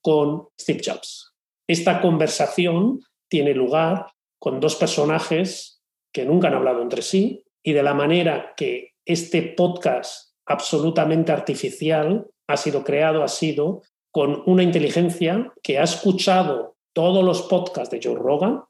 con 0.00 0.48
Steve 0.60 0.80
Jobs. 0.84 1.32
Esta 1.66 2.00
conversación 2.00 3.00
tiene 3.28 3.54
lugar 3.54 4.06
con 4.38 4.60
dos 4.60 4.76
personajes 4.76 5.71
que 6.12 6.24
nunca 6.24 6.48
han 6.48 6.54
hablado 6.54 6.82
entre 6.82 7.02
sí 7.02 7.44
y 7.62 7.72
de 7.72 7.82
la 7.82 7.94
manera 7.94 8.54
que 8.56 8.92
este 9.04 9.42
podcast 9.42 10.34
absolutamente 10.46 11.32
artificial 11.32 12.26
ha 12.46 12.56
sido 12.56 12.84
creado, 12.84 13.22
ha 13.22 13.28
sido 13.28 13.82
con 14.10 14.42
una 14.46 14.62
inteligencia 14.62 15.52
que 15.62 15.78
ha 15.78 15.84
escuchado 15.84 16.76
todos 16.92 17.24
los 17.24 17.42
podcasts 17.42 17.90
de 17.90 18.00
Joe 18.02 18.18
Rogan, 18.18 18.62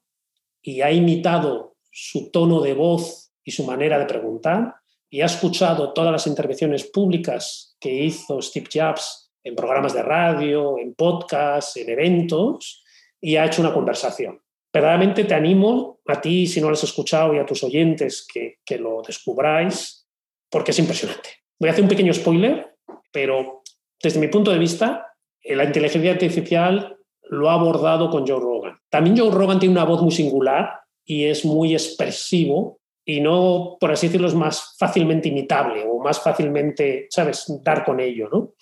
y 0.62 0.80
ha 0.80 0.92
imitado 0.92 1.74
su 1.90 2.30
tono 2.30 2.60
de 2.60 2.74
voz 2.74 3.32
y 3.44 3.50
su 3.50 3.64
manera 3.64 3.98
de 3.98 4.06
preguntar 4.06 4.76
y 5.10 5.20
ha 5.20 5.26
escuchado 5.26 5.92
todas 5.92 6.12
las 6.12 6.26
intervenciones 6.26 6.84
públicas 6.84 7.76
que 7.78 7.92
hizo 7.92 8.40
Steve 8.40 8.68
Jobs 8.72 9.30
en 9.44 9.54
programas 9.54 9.92
de 9.92 10.02
radio, 10.02 10.78
en 10.78 10.94
podcasts, 10.94 11.76
en 11.76 11.90
eventos 11.90 12.82
y 13.20 13.36
ha 13.36 13.44
hecho 13.44 13.60
una 13.60 13.74
conversación. 13.74 14.40
Verdaderamente 14.72 15.24
te 15.24 15.34
animo 15.34 16.00
a 16.06 16.20
ti, 16.20 16.46
si 16.46 16.60
no 16.60 16.68
lo 16.68 16.72
has 16.72 16.84
escuchado, 16.84 17.34
y 17.34 17.38
a 17.38 17.46
tus 17.46 17.62
oyentes 17.62 18.26
que, 18.26 18.58
que 18.64 18.78
lo 18.78 19.02
descubráis, 19.06 20.06
porque 20.50 20.70
es 20.70 20.78
impresionante. 20.78 21.30
Voy 21.58 21.68
a 21.68 21.72
hacer 21.72 21.84
un 21.84 21.90
pequeño 21.90 22.12
spoiler, 22.14 22.76
pero 23.12 23.62
desde 24.02 24.20
mi 24.20 24.28
punto 24.28 24.50
de 24.50 24.58
vista, 24.58 25.06
la 25.44 25.64
inteligencia 25.64 26.12
artificial 26.12 26.96
lo 27.22 27.50
ha 27.50 27.54
abordado 27.54 28.10
con 28.10 28.26
Joe 28.26 28.40
Rogan. 28.40 28.78
También 28.90 29.16
Joe 29.16 29.30
Rogan 29.30 29.58
tiene 29.58 29.74
una 29.74 29.84
voz 29.84 30.02
muy 30.02 30.12
singular 30.12 30.80
y 31.04 31.24
es 31.24 31.44
muy 31.44 31.72
expresivo 31.72 32.80
y 33.04 33.20
no, 33.20 33.76
por 33.80 33.90
así 33.90 34.06
decirlo, 34.06 34.28
es 34.28 34.34
más 34.34 34.76
fácilmente 34.78 35.28
imitable 35.28 35.84
o 35.88 35.98
más 35.98 36.20
fácilmente, 36.20 37.06
¿sabes?, 37.10 37.46
dar 37.62 37.84
con 37.84 37.98
ello, 38.00 38.28
¿no? 38.30 38.52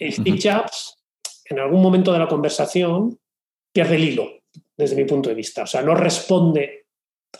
Steve 0.00 0.38
Jobs, 0.42 0.98
en 1.44 1.58
algún 1.58 1.82
momento 1.82 2.12
de 2.12 2.18
la 2.18 2.28
conversación, 2.28 3.18
pierde 3.72 3.96
el 3.96 4.04
hilo, 4.04 4.30
desde 4.76 4.96
mi 4.96 5.04
punto 5.04 5.28
de 5.28 5.34
vista. 5.34 5.62
O 5.62 5.66
sea, 5.66 5.82
no 5.82 5.94
responde 5.94 6.86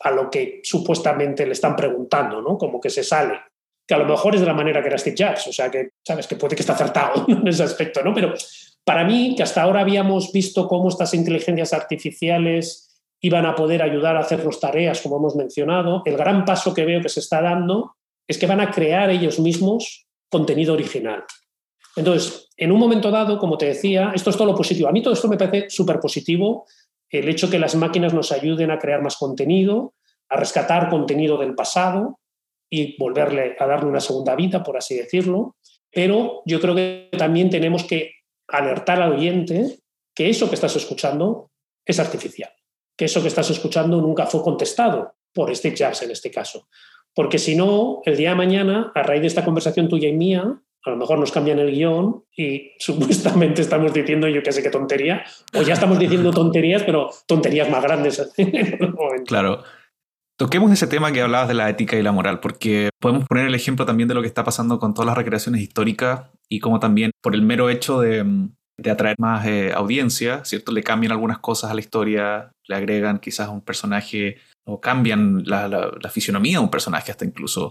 a 0.01 0.11
lo 0.11 0.31
que 0.31 0.61
supuestamente 0.63 1.47
le 1.47 1.53
están 1.53 1.77
preguntando, 1.77 2.41
¿no? 2.41 2.57
Como 2.57 2.81
que 2.81 2.91
se 2.91 3.03
sale. 3.03 3.41
Que 3.87 3.95
a 3.95 3.99
lo 3.99 4.05
mejor 4.05 4.35
es 4.35 4.41
de 4.41 4.47
la 4.47 4.55
manera 4.55 4.83
que 4.83 4.89
era 4.89 4.99
Steve 4.99 5.17
Jobs, 5.19 5.47
o 5.47 5.53
sea, 5.53 5.71
que, 5.71 5.91
¿sabes?, 6.05 6.27
que 6.27 6.37
puede 6.37 6.57
que 6.57 6.63
está 6.63 6.73
acertado 6.73 7.25
en 7.29 7.47
ese 7.47 7.63
aspecto, 7.63 8.03
¿no? 8.03 8.13
Pero 8.15 8.35
para 8.85 9.05
mí, 9.05 9.35
que 9.37 9.43
hasta 9.43 9.63
ahora 9.63 9.81
habíamos 9.81 10.33
visto 10.33 10.67
cómo 10.69 10.89
estas 10.89 11.15
inteligencias 11.15 11.73
artificiales 11.73 12.87
iban 13.21 13.47
a 13.47 13.55
poder 13.55 13.83
ayudar 13.83 14.17
a 14.17 14.21
hacer 14.21 14.45
las 14.45 14.61
tareas, 14.61 15.01
como 15.01 15.17
hemos 15.17 15.37
mencionado, 15.37 16.03
el 16.05 16.17
gran 16.17 16.45
paso 16.45 16.75
que 16.75 16.85
veo 16.85 17.01
que 17.01 17.09
se 17.09 17.21
está 17.21 17.41
dando 17.41 17.97
es 18.29 18.39
que 18.39 18.47
van 18.47 18.61
a 18.61 18.71
crear 18.71 19.11
ellos 19.11 19.39
mismos 19.39 20.07
contenido 20.31 20.75
original. 20.75 21.25
Entonces, 21.97 22.49
en 22.57 22.73
un 22.73 22.79
momento 22.79 23.11
dado, 23.11 23.39
como 23.39 23.57
te 23.57 23.67
decía, 23.67 24.13
esto 24.15 24.31
es 24.31 24.37
todo 24.37 24.49
lo 24.49 24.55
positivo. 24.55 24.89
A 24.89 24.93
mí 24.93 25.03
todo 25.03 25.15
esto 25.15 25.29
me 25.29 25.39
parece 25.39 25.71
súper 25.71 25.99
positivo, 25.99 26.67
el 27.11 27.29
hecho 27.29 27.51
que 27.51 27.59
las 27.59 27.75
máquinas 27.75 28.15
nos 28.15 28.33
ayuden 28.33 28.71
a 28.71 28.79
crear 28.79 29.03
más 29.03 29.17
contenido, 29.17 29.95
a 30.29 30.37
rescatar 30.37 30.89
contenido 30.89 31.39
del 31.39 31.55
pasado 31.55 32.19
y 32.69 32.97
volverle 32.99 33.57
a 33.59 33.67
darle 33.67 33.89
una 33.89 34.01
segunda 34.01 34.35
vida, 34.35 34.63
por 34.63 34.77
así 34.77 34.97
decirlo. 34.97 35.57
Pero 35.91 36.43
yo 36.47 36.61
creo 36.61 36.75
que 36.75 37.09
también 37.17 37.49
tenemos 37.49 37.85
que 37.85 38.13
alertar 38.49 39.01
al 39.01 39.13
oyente 39.13 39.79
que 40.15 40.29
eso 40.29 40.49
que 40.49 40.55
estás 40.55 40.75
escuchando 40.77 41.51
es 41.85 42.01
artificial, 42.01 42.51
que 42.97 43.05
eso 43.05 43.23
que 43.23 43.29
estás 43.29 43.51
escuchando 43.51 44.01
nunca 44.01 44.27
fue 44.27 44.43
contestado 44.43 45.15
por 45.33 45.55
Steve 45.55 45.77
Jobs 45.79 46.03
en 46.03 46.11
este 46.11 46.31
caso. 46.31 46.69
Porque 47.15 47.39
si 47.39 47.55
no, 47.55 48.03
el 48.05 48.17
día 48.17 48.31
de 48.31 48.35
mañana, 48.35 48.93
a 48.95 49.03
raíz 49.03 49.21
de 49.23 49.29
esta 49.29 49.45
conversación 49.45 49.89
tuya 49.89 50.09
y 50.09 50.13
mía, 50.13 50.61
a 50.87 50.91
lo 50.91 50.97
mejor 50.97 51.19
nos 51.19 51.33
cambian 51.33 51.59
el 51.59 51.73
guion 51.73 52.25
y 52.37 52.73
supuestamente 52.79 53.63
estamos 53.63 53.93
diciendo 53.93 54.29
yo 54.29 54.43
qué 54.43 54.53
sé 54.53 54.63
qué 54.63 54.71
tontería, 54.71 55.25
o 55.55 55.63
ya 55.63 55.75
estamos 55.75 55.99
diciendo 55.99 56.31
tonterías, 56.31 56.83
pero 56.85 57.11
tonterías 57.27 57.69
más 57.69 57.83
grandes. 57.83 58.33
claro. 59.27 59.63
Toquemos 60.39 60.71
ese 60.71 60.87
tema 60.87 61.13
que 61.13 61.23
hablabas 61.23 61.49
de 61.49 61.55
la 61.55 61.71
ética 61.71 61.97
y 61.97 62.03
la 62.03 62.13
moral, 62.13 62.41
porque 62.41 62.91
podemos 63.01 63.27
poner 63.27 63.47
el 63.47 63.55
ejemplo 63.55 63.87
también 63.87 64.07
de 64.07 64.15
lo 64.15 64.21
que 64.21 64.29
está 64.29 64.45
pasando 64.45 64.79
con 64.79 64.93
todas 64.93 65.07
las 65.07 65.17
recreaciones 65.17 65.63
históricas 65.63 66.31
y 66.51 66.61
como 66.61 66.79
también 66.79 67.11
por 67.23 67.35
el 67.35 67.41
mero 67.41 67.71
hecho 67.71 68.01
de, 68.01 68.23
mm, 68.23 68.53
atraer 68.87 69.17
más 69.19 69.47
eh, 69.47 69.73
audiencia, 69.75 70.45
¿cierto? 70.45 70.73
Le 70.73 70.83
cambian 70.83 71.11
algunas 71.11 71.39
cosas 71.39 71.71
a 71.71 71.75
la 71.75 71.81
historia, 71.81 72.53
le 72.69 72.77
agregan 72.77 73.19
quizás 73.19 73.49
un 73.49 73.63
personaje 73.63 74.37
o 74.67 74.79
cambian 74.79 75.43
la, 75.47 75.91
fisionomía 76.11 76.59
de 76.59 76.65
un 76.65 76.71
personaje 76.71 77.11
hasta 77.11 77.25
incluso. 77.25 77.71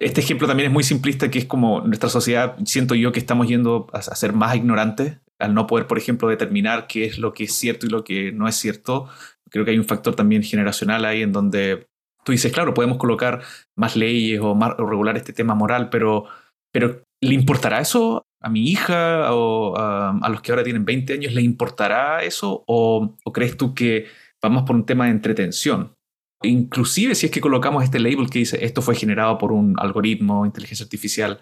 Este 0.00 0.20
ejemplo 0.20 0.48
también 0.48 0.68
es 0.68 0.72
muy 0.72 0.82
simplista, 0.82 1.30
que 1.30 1.38
es 1.38 1.44
como 1.46 1.80
nuestra 1.82 2.08
sociedad, 2.08 2.56
siento 2.64 2.94
yo 2.94 3.12
que 3.12 3.20
estamos 3.20 3.46
yendo 3.48 3.86
a, 3.92 4.02
ser 4.02 4.32
más 4.32 4.56
ignorantes 4.56 5.18
al 5.38 5.54
no 5.54 5.66
poder, 5.66 5.86
por 5.86 5.98
ejemplo, 5.98 6.28
determinar 6.28 6.86
qué 6.86 7.04
es 7.04 7.18
lo 7.18 7.32
que 7.32 7.44
es 7.44 7.54
cierto 7.54 7.86
y 7.86 7.90
lo 7.90 8.04
que 8.04 8.32
no 8.32 8.48
es 8.48 8.56
cierto 8.56 9.08
creo 9.54 9.64
que 9.64 9.70
hay 9.70 9.78
un 9.78 9.84
factor 9.84 10.16
también 10.16 10.42
generacional 10.42 11.04
ahí 11.04 11.22
en 11.22 11.30
donde 11.30 11.86
tú 12.24 12.32
dices, 12.32 12.52
claro, 12.52 12.74
podemos 12.74 12.98
colocar 12.98 13.42
más 13.76 13.94
leyes 13.94 14.40
o, 14.42 14.58
regular 14.78 15.16
este 15.16 15.32
tema 15.32 15.54
moral, 15.54 15.90
pero, 15.90 16.24
pero 16.72 17.02
¿le 17.22 17.34
importará 17.34 17.78
eso 17.78 18.26
a 18.42 18.48
mi 18.48 18.68
hija 18.68 19.32
o 19.32 19.76
a, 19.76 20.28
los 20.28 20.42
que 20.42 20.50
ahora 20.50 20.64
tienen 20.64 20.84
20 20.84 21.12
años? 21.12 21.34
¿Le 21.34 21.42
importará 21.42 22.24
eso? 22.24 22.64
¿O, 22.66 23.16
crees 23.32 23.56
tú 23.56 23.74
que 23.74 24.06
vamos 24.42 24.64
por 24.64 24.74
un 24.74 24.86
tema 24.86 25.04
de 25.04 25.12
entretención? 25.12 25.94
Inclusive 26.42 27.14
si 27.14 27.26
es 27.26 27.32
que 27.32 27.40
colocamos 27.40 27.84
este 27.84 28.00
label 28.00 28.28
que 28.28 28.40
dice 28.40 28.64
esto 28.64 28.82
fue 28.82 28.94
generado 28.94 29.38
por 29.38 29.52
un 29.52 29.74
algoritmo, 29.78 30.44
inteligencia 30.44 30.84
artificial, 30.84 31.40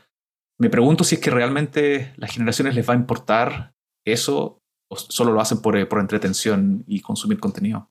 me 0.59 0.70
pregunto 0.70 1.03
si 1.03 1.16
es 1.16 1.20
que 1.20 1.30
realmente 1.30 2.12
las 2.16 2.32
generaciones 2.32 2.74
les 2.74 2.88
va 2.88 2.95
a 2.95 2.97
importar 2.97 3.74
eso 4.05 4.62
o 4.88 4.97
solo 4.97 5.32
lo 5.32 5.40
hacen 5.40 5.61
por, 5.61 5.88
por 5.88 6.01
entretención 6.01 6.84
y 6.86 7.01
consumir 7.01 7.40
contenido. 7.40 7.90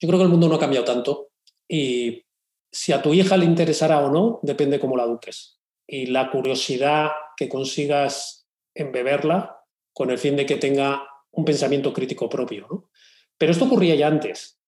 Yo 0.00 0.08
creo 0.08 0.18
que 0.18 0.24
el 0.24 0.30
mundo 0.30 0.48
no 0.48 0.54
ha 0.54 0.60
cambiado 0.60 0.86
tanto 0.86 1.28
y 1.68 2.24
si 2.72 2.92
a 2.92 3.02
tu 3.02 3.12
hija 3.12 3.36
le 3.36 3.44
interesará 3.44 4.00
o 4.00 4.10
no, 4.10 4.40
depende 4.42 4.80
cómo 4.80 4.96
la 4.96 5.04
eduques. 5.04 5.60
y 5.86 6.06
la 6.06 6.30
curiosidad 6.30 7.10
que 7.36 7.48
consigas 7.48 8.48
embeberla 8.74 9.64
con 9.92 10.10
el 10.10 10.18
fin 10.18 10.36
de 10.36 10.46
que 10.46 10.56
tenga 10.56 11.02
un 11.32 11.44
pensamiento 11.44 11.92
crítico 11.92 12.28
propio. 12.28 12.88
Pero 13.36 13.52
esto 13.52 13.64
ocurría 13.64 13.96
ya 13.96 14.06
antes. 14.06 14.59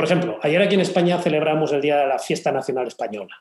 Por 0.00 0.06
ejemplo, 0.06 0.38
ayer 0.40 0.62
aquí 0.62 0.76
en 0.76 0.80
España 0.80 1.20
celebramos 1.20 1.72
el 1.72 1.82
Día 1.82 1.98
de 1.98 2.06
la 2.06 2.18
Fiesta 2.18 2.50
Nacional 2.50 2.86
Española. 2.86 3.36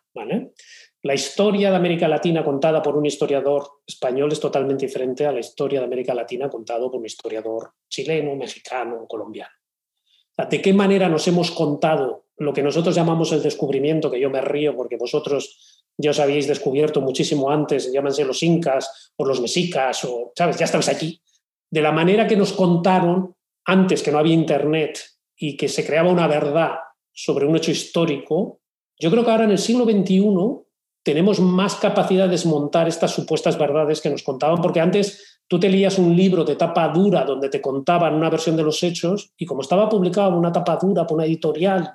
La 1.03 1.13
historia 1.13 1.69
de 1.69 1.77
América 1.77 2.05
Latina 2.09 2.43
contada 2.43 2.81
por 2.81 2.97
un 2.97 3.05
historiador 3.05 3.65
español 3.87 4.29
es 4.33 4.41
totalmente 4.41 4.85
diferente 4.85 5.25
a 5.25 5.31
la 5.31 5.39
historia 5.39 5.79
de 5.79 5.85
América 5.85 6.13
Latina 6.13 6.49
contada 6.49 6.81
por 6.81 6.97
un 6.97 7.05
historiador 7.05 7.75
chileno, 7.87 8.35
mexicano, 8.35 9.07
colombiano. 9.07 9.53
¿De 10.49 10.61
qué 10.61 10.73
manera 10.73 11.07
nos 11.07 11.25
hemos 11.29 11.49
contado 11.51 12.25
lo 12.35 12.51
que 12.51 12.61
nosotros 12.61 12.93
llamamos 12.93 13.31
el 13.31 13.41
descubrimiento, 13.41 14.11
que 14.11 14.19
yo 14.19 14.29
me 14.29 14.41
río 14.41 14.75
porque 14.75 14.97
vosotros 14.97 15.85
ya 15.95 16.11
os 16.11 16.19
habíais 16.19 16.45
descubierto 16.45 16.99
muchísimo 16.99 17.49
antes, 17.49 17.89
llámense 17.89 18.25
los 18.25 18.43
incas 18.43 19.13
o 19.15 19.23
los 19.23 19.39
mexicas, 19.39 20.03
o, 20.03 20.33
¿sabes? 20.35 20.57
Ya 20.57 20.65
estabais 20.65 20.89
aquí. 20.89 21.21
De 21.71 21.81
la 21.81 21.93
manera 21.93 22.27
que 22.27 22.35
nos 22.35 22.51
contaron 22.51 23.33
antes 23.63 24.03
que 24.03 24.11
no 24.11 24.19
había 24.19 24.33
Internet 24.33 25.18
y 25.39 25.55
que 25.55 25.69
se 25.69 25.85
creaba 25.85 26.11
una 26.11 26.27
verdad 26.27 26.71
sobre 27.13 27.45
un 27.45 27.55
hecho 27.55 27.71
histórico, 27.71 28.59
yo 28.99 29.09
creo 29.09 29.23
que 29.23 29.31
ahora 29.31 29.45
en 29.45 29.51
el 29.51 29.57
siglo 29.57 29.85
XXI 29.85 30.21
tenemos 31.01 31.39
más 31.39 31.75
capacidad 31.75 32.25
de 32.25 32.31
desmontar 32.31 32.89
estas 32.89 33.11
supuestas 33.11 33.57
verdades 33.57 34.01
que 34.01 34.09
nos 34.09 34.21
contaban, 34.21 34.61
porque 34.61 34.81
antes 34.81 35.41
tú 35.47 35.57
te 35.57 35.69
leías 35.69 35.97
un 35.97 36.15
libro 36.15 36.43
de 36.43 36.57
tapa 36.57 36.89
dura 36.89 37.23
donde 37.23 37.49
te 37.49 37.61
contaban 37.61 38.13
una 38.13 38.29
versión 38.29 38.57
de 38.57 38.63
los 38.63 38.83
hechos 38.83 39.31
y 39.37 39.45
como 39.45 39.61
estaba 39.61 39.87
publicado 39.87 40.29
en 40.29 40.35
una 40.35 40.51
tapa 40.51 40.75
dura 40.75 41.07
por 41.07 41.15
una 41.15 41.25
editorial 41.25 41.89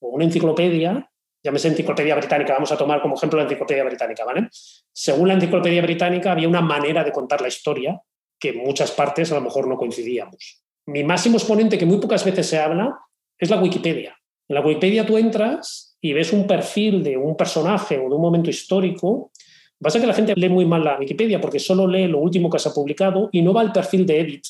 o 0.00 0.08
una 0.08 0.24
enciclopedia, 0.24 1.10
llámese 1.44 1.68
enciclopedia 1.68 2.16
británica, 2.16 2.54
vamos 2.54 2.72
a 2.72 2.78
tomar 2.78 3.02
como 3.02 3.16
ejemplo 3.16 3.38
la 3.38 3.44
enciclopedia 3.44 3.84
británica, 3.84 4.24
¿vale? 4.24 4.48
Según 4.90 5.28
la 5.28 5.34
enciclopedia 5.34 5.82
británica 5.82 6.32
había 6.32 6.48
una 6.48 6.62
manera 6.62 7.04
de 7.04 7.12
contar 7.12 7.42
la 7.42 7.48
historia 7.48 8.00
que 8.40 8.48
en 8.48 8.58
muchas 8.58 8.90
partes 8.90 9.30
a 9.32 9.34
lo 9.34 9.42
mejor 9.42 9.68
no 9.68 9.76
coincidíamos. 9.76 10.65
Mi 10.86 11.02
máximo 11.02 11.36
exponente 11.36 11.78
que 11.78 11.86
muy 11.86 11.98
pocas 11.98 12.24
veces 12.24 12.46
se 12.46 12.58
habla 12.58 12.96
es 13.38 13.50
la 13.50 13.60
Wikipedia. 13.60 14.16
En 14.48 14.54
la 14.54 14.60
Wikipedia 14.60 15.04
tú 15.04 15.18
entras 15.18 15.96
y 16.00 16.12
ves 16.12 16.32
un 16.32 16.46
perfil 16.46 17.02
de 17.02 17.16
un 17.16 17.36
personaje 17.36 17.98
o 17.98 18.08
de 18.08 18.14
un 18.14 18.20
momento 18.20 18.50
histórico, 18.50 19.32
pasa 19.80 20.00
que 20.00 20.06
la 20.06 20.14
gente 20.14 20.34
lee 20.36 20.48
muy 20.48 20.64
mal 20.64 20.84
la 20.84 20.98
Wikipedia 20.98 21.40
porque 21.40 21.58
solo 21.58 21.88
lee 21.88 22.06
lo 22.06 22.18
último 22.18 22.48
que 22.48 22.60
se 22.60 22.68
ha 22.68 22.72
publicado 22.72 23.28
y 23.32 23.42
no 23.42 23.52
va 23.52 23.62
al 23.62 23.72
perfil 23.72 24.06
de 24.06 24.20
edit. 24.20 24.44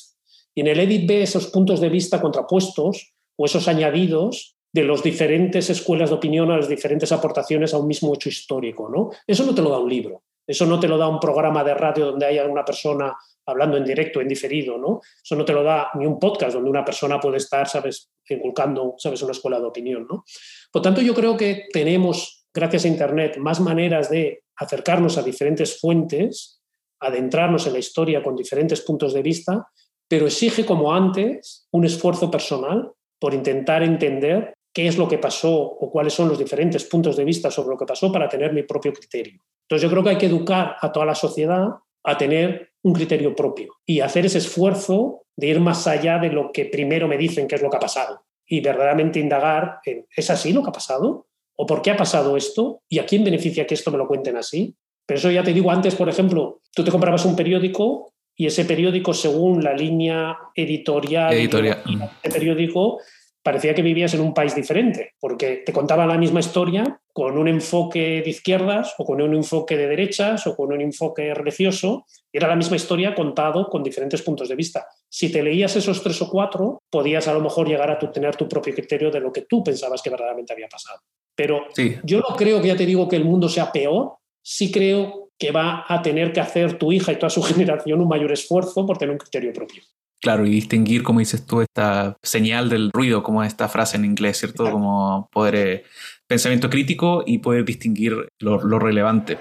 Y 0.53 0.61
en 0.61 0.67
el 0.67 0.79
edit 0.79 1.07
ve 1.07 1.23
esos 1.23 1.47
puntos 1.47 1.81
de 1.81 1.89
vista 1.89 2.21
contrapuestos 2.21 3.13
o 3.35 3.45
esos 3.45 3.67
añadidos 3.67 4.55
de 4.71 4.83
las 4.83 5.01
diferentes 5.01 5.71
escuelas 5.71 6.09
de 6.09 6.17
opinión 6.17 6.51
a 6.51 6.57
las 6.57 6.69
diferentes 6.69 7.11
aportaciones 7.11 7.73
a 7.73 7.79
un 7.79 7.87
mismo 7.87 8.13
hecho 8.13 8.29
histórico. 8.29 8.89
¿no? 8.89 9.09
Eso 9.25 9.43
no 9.43 9.55
te 9.55 9.63
lo 9.63 9.71
da 9.71 9.79
un 9.79 9.89
libro, 9.89 10.23
eso 10.47 10.65
no 10.65 10.79
te 10.79 10.87
lo 10.87 10.97
da 10.97 11.07
un 11.07 11.19
programa 11.19 11.63
de 11.63 11.73
radio 11.73 12.05
donde 12.07 12.25
haya 12.25 12.45
una 12.45 12.63
persona 12.63 13.15
hablando 13.45 13.77
en 13.77 13.83
directo, 13.83 14.21
en 14.21 14.27
diferido, 14.27 14.77
¿no? 14.77 15.01
Eso 15.23 15.35
no 15.35 15.45
te 15.45 15.53
lo 15.53 15.63
da 15.63 15.89
ni 15.95 16.05
un 16.05 16.19
podcast 16.19 16.53
donde 16.55 16.69
una 16.69 16.83
persona 16.83 17.19
puede 17.19 17.37
estar, 17.37 17.67
¿sabes?, 17.67 18.09
inculcando, 18.29 18.95
¿sabes?, 18.97 19.21
una 19.21 19.31
escuela 19.31 19.59
de 19.59 19.65
opinión, 19.65 20.07
¿no? 20.09 20.23
Por 20.71 20.81
tanto, 20.81 21.01
yo 21.01 21.13
creo 21.13 21.37
que 21.37 21.65
tenemos, 21.71 22.45
gracias 22.53 22.85
a 22.85 22.89
Internet, 22.89 23.37
más 23.37 23.59
maneras 23.59 24.09
de 24.09 24.43
acercarnos 24.55 25.17
a 25.17 25.23
diferentes 25.23 25.79
fuentes, 25.79 26.61
adentrarnos 26.99 27.67
en 27.67 27.73
la 27.73 27.79
historia 27.79 28.23
con 28.23 28.35
diferentes 28.35 28.81
puntos 28.81 29.13
de 29.13 29.21
vista, 29.21 29.67
pero 30.07 30.25
exige, 30.25 30.65
como 30.65 30.93
antes, 30.93 31.67
un 31.71 31.85
esfuerzo 31.85 32.31
personal 32.31 32.91
por 33.19 33.33
intentar 33.33 33.83
entender 33.83 34.55
qué 34.73 34.87
es 34.87 34.97
lo 34.97 35.07
que 35.07 35.17
pasó 35.17 35.53
o 35.53 35.89
cuáles 35.89 36.13
son 36.13 36.29
los 36.29 36.37
diferentes 36.37 36.83
puntos 36.85 37.17
de 37.17 37.23
vista 37.23 37.49
sobre 37.49 37.69
lo 37.69 37.77
que 37.77 37.85
pasó 37.85 38.11
para 38.11 38.29
tener 38.29 38.53
mi 38.53 38.63
propio 38.63 38.93
criterio. 38.93 39.41
Entonces 39.67 39.83
yo 39.83 39.89
creo 39.91 40.03
que 40.03 40.09
hay 40.11 40.17
que 40.17 40.27
educar 40.27 40.77
a 40.79 40.91
toda 40.91 41.05
la 41.05 41.15
sociedad 41.15 41.67
a 42.03 42.17
tener 42.17 42.71
un 42.83 42.93
criterio 42.93 43.35
propio 43.35 43.75
y 43.85 43.99
hacer 43.99 44.25
ese 44.25 44.37
esfuerzo 44.37 45.23
de 45.35 45.47
ir 45.47 45.59
más 45.59 45.87
allá 45.87 46.19
de 46.19 46.29
lo 46.29 46.51
que 46.53 46.65
primero 46.65 47.07
me 47.07 47.17
dicen 47.17 47.47
que 47.47 47.55
es 47.55 47.61
lo 47.61 47.69
que 47.69 47.75
ha 47.77 47.81
pasado 47.81 48.25
y 48.47 48.61
verdaderamente 48.61 49.19
indagar 49.19 49.79
en, 49.85 50.07
¿es 50.15 50.29
así 50.29 50.53
lo 50.53 50.63
que 50.63 50.69
ha 50.69 50.73
pasado? 50.73 51.27
¿O 51.57 51.65
por 51.65 51.81
qué 51.81 51.91
ha 51.91 51.97
pasado 51.97 52.37
esto? 52.37 52.81
¿Y 52.87 52.99
a 52.99 53.05
quién 53.05 53.25
beneficia 53.25 53.67
que 53.67 53.73
esto 53.73 53.91
me 53.91 53.97
lo 53.97 54.07
cuenten 54.07 54.37
así? 54.37 54.75
Pero 55.05 55.17
eso 55.17 55.31
ya 55.31 55.43
te 55.43 55.53
digo 55.53 55.69
antes, 55.69 55.95
por 55.95 56.07
ejemplo, 56.07 56.61
tú 56.73 56.83
te 56.83 56.91
comprabas 56.91 57.25
un 57.25 57.35
periódico 57.35 58.13
y 58.35 58.45
ese 58.45 58.65
periódico, 58.65 59.13
según 59.13 59.63
la 59.63 59.73
línea 59.73 60.37
editorial, 60.53 61.33
editorial. 61.33 61.81
de 62.23 62.29
periódico, 62.29 62.99
parecía 63.47 63.73
que 63.73 63.81
vivías 63.81 64.13
en 64.13 64.19
un 64.19 64.33
país 64.33 64.53
diferente, 64.53 65.13
porque 65.21 65.63
te 65.65 65.71
contaban 65.71 66.09
la 66.09 66.17
misma 66.17 66.41
historia 66.41 66.99
con 67.13 67.37
un 67.37 67.47
enfoque 67.47 68.21
de 68.21 68.29
izquierdas 68.29 68.93
o 68.97 69.05
con 69.05 69.21
un 69.21 69.33
enfoque 69.33 69.77
de 69.77 69.87
derechas 69.87 70.45
o 70.47 70.53
con 70.53 70.73
un 70.73 70.81
enfoque 70.81 71.33
religioso, 71.33 72.05
y 72.29 72.39
era 72.39 72.49
la 72.49 72.57
misma 72.57 72.75
historia 72.75 73.15
contado 73.15 73.69
con 73.69 73.83
diferentes 73.83 74.21
puntos 74.21 74.49
de 74.49 74.55
vista. 74.55 74.85
Si 75.07 75.31
te 75.31 75.41
leías 75.41 75.73
esos 75.77 76.03
tres 76.03 76.21
o 76.21 76.29
cuatro, 76.29 76.81
podías 76.89 77.25
a 77.29 77.33
lo 77.33 77.39
mejor 77.39 77.69
llegar 77.69 77.89
a 77.89 77.97
tener 77.97 78.35
tu 78.35 78.49
propio 78.49 78.75
criterio 78.75 79.09
de 79.11 79.21
lo 79.21 79.31
que 79.31 79.43
tú 79.43 79.63
pensabas 79.63 80.01
que 80.01 80.09
verdaderamente 80.09 80.51
había 80.51 80.67
pasado. 80.67 80.99
Pero 81.33 81.67
yo 82.03 82.19
no 82.19 82.35
creo 82.35 82.61
que 82.61 82.67
ya 82.67 82.75
te 82.75 82.85
digo 82.85 83.07
que 83.07 83.15
el 83.15 83.23
mundo 83.23 83.47
sea 83.47 83.71
peor, 83.71 84.17
sí 84.41 84.73
creo 84.73 85.29
que 85.39 85.51
va 85.51 85.85
a 85.87 86.01
tener 86.01 86.33
que 86.33 86.41
hacer 86.41 86.77
tu 86.77 86.91
hija 86.91 87.13
y 87.13 87.15
toda 87.15 87.29
su 87.29 87.41
generación 87.53 88.01
un 88.01 88.09
mayor 88.09 88.33
esfuerzo 88.33 88.85
por 88.85 88.97
tener 88.97 89.13
un 89.13 89.19
criterio 89.19 89.53
propio. 89.53 89.83
Claro, 90.19 90.45
y 90.45 90.49
distinguir, 90.49 91.03
como 91.03 91.19
dices 91.19 91.45
tú, 91.45 91.61
esta 91.61 92.17
señal 92.23 92.69
del 92.69 92.91
ruido, 92.91 93.21
como 93.21 93.43
esta 93.43 93.67
frase 93.69 93.97
en 93.97 94.05
inglés, 94.05 94.37
¿cierto? 94.37 94.71
Como 94.71 95.29
poder, 95.31 95.55
eh, 95.55 95.83
pensamiento 96.27 96.69
crítico 96.69 97.23
y 97.25 97.37
poder 97.39 97.65
distinguir 97.65 98.27
lo, 98.39 98.61
lo 98.63 98.79
relevante. 98.79 99.37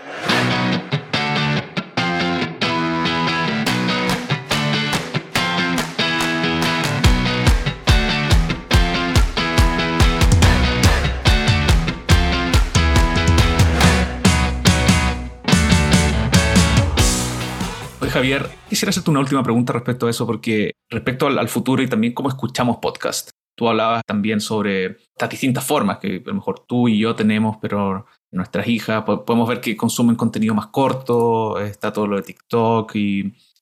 Javier, 18.16 18.48
quisiera 18.70 18.88
hacerte 18.88 19.10
una 19.10 19.20
última 19.20 19.42
pregunta 19.42 19.74
respecto 19.74 20.06
a 20.06 20.10
eso, 20.10 20.26
porque 20.26 20.72
respecto 20.88 21.26
al, 21.26 21.48
futuro 21.50 21.82
y 21.82 21.86
también 21.86 22.14
cómo 22.14 22.30
escuchamos 22.30 22.78
podcast. 22.78 23.28
Tú 23.54 23.68
hablabas 23.68 24.02
también 24.06 24.40
sobre 24.40 24.86
estas 24.86 25.28
distintas 25.28 25.66
formas 25.66 25.98
que 25.98 26.22
a 26.24 26.28
lo 26.28 26.34
mejor 26.36 26.64
tú 26.66 26.88
y 26.88 26.98
yo 26.98 27.14
tenemos, 27.14 27.58
pero 27.60 28.06
nuestras 28.30 28.68
hijas 28.68 29.04
podemos 29.04 29.46
ver 29.46 29.60
que 29.60 29.76
consumen 29.76 30.16
contenido 30.16 30.54
más 30.54 30.68
corto, 30.68 31.60
está 31.60 31.92
todo 31.92 32.06
lo 32.06 32.16
de 32.16 32.22
TikTok 32.22 32.94
y 32.94 33.20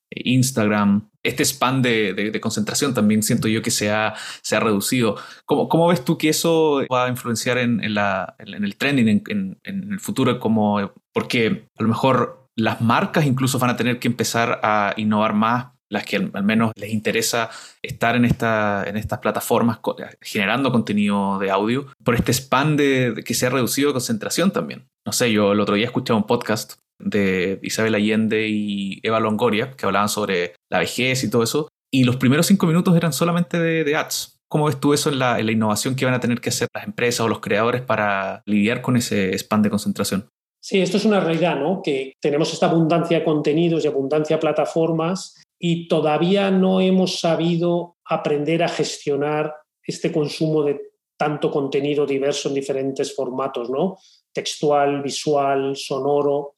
e 0.09 0.31
Instagram. 0.31 1.11
Este 1.21 1.45
span 1.45 1.83
de, 1.83 2.39
concentración 2.41 2.95
también 2.95 3.25
siento 3.25 3.49
yo 3.49 3.61
que 3.61 3.73
se 3.73 3.91
ha, 3.91 4.15
se 4.41 4.55
ha 4.55 4.61
reducido. 4.61 5.17
¿Cómo, 5.47 5.69
¿Cómo, 5.69 5.89
ves 5.89 6.05
tú 6.05 6.17
que 6.17 6.29
eso 6.29 6.83
va 6.93 7.07
a 7.07 7.09
influenciar 7.09 7.59
en, 7.59 7.83
en, 7.83 7.95
la, 7.95 8.37
en 8.39 8.63
el 8.63 8.77
trending, 8.77 9.09
en, 9.27 9.59
en, 9.65 9.93
el 9.93 9.99
futuro? 9.99 10.39
Como, 10.39 10.93
porque 11.13 11.67
a 11.77 11.83
lo 11.83 11.89
mejor 11.89 12.43
las 12.57 12.81
marcas 12.81 13.27
incluso 13.27 13.59
van 13.59 13.71
a 13.71 13.77
tener 13.77 13.99
que 13.99 14.09
empezar 14.09 14.61
a 14.63 14.95
innovar 14.97 15.35
más, 15.35 15.75
las 15.91 16.05
que 16.05 16.17
al, 16.17 16.45
menos 16.45 16.73
les 16.77 16.93
interesa 16.93 17.51
estar 17.83 18.17
en, 18.17 18.25
esta, 18.25 18.85
en 18.87 18.97
estas 18.97 19.19
plataformas 19.21 19.79
generando 20.21 20.73
contenido 20.73 21.39
de 21.39 21.51
audio, 21.51 21.87
por 22.03 22.15
este 22.15 22.33
span 22.33 22.77
de, 22.77 23.23
que 23.25 23.35
se 23.35 23.47
ha 23.47 23.51
reducido 23.51 23.89
de 23.89 23.95
concentración 23.95 24.51
también. 24.51 24.87
No 25.07 25.13
sé, 25.13 25.33
yo 25.33 25.53
el 25.53 25.61
otro 25.61 25.75
día 25.75 25.87
escuché 25.87 26.13
un 26.13 26.27
podcast 26.27 26.75
de 26.99 27.59
Isabel 27.63 27.95
Allende 27.95 28.49
y 28.49 29.01
Eva 29.03 29.21
Longoria, 29.21 29.73
que 29.73 29.87
hablaban 29.87 30.09
sobre 30.09 30.55
la 30.71 30.79
vejez 30.79 31.23
y 31.25 31.31
todo 31.31 31.43
eso, 31.43 31.69
y 31.93 32.05
los 32.05 32.17
primeros 32.17 32.47
cinco 32.47 32.67
minutos 32.67 32.97
eran 32.97 33.13
solamente 33.13 33.61
de, 33.61 33.97
ads. 33.97 34.41
¿Cómo 34.49 34.67
ves 34.67 34.79
tú 34.79 34.95
eso 34.95 35.11
en 35.11 35.19
la, 35.19 35.39
en 35.39 35.47
la, 35.47 35.53
innovación 35.53 35.97
que 35.97 36.05
van 36.05 36.15
a 36.15 36.21
tener 36.21 36.41
que 36.41 36.49
hacer 36.49 36.69
las 36.75 36.85
empresas 36.85 37.21
o 37.21 37.29
los 37.29 37.41
creadores 37.41 37.83
para 37.83 38.43
lidiar 38.47 38.83
con 38.83 38.97
ese 38.97 39.37
span 39.39 39.63
de 39.63 39.71
concentración? 39.71 40.29
Sí, 40.67 40.81
esto 40.81 40.97
es 40.97 41.05
una 41.05 41.21
realidad, 41.21 41.61
¿no? 41.61 41.83
Que 41.83 42.15
tenemos 42.19 42.51
esta 42.51 42.71
abundancia 42.71 43.19
de 43.19 43.25
contenidos 43.25 43.85
y 43.85 43.87
abundancia 43.87 44.37
de 44.37 44.41
plataformas 44.41 45.35
y 45.59 45.89
todavía 45.89 46.51
no 46.51 46.81
hemos 46.81 47.21
sabido 47.21 47.99
aprender 48.03 48.62
a 48.62 48.71
gestionar 48.71 49.55
este 49.83 50.11
consumo 50.11 50.62
de 50.62 50.81
tanto 51.19 51.51
contenido 51.51 52.07
diverso 52.07 52.49
en 52.49 52.55
diferentes 52.55 53.15
formatos, 53.15 53.69
¿no? 53.69 53.99
Textual, 54.33 55.03
visual, 55.03 55.77
sonoro. 55.77 56.55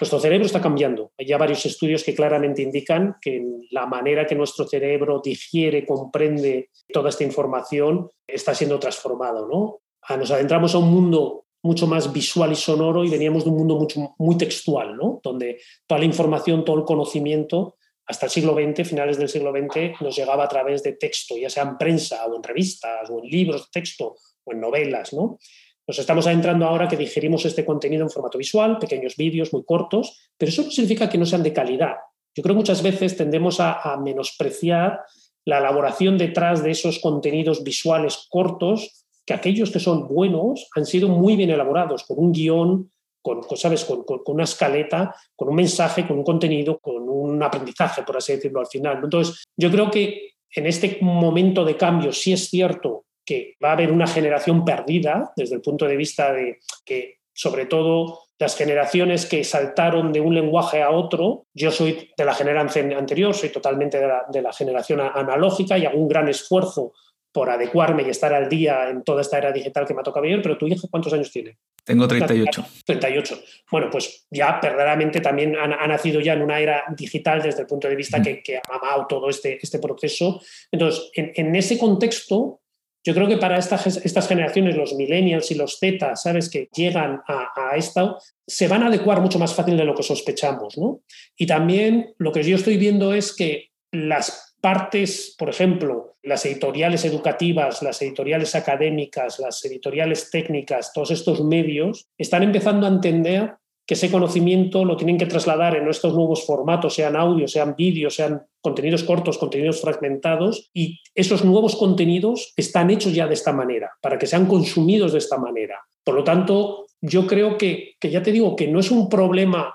Nuestro 0.00 0.18
cerebro 0.18 0.46
está 0.46 0.62
cambiando. 0.62 1.12
Hay 1.18 1.26
ya 1.26 1.36
varios 1.36 1.66
estudios 1.66 2.02
que 2.04 2.14
claramente 2.14 2.62
indican 2.62 3.16
que 3.20 3.44
la 3.70 3.84
manera 3.84 4.26
que 4.26 4.34
nuestro 4.34 4.66
cerebro 4.66 5.20
digiere, 5.22 5.84
comprende 5.84 6.70
toda 6.90 7.10
esta 7.10 7.24
información 7.24 8.08
está 8.26 8.54
siendo 8.54 8.78
transformado, 8.78 9.46
¿no? 9.46 9.80
Ah, 10.08 10.16
nos 10.16 10.30
adentramos 10.30 10.74
a 10.74 10.78
un 10.78 10.90
mundo 10.90 11.44
mucho 11.62 11.86
más 11.86 12.12
visual 12.12 12.52
y 12.52 12.56
sonoro 12.56 13.04
y 13.04 13.10
veníamos 13.10 13.44
de 13.44 13.50
un 13.50 13.56
mundo 13.56 13.76
mucho, 13.76 14.14
muy 14.18 14.36
textual, 14.36 14.96
¿no? 14.96 15.20
donde 15.22 15.60
toda 15.86 16.00
la 16.00 16.04
información, 16.04 16.64
todo 16.64 16.76
el 16.76 16.84
conocimiento, 16.84 17.76
hasta 18.06 18.26
el 18.26 18.32
siglo 18.32 18.54
XX, 18.54 18.88
finales 18.88 19.16
del 19.16 19.28
siglo 19.28 19.52
XX, 19.52 20.00
nos 20.00 20.16
llegaba 20.16 20.44
a 20.44 20.48
través 20.48 20.82
de 20.82 20.94
texto, 20.94 21.36
ya 21.36 21.48
sea 21.48 21.62
en 21.62 21.78
prensa 21.78 22.26
o 22.26 22.36
en 22.36 22.42
revistas 22.42 23.08
o 23.10 23.22
en 23.22 23.30
libros 23.30 23.62
de 23.62 23.68
texto 23.80 24.16
o 24.44 24.52
en 24.52 24.60
novelas. 24.60 25.12
¿no? 25.12 25.38
Nos 25.86 25.98
estamos 25.98 26.26
adentrando 26.26 26.66
ahora 26.66 26.88
que 26.88 26.96
digerimos 26.96 27.44
este 27.44 27.64
contenido 27.64 28.02
en 28.02 28.10
formato 28.10 28.38
visual, 28.38 28.78
pequeños 28.78 29.16
vídeos 29.16 29.52
muy 29.52 29.64
cortos, 29.64 30.30
pero 30.36 30.50
eso 30.50 30.62
no 30.62 30.70
significa 30.70 31.08
que 31.08 31.18
no 31.18 31.26
sean 31.26 31.44
de 31.44 31.52
calidad. 31.52 31.94
Yo 32.34 32.42
creo 32.42 32.54
que 32.54 32.60
muchas 32.60 32.82
veces 32.82 33.16
tendemos 33.16 33.60
a 33.60 33.96
menospreciar 34.02 35.00
la 35.44 35.58
elaboración 35.58 36.18
detrás 36.18 36.62
de 36.62 36.70
esos 36.70 36.98
contenidos 36.98 37.62
visuales 37.62 38.26
cortos, 38.30 39.01
que 39.24 39.34
aquellos 39.34 39.70
que 39.70 39.80
son 39.80 40.08
buenos 40.08 40.68
han 40.74 40.86
sido 40.86 41.08
muy 41.08 41.36
bien 41.36 41.50
elaborados, 41.50 42.04
con 42.04 42.18
un 42.18 42.32
guion, 42.32 42.90
con, 43.22 43.42
¿sabes? 43.56 43.84
Con, 43.84 44.04
con, 44.04 44.20
una 44.26 44.44
escaleta, 44.44 45.14
con 45.36 45.48
un 45.48 45.54
mensaje, 45.54 46.06
con 46.06 46.18
un 46.18 46.24
contenido, 46.24 46.78
con 46.78 47.08
un 47.08 47.42
aprendizaje, 47.42 48.02
por 48.02 48.16
así 48.16 48.34
decirlo, 48.34 48.60
al 48.60 48.66
final. 48.66 49.00
Entonces, 49.02 49.44
yo 49.56 49.70
creo 49.70 49.90
que 49.90 50.32
en 50.54 50.66
este 50.66 50.98
momento 51.00 51.64
de 51.64 51.76
cambio 51.76 52.12
sí 52.12 52.32
es 52.32 52.48
cierto 52.48 53.04
que 53.24 53.54
va 53.62 53.70
a 53.70 53.72
haber 53.72 53.92
una 53.92 54.06
generación 54.06 54.64
perdida 54.64 55.32
desde 55.36 55.54
el 55.54 55.62
punto 55.62 55.86
de 55.86 55.96
vista 55.96 56.32
de 56.32 56.58
que, 56.84 57.18
sobre 57.32 57.66
todo, 57.66 58.18
las 58.38 58.56
generaciones 58.56 59.24
que 59.26 59.44
saltaron 59.44 60.12
de 60.12 60.20
un 60.20 60.34
lenguaje 60.34 60.82
a 60.82 60.90
otro, 60.90 61.46
yo 61.54 61.70
soy 61.70 62.10
de 62.16 62.24
la 62.24 62.34
generación 62.34 62.92
anterior, 62.92 63.32
soy 63.34 63.50
totalmente 63.50 64.00
de 64.00 64.08
la, 64.08 64.24
de 64.28 64.42
la 64.42 64.52
generación 64.52 65.00
analógica 65.00 65.78
y 65.78 65.86
hago 65.86 65.98
un 65.98 66.08
gran 66.08 66.28
esfuerzo 66.28 66.92
por 67.32 67.48
adecuarme 67.50 68.02
y 68.02 68.10
estar 68.10 68.32
al 68.32 68.48
día 68.48 68.90
en 68.90 69.02
toda 69.02 69.22
esta 69.22 69.38
era 69.38 69.52
digital 69.52 69.86
que 69.86 69.94
me 69.94 70.00
ha 70.00 70.04
tocado 70.04 70.24
vivir, 70.24 70.42
pero 70.42 70.58
tu 70.58 70.66
hijo, 70.66 70.86
¿cuántos 70.90 71.12
años 71.12 71.30
tiene? 71.30 71.56
Tengo 71.84 72.06
38. 72.06 72.64
38. 72.84 73.42
Bueno, 73.70 73.88
pues 73.90 74.26
ya 74.30 74.60
verdaderamente 74.62 75.20
también 75.20 75.56
ha, 75.56 75.86
nacido 75.86 76.20
ya 76.20 76.34
en 76.34 76.42
una 76.42 76.60
era 76.60 76.84
digital 76.96 77.42
desde 77.42 77.62
el 77.62 77.66
punto 77.66 77.88
de 77.88 77.96
vista 77.96 78.22
que, 78.22 78.42
que, 78.42 78.58
ha 78.58 78.62
mamado 78.68 79.06
todo 79.08 79.30
este, 79.30 79.58
este 79.60 79.78
proceso. 79.78 80.40
Entonces, 80.70 81.10
en, 81.14 81.32
en 81.34 81.56
ese 81.56 81.78
contexto, 81.78 82.60
yo 83.04 83.14
creo 83.14 83.26
que 83.26 83.38
para 83.38 83.58
estas, 83.58 83.84
estas 84.04 84.28
generaciones, 84.28 84.76
los 84.76 84.94
millennials 84.94 85.50
y 85.50 85.56
los 85.56 85.78
Z, 85.78 86.14
¿sabes? 86.14 86.48
Que 86.48 86.68
llegan 86.72 87.20
a, 87.26 87.50
a, 87.56 87.76
esto, 87.76 88.18
se 88.46 88.68
van 88.68 88.84
a 88.84 88.86
adecuar 88.86 89.20
mucho 89.20 89.40
más 89.40 89.54
fácil 89.54 89.76
de 89.76 89.84
lo 89.84 89.94
que 89.94 90.04
sospechamos, 90.04 90.78
¿no? 90.78 91.00
Y 91.36 91.46
también 91.46 92.14
lo 92.18 92.30
que 92.30 92.44
yo 92.44 92.54
estoy 92.54 92.76
viendo 92.76 93.12
es 93.12 93.34
que 93.34 93.70
las 93.90 94.51
partes, 94.62 95.34
por 95.36 95.50
ejemplo, 95.50 96.14
las 96.22 96.46
editoriales 96.46 97.04
educativas, 97.04 97.82
las 97.82 98.00
editoriales 98.00 98.54
académicas, 98.54 99.40
las 99.40 99.62
editoriales 99.64 100.30
técnicas, 100.30 100.92
todos 100.94 101.10
estos 101.10 101.44
medios, 101.44 102.06
están 102.16 102.44
empezando 102.44 102.86
a 102.86 102.90
entender 102.90 103.56
que 103.84 103.94
ese 103.94 104.08
conocimiento 104.08 104.84
lo 104.84 104.96
tienen 104.96 105.18
que 105.18 105.26
trasladar 105.26 105.74
en 105.74 105.88
estos 105.88 106.14
nuevos 106.14 106.46
formatos, 106.46 106.94
sean 106.94 107.16
audio, 107.16 107.48
sean 107.48 107.74
vídeos, 107.76 108.14
sean 108.14 108.46
contenidos 108.60 109.02
cortos, 109.02 109.36
contenidos 109.36 109.80
fragmentados, 109.80 110.70
y 110.72 111.00
esos 111.16 111.44
nuevos 111.44 111.74
contenidos 111.74 112.52
están 112.56 112.90
hechos 112.90 113.12
ya 113.12 113.26
de 113.26 113.34
esta 113.34 113.52
manera, 113.52 113.90
para 114.00 114.16
que 114.16 114.28
sean 114.28 114.46
consumidos 114.46 115.10
de 115.10 115.18
esta 115.18 115.38
manera. 115.38 115.80
Por 116.04 116.14
lo 116.14 116.22
tanto, 116.22 116.86
yo 117.00 117.26
creo 117.26 117.58
que, 117.58 117.96
que 117.98 118.10
ya 118.10 118.22
te 118.22 118.30
digo 118.30 118.54
que 118.54 118.68
no 118.68 118.78
es 118.78 118.92
un 118.92 119.08
problema 119.08 119.74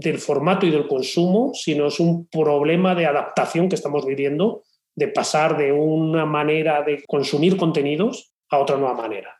del 0.00 0.18
formato 0.18 0.66
y 0.66 0.70
del 0.70 0.86
consumo, 0.86 1.52
sino 1.54 1.86
es 1.86 2.00
un 2.00 2.26
problema 2.28 2.94
de 2.94 3.06
adaptación 3.06 3.68
que 3.68 3.74
estamos 3.74 4.04
viviendo, 4.06 4.62
de 4.94 5.08
pasar 5.08 5.56
de 5.56 5.72
una 5.72 6.24
manera 6.24 6.82
de 6.82 7.04
consumir 7.06 7.56
contenidos 7.56 8.32
a 8.50 8.58
otra 8.58 8.76
nueva 8.76 8.94
manera. 8.94 9.30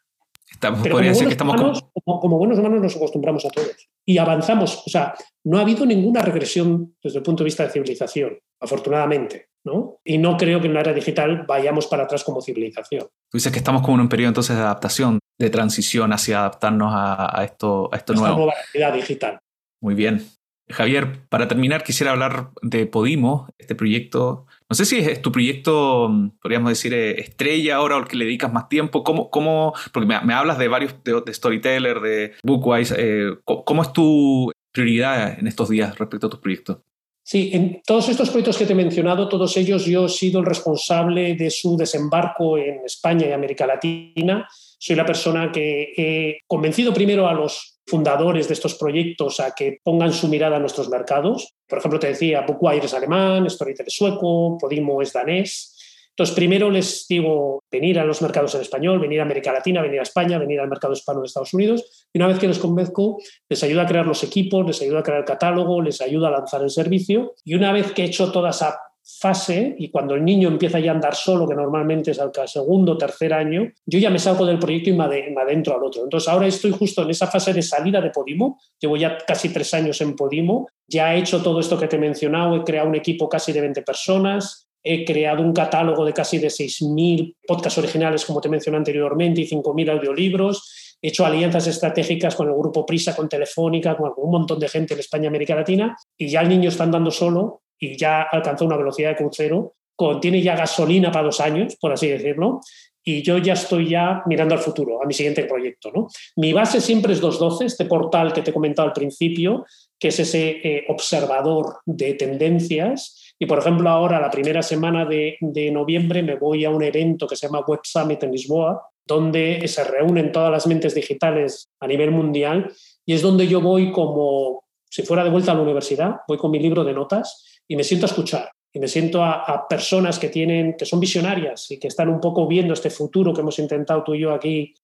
Estamos, 0.50 0.80
Pero 0.82 0.94
como, 0.96 1.04
buenos 1.04 1.22
que 1.22 1.28
estamos 1.28 1.54
humanos, 1.57 1.84
como, 2.04 2.20
como, 2.20 2.38
buenos 2.38 2.59
humanos 2.59 2.80
nos 2.80 2.96
acostumbramos 2.96 3.44
a 3.44 3.50
todos 3.50 3.88
y 4.04 4.18
avanzamos. 4.18 4.82
O 4.86 4.90
sea, 4.90 5.14
no 5.44 5.59
ha 5.59 5.62
habido 5.62 5.84
ninguna 5.84 6.22
regresión 6.22 6.96
desde 7.02 7.18
el 7.18 7.24
punto 7.24 7.42
de 7.42 7.46
vista 7.46 7.64
de 7.64 7.70
civilización, 7.70 8.38
afortunadamente. 8.61 9.48
¿no? 9.64 9.98
Y 10.04 10.18
no 10.18 10.36
creo 10.36 10.61
que 10.61 10.68
en 10.68 10.74
la 10.74 10.80
era 10.80 10.92
digital 10.92 11.44
vayamos 11.46 11.88
para 11.88 12.04
atrás 12.04 12.22
como 12.22 12.40
civilización. 12.40 13.02
Tú 13.02 13.38
dices 13.38 13.50
que 13.52 13.59
estamos 13.59 13.82
como 13.82 13.96
en 13.96 14.02
un 14.02 14.09
periodo 14.09 14.28
entonces 14.28 14.57
de 14.57 14.62
adaptación, 14.62 15.18
de 15.38 15.50
transición 15.50 16.12
hacia 16.12 16.38
adaptarnos 16.38 16.92
a, 16.94 17.40
a 17.40 17.44
esto, 17.44 17.90
a 17.92 17.96
esto 17.96 18.12
Esta 18.12 18.26
nuevo. 18.26 18.44
nueva 18.44 18.54
realidad 18.72 18.94
digital. 18.94 19.40
Muy 19.82 19.94
bien. 19.94 20.24
Javier, 20.68 21.20
para 21.28 21.46
terminar, 21.46 21.84
quisiera 21.84 22.12
hablar 22.12 22.50
de 22.60 22.86
Podimo, 22.86 23.48
este 23.56 23.74
proyecto. 23.74 24.46
No 24.68 24.74
sé 24.74 24.84
si 24.84 24.98
es 24.98 25.22
tu 25.22 25.30
proyecto, 25.30 26.10
podríamos 26.42 26.70
decir, 26.70 26.92
eh, 26.92 27.20
estrella 27.20 27.76
ahora 27.76 27.96
o 27.96 28.00
el 28.00 28.08
que 28.08 28.16
le 28.16 28.24
dedicas 28.24 28.52
más 28.52 28.68
tiempo. 28.68 29.04
¿Cómo, 29.04 29.30
cómo 29.30 29.74
porque 29.92 30.06
me, 30.06 30.20
me 30.22 30.34
hablas 30.34 30.58
de 30.58 30.66
varios, 30.66 30.96
de, 31.04 31.22
de 31.24 31.34
Storyteller, 31.34 32.00
de 32.00 32.32
Bookwise. 32.42 32.94
Eh, 32.98 33.36
¿Cómo 33.44 33.82
es 33.82 33.92
tu 33.92 34.50
prioridad 34.72 35.38
en 35.38 35.46
estos 35.46 35.68
días 35.68 35.96
respecto 35.98 36.26
a 36.26 36.30
tus 36.30 36.40
proyectos? 36.40 36.78
Sí, 37.22 37.50
en 37.52 37.82
todos 37.84 38.08
estos 38.08 38.30
proyectos 38.30 38.56
que 38.56 38.66
te 38.66 38.72
he 38.72 38.76
mencionado, 38.76 39.28
todos 39.28 39.56
ellos 39.56 39.84
yo 39.84 40.06
he 40.06 40.08
sido 40.08 40.38
el 40.38 40.46
responsable 40.46 41.34
de 41.34 41.50
su 41.50 41.76
desembarco 41.76 42.56
en 42.56 42.84
España 42.84 43.26
y 43.26 43.32
América 43.32 43.66
Latina. 43.66 44.46
Soy 44.78 44.94
la 44.94 45.04
persona 45.04 45.50
que 45.50 45.92
he 45.96 46.38
convencido 46.46 46.94
primero 46.94 47.26
a 47.26 47.34
los 47.34 47.76
fundadores 47.87 48.49
de 48.49 48.55
estos 48.55 48.74
proyectos 48.74 49.41
a 49.41 49.55
que 49.55 49.78
pongan 49.82 50.12
su 50.12 50.28
mirada 50.28 50.57
a 50.57 50.61
nuestros 50.61 50.89
mercados. 50.89 51.55
Por 51.68 51.78
ejemplo, 51.78 51.99
te 51.99 52.09
decía, 52.09 52.45
Bookwire 52.47 52.84
es 52.84 52.95
alemán, 52.95 53.49
Storytel 53.49 53.87
es 53.87 53.95
sueco, 53.95 54.59
Podimo 54.59 55.01
es 55.03 55.12
danés. 55.12 55.72
Entonces, 56.11 56.34
primero 56.34 56.70
les 56.70 57.07
digo 57.07 57.62
venir 57.70 57.99
a 57.99 58.05
los 58.05 58.22
mercados 58.22 58.55
en 58.55 58.62
español, 58.62 58.99
venir 58.99 59.20
a 59.20 59.24
América 59.24 59.53
Latina, 59.53 59.82
venir 59.82 60.01
a 60.01 60.03
España, 60.03 60.39
venir 60.39 60.59
al 60.59 60.68
mercado 60.68 60.95
hispano 60.95 61.20
de 61.20 61.26
Estados 61.26 61.53
Unidos. 61.53 62.09
Y 62.11 62.18
una 62.18 62.26
vez 62.26 62.39
que 62.39 62.49
les 62.49 62.59
convenzco, 62.59 63.18
les 63.49 63.62
ayuda 63.62 63.82
a 63.82 63.87
crear 63.87 64.07
los 64.07 64.24
equipos, 64.24 64.66
les 64.66 64.80
ayuda 64.80 65.01
a 65.01 65.03
crear 65.03 65.20
el 65.20 65.26
catálogo, 65.26 65.82
les 65.82 66.01
ayuda 66.01 66.28
a 66.28 66.30
lanzar 66.30 66.62
el 66.62 66.70
servicio. 66.70 67.34
Y 67.45 67.55
una 67.55 67.70
vez 67.70 67.93
que 67.93 68.03
he 68.03 68.07
hecho 68.07 68.32
toda 68.32 68.49
esa 68.49 68.80
fase 69.07 69.76
y 69.78 69.88
cuando 69.88 70.14
el 70.14 70.24
niño 70.24 70.48
empieza 70.48 70.80
ya 70.80 70.90
a 70.90 70.94
andar 70.94 71.14
solo, 71.14 71.46
que 71.46 71.54
normalmente 71.54 72.11
es 72.11 72.18
al 72.18 72.32
segundo 72.46 72.98
tercer 72.98 73.32
año, 73.32 73.70
yo 73.86 73.98
ya 74.00 74.11
me 74.11 74.18
salgo 74.18 74.44
del 74.44 74.59
proyecto 74.59 74.90
y 74.90 74.94
me 74.94 75.04
adentro 75.04 75.76
al 75.76 75.84
otro. 75.84 76.02
Entonces 76.02 76.28
ahora 76.28 76.46
estoy 76.48 76.72
justo 76.72 77.02
en 77.02 77.11
esa 77.11 77.28
fase 77.28 77.52
de 77.52 77.62
salida 77.62 78.00
de 78.00 78.11
Podimo, 78.11 78.59
llevo 78.80 78.96
ya 78.96 79.16
casi 79.18 79.50
tres 79.50 79.72
años 79.74 80.00
en 80.00 80.16
Podimo, 80.16 80.68
ya 80.88 81.14
he 81.14 81.20
hecho 81.20 81.40
todo 81.40 81.61
esto 81.61 81.78
que 81.78 81.86
te 81.86 81.96
he 81.96 82.00
mencionado, 82.00 82.57
he 82.57 82.64
creado 82.64 82.88
un 82.88 82.96
equipo 82.96 83.28
casi 83.28 83.52
de 83.52 83.61
20 83.61 83.82
personas, 83.82 84.68
he 84.82 85.04
creado 85.04 85.42
un 85.42 85.52
catálogo 85.52 86.04
de 86.04 86.12
casi 86.12 86.38
de 86.38 86.48
6.000 86.48 87.36
podcasts 87.46 87.78
originales, 87.78 88.24
como 88.24 88.40
te 88.40 88.48
mencioné 88.48 88.78
anteriormente, 88.78 89.40
y 89.40 89.48
5.000 89.48 89.90
audiolibros, 89.90 90.96
he 91.00 91.09
hecho 91.09 91.24
alianzas 91.24 91.66
estratégicas 91.68 92.34
con 92.34 92.48
el 92.48 92.54
grupo 92.54 92.84
Prisa, 92.86 93.14
con 93.14 93.28
Telefónica, 93.28 93.96
con 93.96 94.12
un 94.16 94.30
montón 94.30 94.59
de 94.59 94.68
gente 94.68 94.94
en 94.94 95.00
España 95.00 95.28
América 95.28 95.54
Latina, 95.54 95.96
y 96.16 96.28
ya 96.28 96.40
el 96.40 96.48
niño 96.48 96.68
está 96.68 96.84
andando 96.84 97.11
solo 97.11 97.62
y 97.79 97.97
ya 97.97 98.22
alcanzó 98.22 98.64
una 98.64 98.77
velocidad 98.77 99.11
de 99.11 99.16
crucero, 99.16 99.74
contiene 99.95 100.43
ya 100.43 100.57
gasolina 100.57 101.11
para 101.11 101.24
dos 101.24 101.41
años, 101.41 101.77
por 101.81 101.93
así 101.93 102.09
decirlo, 102.09 102.61
y 103.09 103.22
yo 103.22 103.39
ya 103.39 103.53
estoy 103.53 103.89
ya 103.89 104.22
mirando 104.27 104.55
al 104.55 104.61
futuro, 104.61 105.01
a 105.01 105.07
mi 105.07 105.14
siguiente 105.14 105.45
proyecto. 105.45 105.93
¿no? 105.95 106.09
Mi 106.37 106.53
base 106.53 106.81
siempre 106.81 107.12
es 107.12 107.20
212, 107.20 107.64
este 107.64 107.85
portal 107.85 108.33
que 108.33 108.43
te 108.43 108.51
he 108.51 108.55
comentado 108.55 108.89
al 108.89 108.95
principio, 108.95 109.64
que 109.99 110.09
es 110.09 110.18
ese 110.18 110.61
eh, 110.62 110.85
observador 110.89 111.79
de 111.87 112.14
tendencias. 112.14 113.35
Y, 113.39 113.47
por 113.47 113.61
ejemplo, 113.61 113.89
ahora, 113.89 114.20
la 114.20 114.31
primera 114.31 114.61
semana 114.61 115.05
de, 115.05 115.37
de, 115.41 115.70
noviembre, 115.70 116.22
me 116.24 116.35
voy 116.35 116.64
a 116.64 116.70
un 116.70 116.83
evento 116.83 117.29
que 117.29 117.37
se 117.37 117.47
llama 117.47 117.64
Web 117.66 117.81
Summit 117.85 118.24
en 118.24 118.33
Lisboa, 118.33 118.83
donde 119.07 119.62
se 119.68 119.85
reúnen 119.85 120.33
todas 120.33 120.51
las 120.51 120.66
mentes 120.66 120.93
digitales 120.93 121.70
a 121.79 121.87
nivel 121.87 122.11
mundial, 122.11 122.72
y 123.05 123.14
es 123.14 123.22
donde 123.22 123.47
yo 123.47 123.61
voy 123.61 123.93
como 123.93 124.64
si 124.91 125.03
fuera 125.03 125.22
de 125.22 125.31
vuelta 125.31 125.53
a 125.53 125.55
la 125.55 125.62
universidad, 125.62 126.16
voy 126.27 126.39
con 126.39 126.51
mi 126.51 126.59
libro 126.59 126.83
de 126.83 126.95
notas 126.95 127.55
y 127.68 127.76
me 127.76 127.84
siento 127.84 128.06
a 128.06 128.10
escuchar 128.10 128.50
y 128.72 128.78
me 128.78 128.88
siento 128.88 129.22
a, 129.22 129.44
a, 129.44 129.68
personas 129.68 130.18
que 130.18 130.28
tienen 130.28 130.76
que 130.76 130.84
son 130.84 131.00
visionarias 131.00 131.70
y 131.70 131.78
que 131.78 131.88
están 131.88 132.08
un 132.08 132.20
poco 132.20 132.46
viendo 132.46 132.74
este 132.74 132.90
futuro 132.90 133.32
que 133.32 133.40
hemos 133.40 133.58
intentado 133.58 134.04
tú 134.04 134.14
y 134.14 134.20
yo 134.20 134.32
aquí 134.32 134.74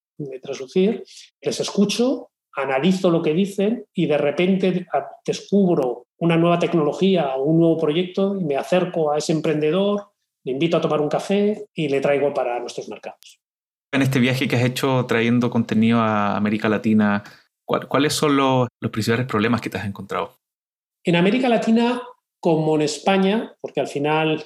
traducir 0.43 1.05
les 1.41 1.61
escucho 1.61 2.31
analizo 2.55 3.11
lo 3.11 3.23
que 3.23 3.35
dicen 3.35 3.87
y 3.95 4.07
de 4.07 4.19
repente 4.19 4.87
descubro 5.27 6.07
una 6.19 6.37
nueva 6.37 6.59
tecnología 6.59 7.35
o 7.37 7.45
un 7.45 7.59
nuevo 7.59 7.79
proyecto 7.79 8.39
y 8.39 8.45
me 8.45 8.57
acerco 8.57 9.13
a 9.13 9.19
ese 9.19 9.33
emprendedor 9.33 10.13
le 10.45 10.53
invito 10.53 10.77
a 10.77 10.81
tomar 10.81 11.01
un 11.01 11.09
café 11.09 11.67
y 11.75 11.89
le 11.89 12.01
traigo 12.01 12.33
para 12.35 12.61
nuestros 12.61 12.89
mercados 12.89 13.41
en 13.93 14.03
este 14.03 14.19
viaje 14.19 14.49
que 14.49 14.57
has 14.57 14.65
hecho 14.65 15.07
trayendo 15.07 15.51
contenido 15.51 16.01
a 16.01 16.37
América 16.37 16.69
Latina 16.69 17.25
¿cuáles 17.65 18.13
son 18.13 18.37
los, 18.37 18.69
los 18.81 18.91
principales 18.91 19.27
problemas 19.27 19.61
que 19.61 19.71
te 19.71 19.79
has 19.79 19.87
encontrado? 19.87 20.39
En 21.05 21.17
América 21.17 21.49
Latina 21.49 22.03
como 22.43 22.75
en 22.75 22.83
España, 22.83 23.55
porque 23.61 23.79
al 23.79 23.87
final 23.87 24.45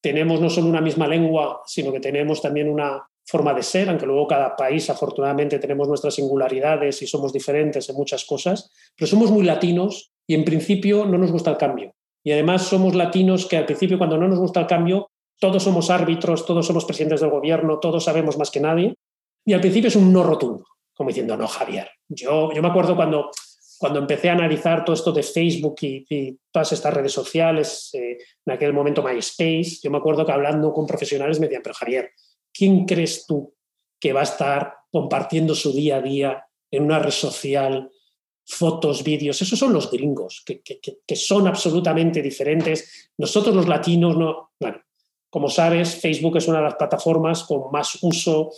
tenemos 0.00 0.40
no 0.40 0.48
solo 0.48 0.66
una 0.66 0.80
misma 0.80 1.06
lengua, 1.06 1.60
sino 1.66 1.92
que 1.92 2.00
tenemos 2.00 2.40
también 2.40 2.70
una 2.70 3.06
forma 3.26 3.52
de 3.52 3.62
ser, 3.62 3.90
aunque 3.90 4.06
luego 4.06 4.26
cada 4.26 4.56
país 4.56 4.88
afortunadamente 4.88 5.58
tenemos 5.58 5.86
nuestras 5.86 6.14
singularidades 6.14 7.02
y 7.02 7.06
somos 7.06 7.34
diferentes 7.34 7.86
en 7.90 7.96
muchas 7.96 8.24
cosas, 8.24 8.70
pero 8.96 9.06
somos 9.06 9.30
muy 9.30 9.44
latinos 9.44 10.10
y 10.26 10.34
en 10.34 10.44
principio 10.46 11.04
no 11.04 11.18
nos 11.18 11.32
gusta 11.32 11.50
el 11.50 11.58
cambio. 11.58 11.92
Y 12.24 12.32
además 12.32 12.62
somos 12.62 12.94
latinos 12.94 13.44
que 13.44 13.58
al 13.58 13.66
principio 13.66 13.98
cuando 13.98 14.16
no 14.16 14.26
nos 14.26 14.38
gusta 14.38 14.60
el 14.60 14.66
cambio, 14.66 15.10
todos 15.38 15.62
somos 15.62 15.90
árbitros, 15.90 16.46
todos 16.46 16.66
somos 16.66 16.86
presidentes 16.86 17.20
del 17.20 17.30
gobierno, 17.30 17.78
todos 17.78 18.04
sabemos 18.04 18.38
más 18.38 18.50
que 18.50 18.60
nadie. 18.60 18.94
Y 19.44 19.52
al 19.52 19.60
principio 19.60 19.88
es 19.88 19.96
un 19.96 20.10
no 20.14 20.22
rotundo, 20.22 20.64
como 20.94 21.08
diciendo, 21.08 21.36
no, 21.36 21.46
Javier. 21.46 21.90
Yo, 22.08 22.50
yo 22.54 22.62
me 22.62 22.68
acuerdo 22.68 22.96
cuando 22.96 23.30
cuando 23.84 24.00
empecé 24.00 24.30
a 24.30 24.32
analizar 24.32 24.82
todo 24.82 24.94
esto 24.94 25.12
de 25.12 25.22
Facebook 25.22 25.76
y, 25.82 26.38
todas 26.50 26.72
estas 26.72 26.94
redes 26.94 27.12
sociales, 27.12 27.90
eh, 27.92 28.16
en 28.46 28.54
aquel 28.54 28.72
momento 28.72 29.02
MySpace, 29.02 29.76
yo 29.82 29.90
me 29.90 29.98
acuerdo 29.98 30.24
que 30.24 30.32
hablando 30.32 30.72
con 30.72 30.86
profesionales 30.86 31.38
me 31.38 31.48
decían, 31.48 31.60
pero 31.62 31.74
Javier, 31.74 32.10
¿quién 32.50 32.86
crees 32.86 33.26
tú 33.26 33.54
que 34.00 34.14
va 34.14 34.20
a 34.20 34.22
estar 34.22 34.72
compartiendo 34.90 35.54
su 35.54 35.70
día 35.70 35.96
a 35.96 36.00
día 36.00 36.46
en 36.70 36.84
una 36.84 36.98
red 36.98 37.10
social, 37.10 37.90
fotos, 38.46 39.04
vídeos. 39.04 39.42
Esos 39.42 39.58
son 39.58 39.74
los 39.74 39.90
gringos, 39.90 40.42
que, 40.46 40.62
que, 40.62 41.16
son 41.16 41.46
absolutamente 41.46 42.22
diferentes. 42.22 43.10
Nosotros 43.18 43.54
los 43.54 43.68
latinos, 43.68 44.16
no. 44.16 44.52
Bueno, 44.58 44.78
como 45.28 45.50
sabes, 45.50 45.96
Facebook 45.96 46.38
es 46.38 46.48
una 46.48 46.60
de 46.60 46.64
las 46.64 46.76
plataformas 46.76 47.44
con 47.44 47.70
más 47.70 47.98
uso. 48.00 48.50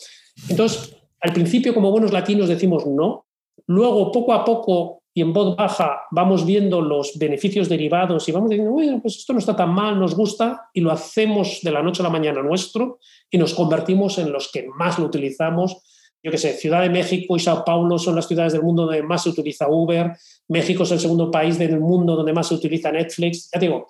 Entonces, 0.48 0.96
al 1.20 1.32
principio, 1.32 1.74
como 1.74 1.90
buenos 1.90 2.12
latinos, 2.12 2.48
decimos 2.48 2.86
no. 2.86 3.26
Luego, 3.66 4.12
poco 4.12 4.32
a 4.32 4.44
poco, 4.44 5.02
y 5.16 5.22
en 5.22 5.32
voz 5.32 5.56
baja 5.56 6.02
vamos 6.10 6.44
viendo 6.44 6.82
los 6.82 7.18
beneficios 7.18 7.70
derivados 7.70 8.28
y 8.28 8.32
vamos 8.32 8.50
diciendo, 8.50 8.70
bueno, 8.70 9.00
pues 9.00 9.16
esto 9.16 9.32
no 9.32 9.38
está 9.38 9.56
tan 9.56 9.70
mal, 9.70 9.98
nos 9.98 10.14
gusta 10.14 10.68
y 10.74 10.82
lo 10.82 10.92
hacemos 10.92 11.60
de 11.62 11.70
la 11.70 11.82
noche 11.82 12.02
a 12.02 12.04
la 12.04 12.10
mañana 12.10 12.42
nuestro 12.42 12.98
y 13.30 13.38
nos 13.38 13.54
convertimos 13.54 14.18
en 14.18 14.30
los 14.30 14.52
que 14.52 14.68
más 14.76 14.98
lo 14.98 15.06
utilizamos. 15.06 16.12
Yo 16.22 16.30
qué 16.30 16.36
sé, 16.36 16.52
Ciudad 16.52 16.82
de 16.82 16.90
México 16.90 17.34
y 17.34 17.40
Sao 17.40 17.64
Paulo 17.64 17.98
son 17.98 18.14
las 18.14 18.28
ciudades 18.28 18.52
del 18.52 18.62
mundo 18.62 18.84
donde 18.84 19.02
más 19.02 19.22
se 19.22 19.30
utiliza 19.30 19.70
Uber, 19.70 20.12
México 20.48 20.82
es 20.82 20.90
el 20.90 21.00
segundo 21.00 21.30
país 21.30 21.58
del 21.58 21.80
mundo 21.80 22.14
donde 22.14 22.34
más 22.34 22.48
se 22.48 22.54
utiliza 22.54 22.92
Netflix. 22.92 23.48
Ya 23.54 23.58
digo, 23.58 23.86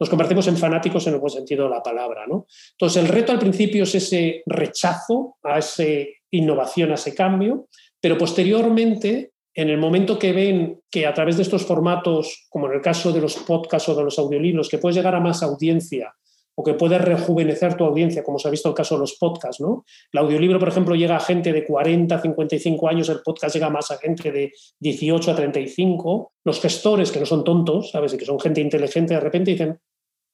nos 0.00 0.10
convertimos 0.10 0.48
en 0.48 0.56
fanáticos 0.56 1.06
en 1.06 1.14
el 1.14 1.20
buen 1.20 1.30
sentido 1.30 1.66
de 1.66 1.70
la 1.70 1.84
palabra. 1.84 2.26
¿no? 2.26 2.48
Entonces, 2.72 3.00
el 3.00 3.08
reto 3.08 3.30
al 3.30 3.38
principio 3.38 3.84
es 3.84 3.94
ese 3.94 4.42
rechazo 4.46 5.36
a 5.44 5.56
esa 5.60 5.84
innovación, 6.32 6.90
a 6.90 6.94
ese 6.94 7.14
cambio, 7.14 7.68
pero 8.00 8.18
posteriormente 8.18 9.33
en 9.54 9.70
el 9.70 9.78
momento 9.78 10.18
que 10.18 10.32
ven 10.32 10.80
que 10.90 11.06
a 11.06 11.14
través 11.14 11.36
de 11.36 11.42
estos 11.42 11.64
formatos, 11.64 12.46
como 12.50 12.66
en 12.66 12.74
el 12.74 12.80
caso 12.80 13.12
de 13.12 13.20
los 13.20 13.36
podcasts 13.36 13.88
o 13.88 13.94
de 13.94 14.02
los 14.02 14.18
audiolibros, 14.18 14.68
que 14.68 14.78
puedes 14.78 14.96
llegar 14.96 15.14
a 15.14 15.20
más 15.20 15.42
audiencia 15.42 16.12
o 16.56 16.62
que 16.62 16.74
puedes 16.74 17.00
rejuvenecer 17.00 17.76
tu 17.76 17.84
audiencia, 17.84 18.22
como 18.22 18.38
se 18.38 18.48
ha 18.48 18.50
visto 18.50 18.68
el 18.68 18.74
caso 18.74 18.94
de 18.94 19.00
los 19.00 19.16
podcasts, 19.16 19.60
¿no? 19.60 19.84
El 20.12 20.20
audiolibro, 20.20 20.58
por 20.58 20.68
ejemplo, 20.68 20.94
llega 20.94 21.16
a 21.16 21.20
gente 21.20 21.52
de 21.52 21.64
40, 21.64 22.20
55 22.20 22.88
años, 22.88 23.08
el 23.08 23.22
podcast 23.24 23.54
llega 23.54 23.70
más 23.70 23.90
a 23.90 23.98
gente 23.98 24.30
de 24.30 24.52
18 24.80 25.30
a 25.30 25.34
35. 25.34 26.32
Los 26.44 26.60
gestores, 26.60 27.10
que 27.10 27.20
no 27.20 27.26
son 27.26 27.42
tontos, 27.42 27.90
¿sabes? 27.90 28.14
Y 28.14 28.18
que 28.18 28.24
son 28.24 28.38
gente 28.38 28.60
inteligente, 28.60 29.14
de 29.14 29.20
repente 29.20 29.50
dicen, 29.50 29.80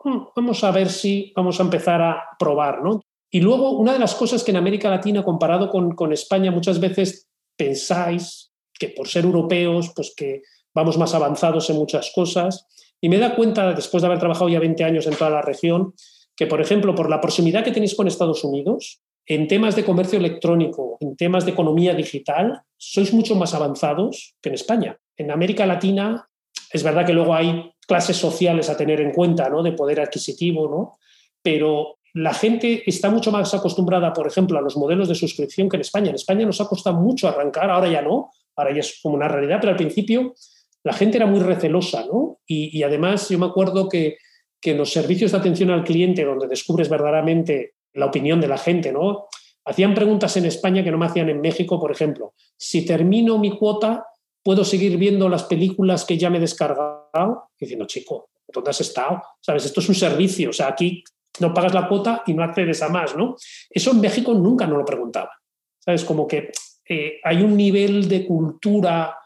hmm, 0.02 0.18
vamos 0.36 0.62
a 0.64 0.70
ver 0.70 0.90
si 0.90 1.32
vamos 1.34 1.58
a 1.58 1.62
empezar 1.62 2.02
a 2.02 2.22
probar, 2.38 2.82
¿no? 2.82 3.00
Y 3.30 3.40
luego, 3.40 3.70
una 3.70 3.92
de 3.92 3.98
las 3.98 4.14
cosas 4.14 4.44
que 4.44 4.50
en 4.50 4.58
América 4.58 4.90
Latina, 4.90 5.22
comparado 5.22 5.70
con, 5.70 5.94
con 5.94 6.12
España, 6.12 6.50
muchas 6.50 6.80
veces 6.80 7.28
pensáis 7.56 8.49
que 8.80 8.88
por 8.88 9.06
ser 9.06 9.24
europeos, 9.24 9.92
pues 9.94 10.14
que 10.16 10.42
vamos 10.74 10.98
más 10.98 11.14
avanzados 11.14 11.68
en 11.70 11.76
muchas 11.76 12.10
cosas. 12.12 12.66
Y 13.00 13.08
me 13.08 13.18
da 13.18 13.36
cuenta, 13.36 13.72
después 13.74 14.00
de 14.02 14.06
haber 14.06 14.18
trabajado 14.18 14.48
ya 14.48 14.58
20 14.58 14.82
años 14.82 15.06
en 15.06 15.14
toda 15.14 15.30
la 15.30 15.42
región, 15.42 15.94
que, 16.34 16.46
por 16.46 16.60
ejemplo, 16.60 16.94
por 16.94 17.10
la 17.10 17.20
proximidad 17.20 17.62
que 17.62 17.72
tenéis 17.72 17.94
con 17.94 18.08
Estados 18.08 18.42
Unidos, 18.42 19.02
en 19.26 19.46
temas 19.46 19.76
de 19.76 19.84
comercio 19.84 20.18
electrónico, 20.18 20.96
en 21.00 21.14
temas 21.14 21.44
de 21.44 21.52
economía 21.52 21.94
digital, 21.94 22.62
sois 22.78 23.12
mucho 23.12 23.36
más 23.36 23.54
avanzados 23.54 24.34
que 24.40 24.48
en 24.48 24.54
España. 24.54 24.98
En 25.16 25.30
América 25.30 25.66
Latina 25.66 26.28
es 26.72 26.82
verdad 26.82 27.04
que 27.04 27.12
luego 27.12 27.34
hay 27.34 27.70
clases 27.86 28.16
sociales 28.16 28.70
a 28.70 28.76
tener 28.76 29.00
en 29.00 29.12
cuenta, 29.12 29.48
¿no? 29.50 29.62
De 29.62 29.72
poder 29.72 30.00
adquisitivo, 30.00 30.68
¿no? 30.68 30.98
Pero 31.42 31.98
la 32.14 32.34
gente 32.34 32.82
está 32.86 33.10
mucho 33.10 33.30
más 33.30 33.52
acostumbrada, 33.54 34.12
por 34.12 34.26
ejemplo, 34.26 34.58
a 34.58 34.62
los 34.62 34.76
modelos 34.76 35.08
de 35.08 35.14
suscripción 35.14 35.68
que 35.68 35.76
en 35.76 35.82
España. 35.82 36.08
En 36.08 36.16
España 36.16 36.46
nos 36.46 36.60
ha 36.60 36.66
costado 36.66 36.96
mucho 36.96 37.28
arrancar, 37.28 37.70
ahora 37.70 37.88
ya 37.88 38.02
no, 38.02 38.30
ahora 38.60 38.74
ya 38.74 38.80
es 38.80 38.98
como 39.02 39.16
una 39.16 39.28
realidad, 39.28 39.58
pero 39.60 39.72
al 39.72 39.76
principio 39.76 40.34
la 40.82 40.92
gente 40.92 41.18
era 41.18 41.26
muy 41.26 41.40
recelosa, 41.40 42.06
¿no? 42.06 42.40
Y, 42.46 42.82
además 42.82 43.28
yo 43.28 43.38
me 43.38 43.46
acuerdo 43.46 43.88
que, 43.88 44.16
que 44.60 44.72
en 44.72 44.78
los 44.78 44.92
servicios 44.92 45.32
de 45.32 45.38
atención 45.38 45.70
al 45.70 45.84
cliente, 45.84 46.24
donde 46.24 46.48
descubres 46.48 46.88
verdaderamente 46.88 47.74
la 47.92 48.06
opinión 48.06 48.40
de 48.40 48.48
la 48.48 48.58
gente, 48.58 48.92
¿no? 48.92 49.26
Hacían 49.64 49.94
preguntas 49.94 50.36
en 50.36 50.46
España 50.46 50.82
que 50.82 50.90
no 50.90 50.98
me 50.98 51.06
hacían 51.06 51.28
en 51.28 51.40
México, 51.40 51.78
por 51.78 51.92
ejemplo. 51.92 52.34
Si 52.56 52.84
termino 52.84 53.38
mi 53.38 53.56
cuota, 53.56 54.06
¿puedo 54.42 54.64
seguir 54.64 54.96
viendo 54.96 55.28
las 55.28 55.44
películas 55.44 56.04
que 56.04 56.16
ya 56.16 56.30
me 56.30 56.38
he 56.38 56.40
descargado? 56.40 57.50
diciendo, 57.58 57.86
chico, 57.86 58.30
¿dónde 58.48 58.70
has 58.70 58.80
estado? 58.80 59.22
¿Sabes? 59.40 59.66
Esto 59.66 59.80
es 59.80 59.88
un 59.88 59.94
servicio. 59.94 60.50
O 60.50 60.52
sea, 60.52 60.68
aquí 60.68 61.04
no 61.40 61.52
pagas 61.52 61.74
la 61.74 61.88
cuota 61.88 62.22
y 62.26 62.32
no 62.32 62.42
accedes 62.42 62.82
a 62.82 62.88
más, 62.88 63.16
¿no? 63.16 63.36
Eso 63.68 63.90
en 63.90 64.00
México 64.00 64.32
nunca 64.32 64.66
no 64.66 64.76
lo 64.76 64.84
preguntaba. 64.84 65.30
¿Sabes? 65.78 66.04
Como 66.04 66.26
que 66.26 66.50
eh, 66.90 67.20
hay 67.22 67.42
un 67.42 67.56
nivel 67.56 68.08
de 68.08 68.26
cultura 68.26 69.16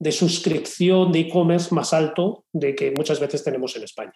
de 0.00 0.10
suscripción 0.10 1.12
de 1.12 1.20
e-commerce 1.20 1.72
más 1.72 1.94
alto 1.94 2.44
de 2.52 2.74
que 2.74 2.92
muchas 2.96 3.20
veces 3.20 3.44
tenemos 3.44 3.76
en 3.76 3.84
España. 3.84 4.12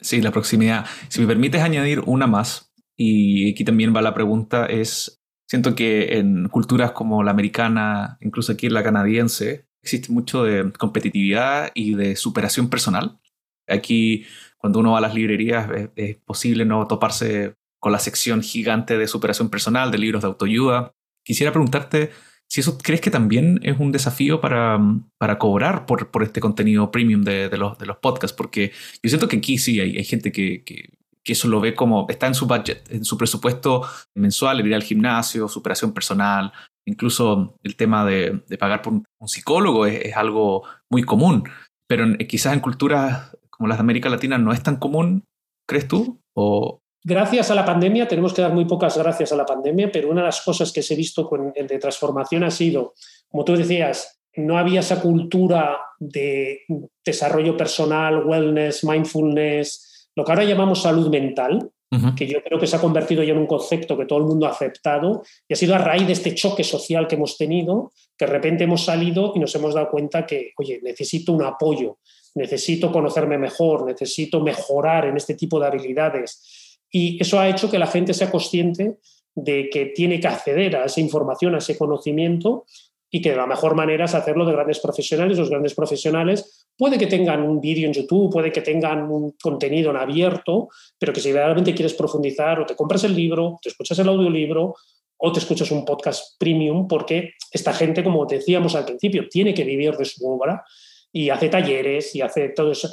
Sí, 0.00 0.20
la 0.20 0.32
proximidad. 0.32 0.84
Si 1.08 1.20
me 1.20 1.28
permites 1.28 1.62
añadir 1.62 2.00
una 2.00 2.26
más, 2.26 2.74
y 2.96 3.52
aquí 3.52 3.64
también 3.64 3.94
va 3.94 4.02
la 4.02 4.14
pregunta, 4.14 4.66
es, 4.66 5.22
siento 5.48 5.76
que 5.76 6.18
en 6.18 6.48
culturas 6.48 6.90
como 6.90 7.22
la 7.22 7.30
americana, 7.30 8.18
incluso 8.20 8.52
aquí 8.52 8.66
en 8.66 8.74
la 8.74 8.82
canadiense, 8.82 9.68
existe 9.80 10.12
mucho 10.12 10.42
de 10.42 10.72
competitividad 10.72 11.70
y 11.72 11.94
de 11.94 12.16
superación 12.16 12.68
personal. 12.68 13.20
Aquí, 13.68 14.26
cuando 14.58 14.80
uno 14.80 14.92
va 14.92 14.98
a 14.98 15.02
las 15.02 15.14
librerías, 15.14 15.70
es, 15.70 15.90
es 15.94 16.16
posible 16.16 16.64
no 16.64 16.88
toparse 16.88 17.54
con 17.78 17.92
la 17.92 18.00
sección 18.00 18.42
gigante 18.42 18.98
de 18.98 19.06
superación 19.06 19.50
personal, 19.50 19.92
de 19.92 19.98
libros 19.98 20.22
de 20.22 20.28
autoayuda, 20.28 20.94
quisiera 21.24 21.52
preguntarte 21.52 22.10
si 22.48 22.60
eso 22.60 22.78
crees 22.78 23.00
que 23.00 23.10
también 23.10 23.58
es 23.62 23.78
un 23.78 23.90
desafío 23.90 24.40
para, 24.40 24.78
para 25.18 25.38
cobrar 25.38 25.86
por, 25.86 26.10
por, 26.10 26.22
este 26.22 26.40
contenido 26.40 26.90
premium 26.90 27.22
de, 27.22 27.48
los, 27.56 27.78
de 27.78 27.86
los 27.86 27.96
podcasts, 27.96 28.36
porque 28.36 28.72
yo 29.02 29.08
siento 29.08 29.28
que 29.28 29.38
aquí 29.38 29.58
sí 29.58 29.80
hay, 29.80 30.04
gente 30.04 30.30
que, 30.30 30.62
que, 30.62 30.90
eso 31.24 31.48
lo 31.48 31.60
ve 31.60 31.74
como 31.74 32.06
está 32.08 32.26
en 32.26 32.34
su 32.34 32.46
budget, 32.46 32.88
en 32.92 33.04
su 33.04 33.16
presupuesto 33.16 33.82
mensual, 34.14 34.64
ir 34.64 34.74
al 34.74 34.82
gimnasio, 34.82 35.48
superación 35.48 35.92
personal, 35.92 36.52
incluso 36.86 37.56
el 37.62 37.76
tema 37.76 38.04
de, 38.04 38.42
de 38.46 38.58
pagar 38.58 38.82
por 38.82 38.92
un, 38.92 39.04
psicólogo 39.26 39.86
es, 39.86 40.14
algo 40.14 40.64
muy 40.90 41.02
común, 41.02 41.44
pero 41.88 42.06
quizás 42.28 42.52
en 42.52 42.60
culturas 42.60 43.36
como 43.50 43.68
las 43.68 43.78
de 43.78 43.82
América 43.82 44.10
Latina 44.10 44.36
no 44.36 44.52
es 44.52 44.62
tan 44.62 44.76
común, 44.76 45.24
¿crees 45.66 45.88
tú? 45.88 46.20
¿O, 46.36 46.83
Gracias 47.06 47.50
a 47.50 47.54
la 47.54 47.66
pandemia, 47.66 48.08
tenemos 48.08 48.32
que 48.32 48.40
dar 48.40 48.54
muy 48.54 48.64
pocas 48.64 48.96
gracias 48.96 49.30
a 49.30 49.36
la 49.36 49.44
pandemia, 49.44 49.92
pero 49.92 50.08
una 50.08 50.22
de 50.22 50.28
las 50.28 50.40
cosas 50.40 50.72
que 50.72 50.80
se 50.80 50.94
ha 50.94 50.96
visto 50.96 51.30
de 51.54 51.78
transformación 51.78 52.44
ha 52.44 52.50
sido, 52.50 52.94
como 53.28 53.44
tú 53.44 53.54
decías, 53.54 54.22
no 54.36 54.56
había 54.56 54.80
esa 54.80 55.02
cultura 55.02 55.80
de 55.98 56.62
desarrollo 57.04 57.58
personal, 57.58 58.24
wellness, 58.24 58.84
mindfulness, 58.84 60.08
lo 60.16 60.24
que 60.24 60.32
ahora 60.32 60.44
llamamos 60.44 60.80
salud 60.80 61.10
mental, 61.10 61.70
que 62.16 62.26
yo 62.26 62.42
creo 62.42 62.58
que 62.58 62.66
se 62.66 62.74
ha 62.74 62.80
convertido 62.80 63.22
ya 63.22 63.32
en 63.32 63.38
un 63.38 63.46
concepto 63.46 63.96
que 63.96 64.06
todo 64.06 64.18
el 64.18 64.24
mundo 64.24 64.46
ha 64.46 64.50
aceptado 64.50 65.22
y 65.46 65.52
ha 65.52 65.56
sido 65.56 65.76
a 65.76 65.78
raíz 65.78 66.06
de 66.06 66.14
este 66.14 66.34
choque 66.34 66.64
social 66.64 67.06
que 67.06 67.14
hemos 67.14 67.36
tenido, 67.36 67.92
que 68.16 68.26
de 68.26 68.32
repente 68.32 68.64
hemos 68.64 68.84
salido 68.84 69.32
y 69.36 69.38
nos 69.38 69.54
hemos 69.54 69.74
dado 69.74 69.90
cuenta 69.90 70.26
que, 70.26 70.52
oye, 70.56 70.80
necesito 70.82 71.32
un 71.32 71.44
apoyo, 71.44 71.98
necesito 72.34 72.90
conocerme 72.90 73.38
mejor, 73.38 73.86
necesito 73.86 74.40
mejorar 74.40 75.04
en 75.04 75.18
este 75.18 75.34
tipo 75.34 75.60
de 75.60 75.66
habilidades 75.66 76.63
y 76.96 77.20
eso 77.20 77.40
ha 77.40 77.48
hecho 77.48 77.68
que 77.68 77.80
la 77.80 77.88
gente 77.88 78.14
sea 78.14 78.30
consciente 78.30 78.98
de 79.34 79.68
que 79.68 79.86
tiene 79.86 80.20
que 80.20 80.28
acceder 80.28 80.76
a 80.76 80.84
esa 80.84 81.00
información, 81.00 81.56
a 81.56 81.58
ese 81.58 81.76
conocimiento 81.76 82.66
y 83.10 83.20
que 83.20 83.34
la 83.34 83.48
mejor 83.48 83.74
manera 83.74 84.04
es 84.04 84.14
hacerlo 84.14 84.46
de 84.46 84.52
grandes 84.52 84.78
profesionales. 84.78 85.36
Los 85.36 85.50
grandes 85.50 85.74
profesionales 85.74 86.68
puede 86.78 86.96
que 86.96 87.08
tengan 87.08 87.42
un 87.42 87.60
vídeo 87.60 87.88
en 87.88 87.94
YouTube, 87.94 88.32
puede 88.32 88.52
que 88.52 88.60
tengan 88.60 89.10
un 89.10 89.32
contenido 89.42 89.90
en 89.90 89.96
abierto, 89.96 90.68
pero 90.96 91.12
que 91.12 91.18
si 91.18 91.32
realmente 91.32 91.74
quieres 91.74 91.94
profundizar 91.94 92.60
o 92.60 92.66
te 92.66 92.76
compras 92.76 93.02
el 93.02 93.16
libro, 93.16 93.58
te 93.60 93.70
escuchas 93.70 93.98
el 93.98 94.06
audiolibro 94.06 94.76
o 95.16 95.32
te 95.32 95.40
escuchas 95.40 95.72
un 95.72 95.84
podcast 95.84 96.38
premium, 96.38 96.86
porque 96.86 97.32
esta 97.50 97.72
gente, 97.72 98.04
como 98.04 98.24
decíamos 98.24 98.76
al 98.76 98.84
principio, 98.84 99.28
tiene 99.28 99.52
que 99.52 99.64
vivir 99.64 99.96
de 99.96 100.04
su 100.04 100.24
obra 100.30 100.64
y 101.10 101.28
hace 101.28 101.48
talleres 101.48 102.14
y 102.14 102.20
hace 102.20 102.50
todo 102.50 102.70
eso 102.70 102.88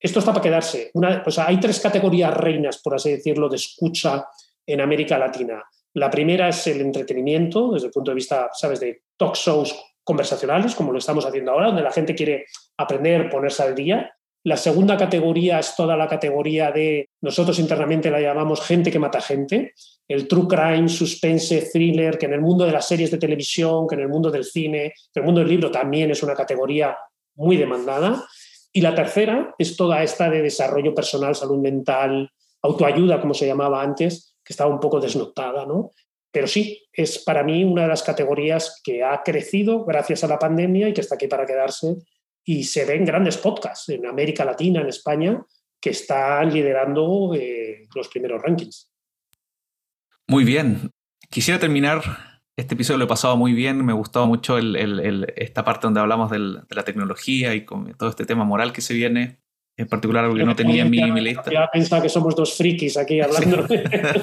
esto 0.00 0.18
está 0.18 0.32
para 0.32 0.42
quedarse. 0.42 0.90
Una, 0.94 1.22
hay 1.46 1.60
tres 1.60 1.80
categorías 1.80 2.34
reinas, 2.34 2.80
por 2.82 2.94
así 2.94 3.10
decirlo, 3.10 3.48
de 3.48 3.56
escucha 3.56 4.26
en 4.66 4.80
América 4.80 5.18
Latina. 5.18 5.62
La 5.94 6.10
primera 6.10 6.48
es 6.48 6.66
el 6.66 6.80
entretenimiento, 6.80 7.72
desde 7.72 7.86
el 7.86 7.92
punto 7.92 8.10
de 8.10 8.16
vista, 8.16 8.50
¿sabes?, 8.52 8.80
de 8.80 9.02
talk 9.16 9.34
shows 9.36 9.74
conversacionales, 10.02 10.74
como 10.74 10.92
lo 10.92 10.98
estamos 10.98 11.24
haciendo 11.24 11.52
ahora, 11.52 11.68
donde 11.68 11.82
la 11.82 11.92
gente 11.92 12.14
quiere 12.14 12.46
aprender, 12.76 13.30
ponerse 13.30 13.62
al 13.62 13.74
día. 13.74 14.12
La 14.44 14.58
segunda 14.58 14.98
categoría 14.98 15.58
es 15.58 15.74
toda 15.74 15.96
la 15.96 16.06
categoría 16.06 16.70
de, 16.70 17.08
nosotros 17.22 17.58
internamente 17.58 18.10
la 18.10 18.20
llamamos 18.20 18.60
gente 18.60 18.90
que 18.90 18.98
mata 18.98 19.22
gente, 19.22 19.72
el 20.06 20.28
true 20.28 20.46
crime, 20.46 20.88
suspense, 20.88 21.70
thriller, 21.72 22.18
que 22.18 22.26
en 22.26 22.34
el 22.34 22.42
mundo 22.42 22.66
de 22.66 22.72
las 22.72 22.86
series 22.86 23.10
de 23.10 23.16
televisión, 23.16 23.86
que 23.88 23.94
en 23.94 24.02
el 24.02 24.08
mundo 24.08 24.30
del 24.30 24.44
cine, 24.44 24.92
que 25.12 25.20
en 25.20 25.22
el 25.22 25.24
mundo 25.24 25.40
del 25.40 25.48
libro 25.48 25.70
también 25.70 26.10
es 26.10 26.22
una 26.22 26.34
categoría 26.34 26.94
muy 27.36 27.56
demandada. 27.56 28.22
Y 28.76 28.80
la 28.80 28.94
tercera 28.94 29.54
es 29.56 29.76
toda 29.76 30.02
esta 30.02 30.28
de 30.28 30.42
desarrollo 30.42 30.96
personal, 30.96 31.36
salud 31.36 31.58
mental, 31.58 32.32
autoayuda, 32.60 33.20
como 33.20 33.32
se 33.32 33.46
llamaba 33.46 33.80
antes, 33.80 34.36
que 34.44 34.52
estaba 34.52 34.68
un 34.68 34.80
poco 34.80 34.98
desnotada, 34.98 35.64
¿no? 35.64 35.92
Pero 36.32 36.48
sí, 36.48 36.82
es 36.92 37.20
para 37.20 37.44
mí 37.44 37.62
una 37.62 37.82
de 37.82 37.88
las 37.88 38.02
categorías 38.02 38.80
que 38.82 39.04
ha 39.04 39.22
crecido 39.22 39.84
gracias 39.84 40.24
a 40.24 40.26
la 40.26 40.40
pandemia 40.40 40.88
y 40.88 40.92
que 40.92 41.02
está 41.02 41.14
aquí 41.14 41.28
para 41.28 41.46
quedarse. 41.46 41.94
Y 42.44 42.64
se 42.64 42.84
ven 42.84 43.04
grandes 43.04 43.36
podcasts 43.36 43.88
en 43.90 44.06
América 44.06 44.44
Latina, 44.44 44.80
en 44.80 44.88
España, 44.88 45.40
que 45.80 45.90
están 45.90 46.52
liderando 46.52 47.32
eh, 47.32 47.86
los 47.94 48.08
primeros 48.08 48.42
rankings. 48.42 48.90
Muy 50.26 50.42
bien. 50.42 50.90
Quisiera 51.30 51.60
terminar 51.60 52.02
Este 52.56 52.74
episodio 52.74 52.98
lo 52.98 53.04
he 53.06 53.08
pasado 53.08 53.36
muy 53.36 53.52
bien, 53.52 53.84
me 53.84 53.92
gustó 53.92 54.28
mucho 54.28 54.58
esta 54.58 55.64
parte 55.64 55.88
donde 55.88 55.98
hablamos 55.98 56.30
de 56.30 56.38
la 56.38 56.84
tecnología 56.84 57.52
y 57.52 57.64
con 57.64 57.92
todo 57.94 58.08
este 58.08 58.24
tema 58.26 58.44
moral 58.44 58.72
que 58.72 58.80
se 58.80 58.94
viene, 58.94 59.40
en 59.76 59.88
particular 59.88 60.22
algo 60.22 60.36
que 60.36 60.44
no 60.44 60.54
tenía 60.54 60.84
en 60.84 60.90
mi, 60.90 61.20
lista. 61.20 61.50
Ya 61.50 61.68
pensaba 61.72 62.00
que 62.00 62.08
somos 62.08 62.36
dos 62.36 62.56
frikis 62.56 62.96
aquí 62.96 63.20
hablando. 63.20 63.66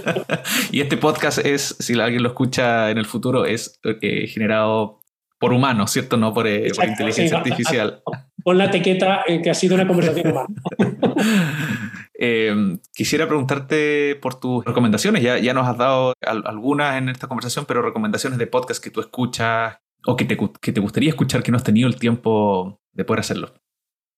y 0.72 0.80
este 0.80 0.96
podcast 0.96 1.40
es, 1.40 1.76
si 1.80 2.00
alguien 2.00 2.24
lo 2.24 2.30
escucha 2.30 2.90
en 2.90 3.00
el 3.00 3.06
futuro, 3.06 3.46
es 3.46 3.78
eh, 3.84 4.28
generado 4.28 5.02
por 5.38 5.52
humanos, 5.52 5.92
¿cierto? 5.92 6.16
No 6.16 6.34
por, 6.34 6.48
eh, 6.48 6.72
inteligencia 6.88 7.40
artificial. 7.40 8.02
Pon 8.44 8.58
la 8.58 8.66
etiqueta 8.66 9.26
que 9.28 9.50
ha 9.50 9.54
sido 9.54 9.76
una 9.76 9.86
conversación 9.86 10.32
humana. 10.32 10.48
Em, 12.24 12.78
quisiera 12.93 13.28
preguntarte 13.28 14.15
por 14.22 14.39
tus 14.39 14.63
recomendaciones. 14.63 15.24
Ya, 15.24 15.39
ya 15.39 15.55
nos 15.55 15.67
has 15.67 15.76
dado 15.76 16.13
algunas 16.22 16.95
en 16.99 17.09
esta 17.09 17.28
conversación, 17.28 17.65
pero 17.65 17.82
recomendaciones 17.82 18.38
de 18.38 18.45
podcast 18.45 18.84
que 18.84 18.91
tú 18.91 18.99
escuchas 18.99 19.80
o 20.05 20.15
que 20.15 20.26
te, 20.26 20.38
que 20.61 20.72
te 20.72 20.80
gustaría 20.80 21.09
escuchar 21.09 21.41
que 21.41 21.49
no 21.49 21.57
has 21.57 21.63
tenido 21.63 21.88
el 21.88 21.97
tiempo 21.97 22.80
de 22.91 23.05
poder 23.05 23.22
hacerlo. 23.22 23.55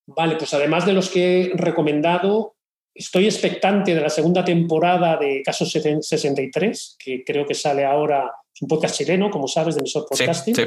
Vale, 0.06 0.36
pues 0.36 0.54
además 0.54 0.86
de 0.86 0.92
los 0.92 1.10
que 1.10 1.44
he 1.44 1.52
recomendado, 1.56 2.58
estoy 2.94 3.24
expectante 3.24 3.96
de 3.96 4.02
la 4.02 4.10
segunda 4.10 4.44
temporada 4.44 5.16
de 5.16 5.42
Caso 5.42 5.66
63, 5.66 6.98
que 7.00 7.24
creo 7.24 7.46
que 7.46 7.54
sale 7.54 7.86
ahora, 7.86 8.30
es 8.54 8.62
un 8.62 8.68
podcast 8.68 8.98
chileno, 8.98 9.30
como 9.30 9.48
sabes, 9.48 9.76
de 9.76 9.80
emisor 9.80 10.08
podcasting, 10.10 10.58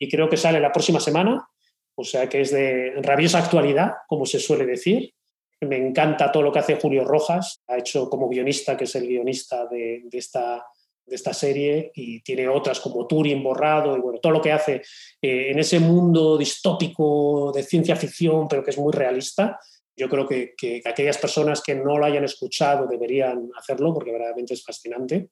y 0.00 0.08
creo 0.10 0.28
que 0.28 0.36
sale 0.36 0.58
la 0.58 0.72
próxima 0.72 0.98
semana, 0.98 1.48
o 1.94 2.02
sea 2.02 2.28
que 2.28 2.40
es 2.40 2.50
de 2.50 2.94
rabiosa 3.02 3.38
actualidad, 3.38 3.92
como 4.08 4.26
se 4.26 4.40
suele 4.40 4.66
decir. 4.66 5.14
Me 5.62 5.76
encanta 5.76 6.32
todo 6.32 6.42
lo 6.42 6.52
que 6.52 6.58
hace 6.58 6.74
Julio 6.74 7.04
Rojas, 7.04 7.62
ha 7.68 7.78
hecho 7.78 8.10
como 8.10 8.28
guionista, 8.28 8.76
que 8.76 8.84
es 8.84 8.94
el 8.96 9.06
guionista 9.06 9.66
de, 9.66 10.02
esta, 10.10 10.66
de 11.06 11.14
esta 11.14 11.32
serie, 11.32 11.92
y 11.94 12.20
tiene 12.20 12.48
otras 12.48 12.80
como 12.80 13.06
Turing 13.06 13.44
borrado, 13.44 13.96
y 13.96 14.00
bueno, 14.00 14.18
todo 14.18 14.32
lo 14.32 14.40
que 14.40 14.50
hace 14.50 14.82
eh, 15.22 15.50
en 15.50 15.60
ese 15.60 15.78
mundo 15.78 16.36
distópico 16.36 17.52
de 17.54 17.62
ciencia 17.62 17.94
ficción, 17.94 18.48
pero 18.48 18.64
que 18.64 18.70
es 18.70 18.78
muy 18.78 18.92
realista. 18.92 19.60
Yo 19.96 20.08
creo 20.08 20.26
que, 20.26 20.54
que, 20.56 20.82
aquellas 20.84 21.18
personas 21.18 21.62
que 21.62 21.76
no 21.76 21.96
lo 21.96 22.06
hayan 22.06 22.24
escuchado 22.24 22.88
deberían 22.88 23.48
hacerlo, 23.56 23.94
porque 23.94 24.10
verdaderamente 24.10 24.54
es 24.54 24.64
fascinante. 24.64 25.28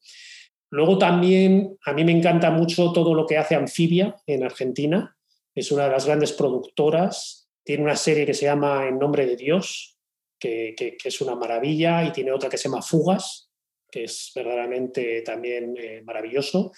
Luego 0.71 0.97
también 0.97 1.77
a 1.85 1.93
mí 1.93 2.05
me 2.05 2.13
encanta 2.13 2.53
mucho 2.53 2.93
todo 2.93 3.15
lo 3.15 3.27
que 3.27 3.37
hace 3.37 3.57
Amphibia 3.57 4.15
en 4.27 4.45
Argentina. 4.45 5.17
Es 5.57 5.73
una 5.73 5.87
de 5.87 5.91
las 5.91 6.07
grandes 6.07 6.33
productoras. 6.33 7.49
Tiene 7.65 7.83
una 7.83 7.97
serie 7.97 8.25
que 8.25 8.35
se 8.35 8.45
llama 8.45 8.87
En 8.87 8.99
nombre 8.99 9.27
de 9.27 9.35
Dios, 9.35 10.00
que, 10.41 10.97
es 11.05 11.21
una 11.21 11.37
maravilla, 11.37 12.05
y 12.05 12.13
tiene 12.13 12.33
otra 12.33 12.49
que 12.49 12.57
se 12.57 12.69
llama 12.69 12.83
Fugas, 12.83 13.51
que 13.91 14.05
es 14.05 14.33
verdaderamente 14.35 15.23
también 15.23 15.75
eh, 15.77 16.03
maravilloso. 16.05 16.73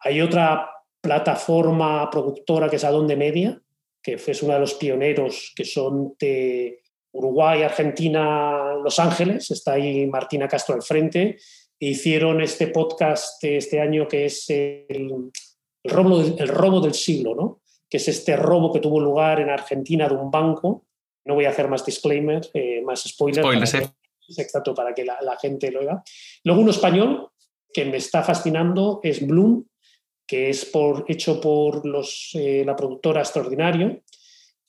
Hay 0.00 0.20
otra 0.20 0.70
plataforma 1.00 2.08
productora 2.10 2.68
que 2.68 2.76
es 2.76 2.84
Adonde 2.84 3.16
Media, 3.16 3.60
que 4.02 4.18
fue 4.18 4.34
uno 4.42 4.54
de 4.54 4.60
los 4.60 4.74
pioneros 4.74 5.52
que 5.54 5.64
son 5.64 6.14
de 6.18 6.80
Uruguay, 7.12 7.62
Argentina, 7.62 8.74
Los 8.82 8.98
Ángeles. 8.98 9.50
Está 9.50 9.72
ahí 9.72 10.06
Martina 10.06 10.48
Castro 10.48 10.74
al 10.74 10.82
frente. 10.82 11.36
Hicieron 11.78 12.40
este 12.40 12.68
podcast 12.68 13.42
este 13.42 13.80
año 13.80 14.06
que 14.06 14.26
es 14.26 14.48
el, 14.48 15.30
robo, 15.84 16.20
el 16.20 16.48
robo 16.48 16.80
del 16.80 16.94
siglo, 16.94 17.34
¿no? 17.34 17.60
que 17.88 17.96
es 17.96 18.08
este 18.08 18.36
robo 18.36 18.72
que 18.72 18.80
tuvo 18.80 19.00
lugar 19.00 19.40
en 19.40 19.48
Argentina 19.48 20.08
de 20.08 20.14
un 20.14 20.30
banco 20.30 20.87
no 21.28 21.34
voy 21.34 21.44
a 21.44 21.50
hacer 21.50 21.68
más 21.68 21.84
disclaimer, 21.84 22.40
eh, 22.54 22.80
más 22.82 23.02
spoilers. 23.02 23.46
Spoilers, 23.46 23.72
para, 23.72 23.84
que, 23.84 24.42
exacto, 24.42 24.74
para 24.74 24.94
que 24.94 25.04
la, 25.04 25.36
gente 25.40 25.70
lo 25.70 25.80
vea. 25.80 26.02
Luego 26.42 26.62
uno 26.62 26.70
español 26.70 27.28
que 27.70 27.84
me 27.84 27.98
está 27.98 28.22
fascinando 28.22 29.00
es 29.02 29.24
Bloom, 29.24 29.66
que 30.26 30.48
es 30.48 30.64
por, 30.64 31.04
hecho 31.06 31.38
por 31.38 31.84
los, 31.86 32.30
eh, 32.32 32.62
la 32.64 32.74
productora 32.74 33.20
Extraordinario 33.20 34.02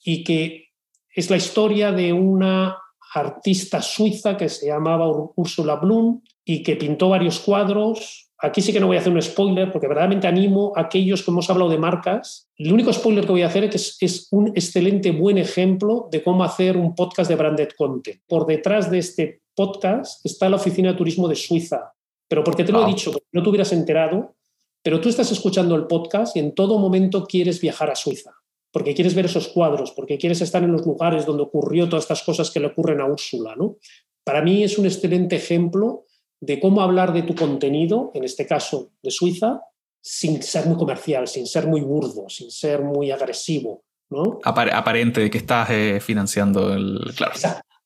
y 0.04 0.22
que 0.22 0.68
es 1.14 1.30
la 1.30 1.38
historia 1.38 1.92
de 1.92 2.12
una 2.12 2.76
artista 3.14 3.80
suiza 3.80 4.36
que 4.36 4.50
se 4.50 4.66
llamaba 4.66 5.10
Ursula 5.36 5.76
Bloom 5.76 6.22
y 6.44 6.62
que 6.62 6.76
pintó 6.76 7.08
varios 7.08 7.40
cuadros 7.40 8.29
Aquí 8.42 8.62
sí 8.62 8.72
que 8.72 8.80
no 8.80 8.86
voy 8.86 8.96
a 8.96 9.00
hacer 9.00 9.12
un 9.12 9.20
spoiler 9.20 9.70
porque 9.70 9.86
verdaderamente 9.86 10.26
animo 10.26 10.72
a 10.74 10.82
aquellos 10.82 11.22
que 11.22 11.30
hemos 11.30 11.50
hablado 11.50 11.70
de 11.70 11.76
marcas. 11.76 12.48
El 12.56 12.72
único 12.72 12.90
spoiler 12.90 13.26
que 13.26 13.32
voy 13.32 13.42
a 13.42 13.48
hacer 13.48 13.64
es 13.64 13.98
que 13.98 14.06
es, 14.06 14.28
un 14.30 14.48
excelente 14.48 15.10
buen 15.10 15.36
ejemplo 15.36 16.08
de 16.10 16.22
cómo 16.22 16.42
hacer 16.42 16.78
un 16.78 16.94
podcast 16.94 17.28
de 17.28 17.36
branded 17.36 17.68
content. 17.76 18.22
Por 18.26 18.46
detrás 18.46 18.90
de 18.90 18.98
este 18.98 19.42
podcast 19.54 20.24
está 20.24 20.48
la 20.48 20.56
Oficina 20.56 20.92
de 20.92 20.96
Turismo 20.96 21.28
de 21.28 21.36
Suiza. 21.36 21.92
Pero 22.28 22.42
porque 22.42 22.64
te 22.64 22.72
lo 22.72 22.84
he 22.84 22.86
dicho, 22.86 23.12
no 23.32 23.42
te 23.42 23.48
hubieras 23.48 23.72
enterado, 23.72 24.36
pero 24.82 25.00
tú 25.00 25.08
estás 25.08 25.30
escuchando 25.32 25.74
el 25.74 25.86
podcast 25.86 26.36
y 26.36 26.38
en 26.38 26.54
todo 26.54 26.78
momento 26.78 27.24
quieres 27.24 27.60
viajar 27.60 27.90
a 27.90 27.96
Suiza, 27.96 28.30
porque 28.72 28.94
quieres 28.94 29.14
ver 29.14 29.26
esos 29.26 29.48
cuadros, 29.48 29.90
porque 29.90 30.16
quieres 30.16 30.40
estar 30.40 30.62
en 30.62 30.72
los 30.72 30.86
lugares 30.86 31.26
donde 31.26 31.42
ocurrió 31.42 31.88
todas 31.88 32.04
estas 32.04 32.22
cosas 32.22 32.50
que 32.50 32.60
le 32.60 32.68
ocurren 32.68 33.00
a 33.00 33.06
Úrsula. 33.06 33.54
¿no? 33.56 33.76
Para 34.24 34.42
mí 34.42 34.62
es 34.62 34.78
un 34.78 34.86
excelente 34.86 35.36
ejemplo 35.36 36.06
de 36.40 36.58
cómo 36.58 36.80
hablar 36.80 37.12
de 37.12 37.22
tu 37.22 37.34
contenido, 37.34 38.10
en 38.14 38.24
este 38.24 38.46
caso 38.46 38.90
de 39.02 39.10
Suiza, 39.10 39.60
sin 40.02 40.42
ser 40.42 40.66
muy 40.66 40.76
comercial, 40.76 41.28
sin 41.28 41.46
ser 41.46 41.66
muy 41.66 41.82
burdo, 41.82 42.28
sin 42.28 42.50
ser 42.50 42.82
muy 42.82 43.10
agresivo. 43.10 43.82
¿no? 44.10 44.40
aparente 44.42 45.20
de 45.20 45.30
que 45.30 45.38
estás 45.38 45.70
eh, 45.70 46.00
financiando 46.00 46.72
el... 46.72 46.98
Claro. 47.16 47.32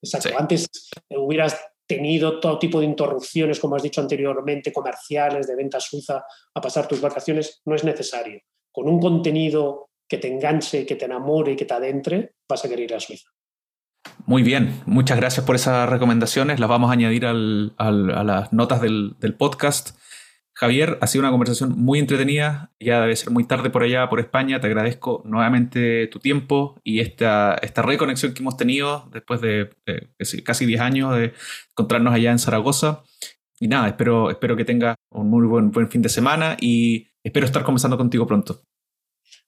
Exacto. 0.02 0.30
Antes 0.38 0.66
hubieras 1.10 1.60
tenido 1.86 2.40
todo 2.40 2.58
tipo 2.58 2.80
de 2.80 2.86
interrupciones, 2.86 3.60
como 3.60 3.76
has 3.76 3.82
dicho 3.82 4.00
anteriormente, 4.00 4.72
comerciales, 4.72 5.46
de 5.46 5.56
venta 5.56 5.80
suiza, 5.80 6.24
a 6.54 6.60
pasar 6.60 6.88
tus 6.88 7.00
vacaciones, 7.00 7.60
no 7.66 7.74
es 7.74 7.84
necesario. 7.84 8.40
Con 8.72 8.88
un 8.88 9.00
contenido 9.00 9.90
que 10.08 10.18
te 10.18 10.28
enganche, 10.28 10.86
que 10.86 10.96
te 10.96 11.04
enamore, 11.04 11.56
que 11.56 11.64
te 11.64 11.74
adentre, 11.74 12.34
vas 12.48 12.64
a 12.64 12.68
querer 12.68 12.84
ir 12.84 12.94
a 12.94 13.00
Suiza. 13.00 13.28
Muy 14.26 14.42
bien, 14.42 14.80
muchas 14.86 15.18
gracias 15.18 15.44
por 15.44 15.54
esas 15.54 15.86
recomendaciones. 15.86 16.58
Las 16.58 16.70
vamos 16.70 16.88
a 16.88 16.94
añadir 16.94 17.26
a 17.26 17.34
las 17.34 18.52
notas 18.54 18.80
del, 18.80 19.14
podcast. 19.36 19.98
Javier, 20.54 20.96
ha 21.02 21.06
sido 21.06 21.20
una 21.20 21.30
conversación 21.30 21.74
muy 21.76 21.98
entretenida. 21.98 22.72
Ya 22.80 23.02
debe 23.02 23.16
ser 23.16 23.30
muy 23.30 23.44
tarde 23.44 23.68
por 23.68 23.82
allá, 23.82 24.08
por 24.08 24.20
España. 24.20 24.60
Te 24.60 24.66
agradezco 24.66 25.20
nuevamente 25.26 26.06
tu 26.06 26.20
tiempo 26.20 26.80
y 26.82 27.00
esta, 27.00 27.58
esta 27.60 27.82
reconexión 27.82 28.32
que 28.32 28.40
hemos 28.40 28.56
tenido 28.56 29.10
después 29.12 29.42
de 29.42 29.68
casi 30.42 30.64
10 30.64 30.80
años 30.80 31.14
de 31.14 31.34
encontrarnos 31.72 32.14
allá 32.14 32.32
en 32.32 32.38
Zaragoza. 32.38 33.02
Y 33.60 33.68
nada, 33.68 33.88
espero, 33.88 34.30
espero 34.30 34.56
que 34.56 34.64
tengas 34.64 34.96
un 35.10 35.28
muy 35.28 35.46
buen, 35.46 35.70
buen 35.70 35.90
fin 35.90 36.00
de 36.00 36.08
semana 36.08 36.56
y 36.58 37.08
espero 37.22 37.44
estar 37.44 37.62
conversando 37.62 37.98
contigo 37.98 38.26
pronto. 38.26 38.62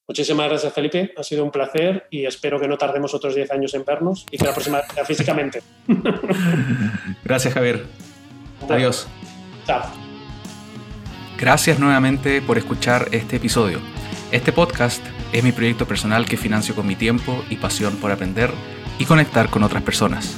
Muchísimas 0.08 0.48
gracias, 0.48 0.72
Felipe. 0.72 1.12
Ha 1.16 1.22
sido 1.24 1.42
un 1.42 1.50
placer 1.50 2.06
y 2.10 2.26
espero 2.26 2.60
que 2.60 2.68
no 2.68 2.78
tardemos 2.78 3.12
otros 3.12 3.34
10 3.34 3.50
años 3.50 3.74
en 3.74 3.84
vernos 3.84 4.24
y 4.30 4.38
que 4.38 4.44
la 4.44 4.52
próxima 4.52 4.80
sea 4.94 5.04
físicamente. 5.04 5.62
gracias, 7.24 7.52
Javier. 7.52 7.84
Adiós. 8.68 9.08
Chao. 9.66 9.82
Gracias 11.36 11.80
nuevamente 11.80 12.40
por 12.40 12.56
escuchar 12.56 13.08
este 13.10 13.36
episodio. 13.36 13.80
Este 14.30 14.52
podcast 14.52 15.04
es 15.32 15.42
mi 15.42 15.50
proyecto 15.50 15.86
personal 15.86 16.24
que 16.24 16.36
financio 16.36 16.76
con 16.76 16.86
mi 16.86 16.94
tiempo 16.94 17.44
y 17.50 17.56
pasión 17.56 17.96
por 17.96 18.12
aprender 18.12 18.50
y 18.98 19.06
conectar 19.06 19.50
con 19.50 19.64
otras 19.64 19.82
personas. 19.82 20.36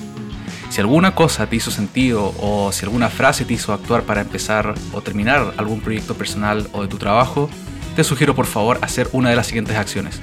Si 0.70 0.80
alguna 0.80 1.14
cosa 1.14 1.46
te 1.46 1.56
hizo 1.56 1.70
sentido 1.70 2.34
o 2.40 2.72
si 2.72 2.86
alguna 2.86 3.10
frase 3.10 3.44
te 3.44 3.52
hizo 3.52 3.74
actuar 3.74 4.02
para 4.04 4.22
empezar 4.22 4.74
o 4.92 5.02
terminar 5.02 5.52
algún 5.58 5.80
proyecto 5.80 6.14
personal 6.14 6.68
o 6.72 6.82
de 6.82 6.88
tu 6.88 6.96
trabajo, 6.96 7.50
te 7.98 8.04
sugiero 8.04 8.32
por 8.32 8.46
favor 8.46 8.78
hacer 8.82 9.08
una 9.10 9.28
de 9.30 9.34
las 9.34 9.48
siguientes 9.48 9.74
acciones. 9.74 10.20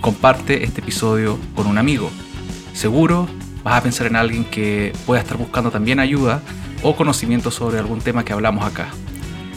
Comparte 0.00 0.64
este 0.64 0.80
episodio 0.80 1.38
con 1.54 1.68
un 1.68 1.78
amigo. 1.78 2.10
Seguro 2.72 3.28
vas 3.62 3.78
a 3.78 3.82
pensar 3.84 4.08
en 4.08 4.16
alguien 4.16 4.44
que 4.44 4.92
pueda 5.06 5.20
estar 5.20 5.36
buscando 5.36 5.70
también 5.70 6.00
ayuda 6.00 6.42
o 6.82 6.96
conocimiento 6.96 7.52
sobre 7.52 7.78
algún 7.78 8.00
tema 8.00 8.24
que 8.24 8.32
hablamos 8.32 8.66
acá. 8.66 8.88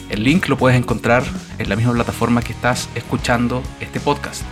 El 0.08 0.22
link 0.22 0.46
lo 0.46 0.56
puedes 0.56 0.78
encontrar 0.78 1.24
en 1.58 1.68
la 1.68 1.74
misma 1.74 1.94
plataforma 1.94 2.42
que 2.42 2.52
estás 2.52 2.88
escuchando 2.94 3.60
este 3.80 3.98
podcast. 3.98 4.42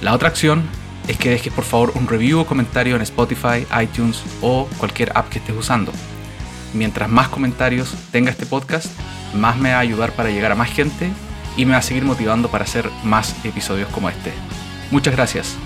La 0.00 0.14
otra 0.14 0.28
acción 0.28 0.62
es 1.08 1.16
que 1.16 1.30
dejes 1.30 1.52
por 1.52 1.64
favor 1.64 1.90
un 1.96 2.06
review 2.06 2.38
o 2.38 2.46
comentario 2.46 2.94
en 2.94 3.02
Spotify, 3.02 3.66
iTunes 3.82 4.22
o 4.40 4.68
cualquier 4.78 5.10
app 5.16 5.28
que 5.28 5.40
estés 5.40 5.56
usando. 5.56 5.90
Mientras 6.72 7.08
más 7.10 7.30
comentarios 7.30 7.92
tenga 8.12 8.30
este 8.30 8.46
podcast, 8.46 8.86
más 9.34 9.58
me 9.58 9.72
va 9.72 9.78
a 9.78 9.80
ayudar 9.80 10.12
para 10.12 10.30
llegar 10.30 10.52
a 10.52 10.54
más 10.54 10.70
gente 10.70 11.10
y 11.56 11.64
me 11.64 11.72
va 11.72 11.78
a 11.78 11.82
seguir 11.82 12.04
motivando 12.04 12.48
para 12.48 12.64
hacer 12.64 12.90
más 13.02 13.34
episodios 13.44 13.88
como 13.90 14.08
este. 14.08 14.32
Muchas 14.90 15.14
gracias. 15.14 15.56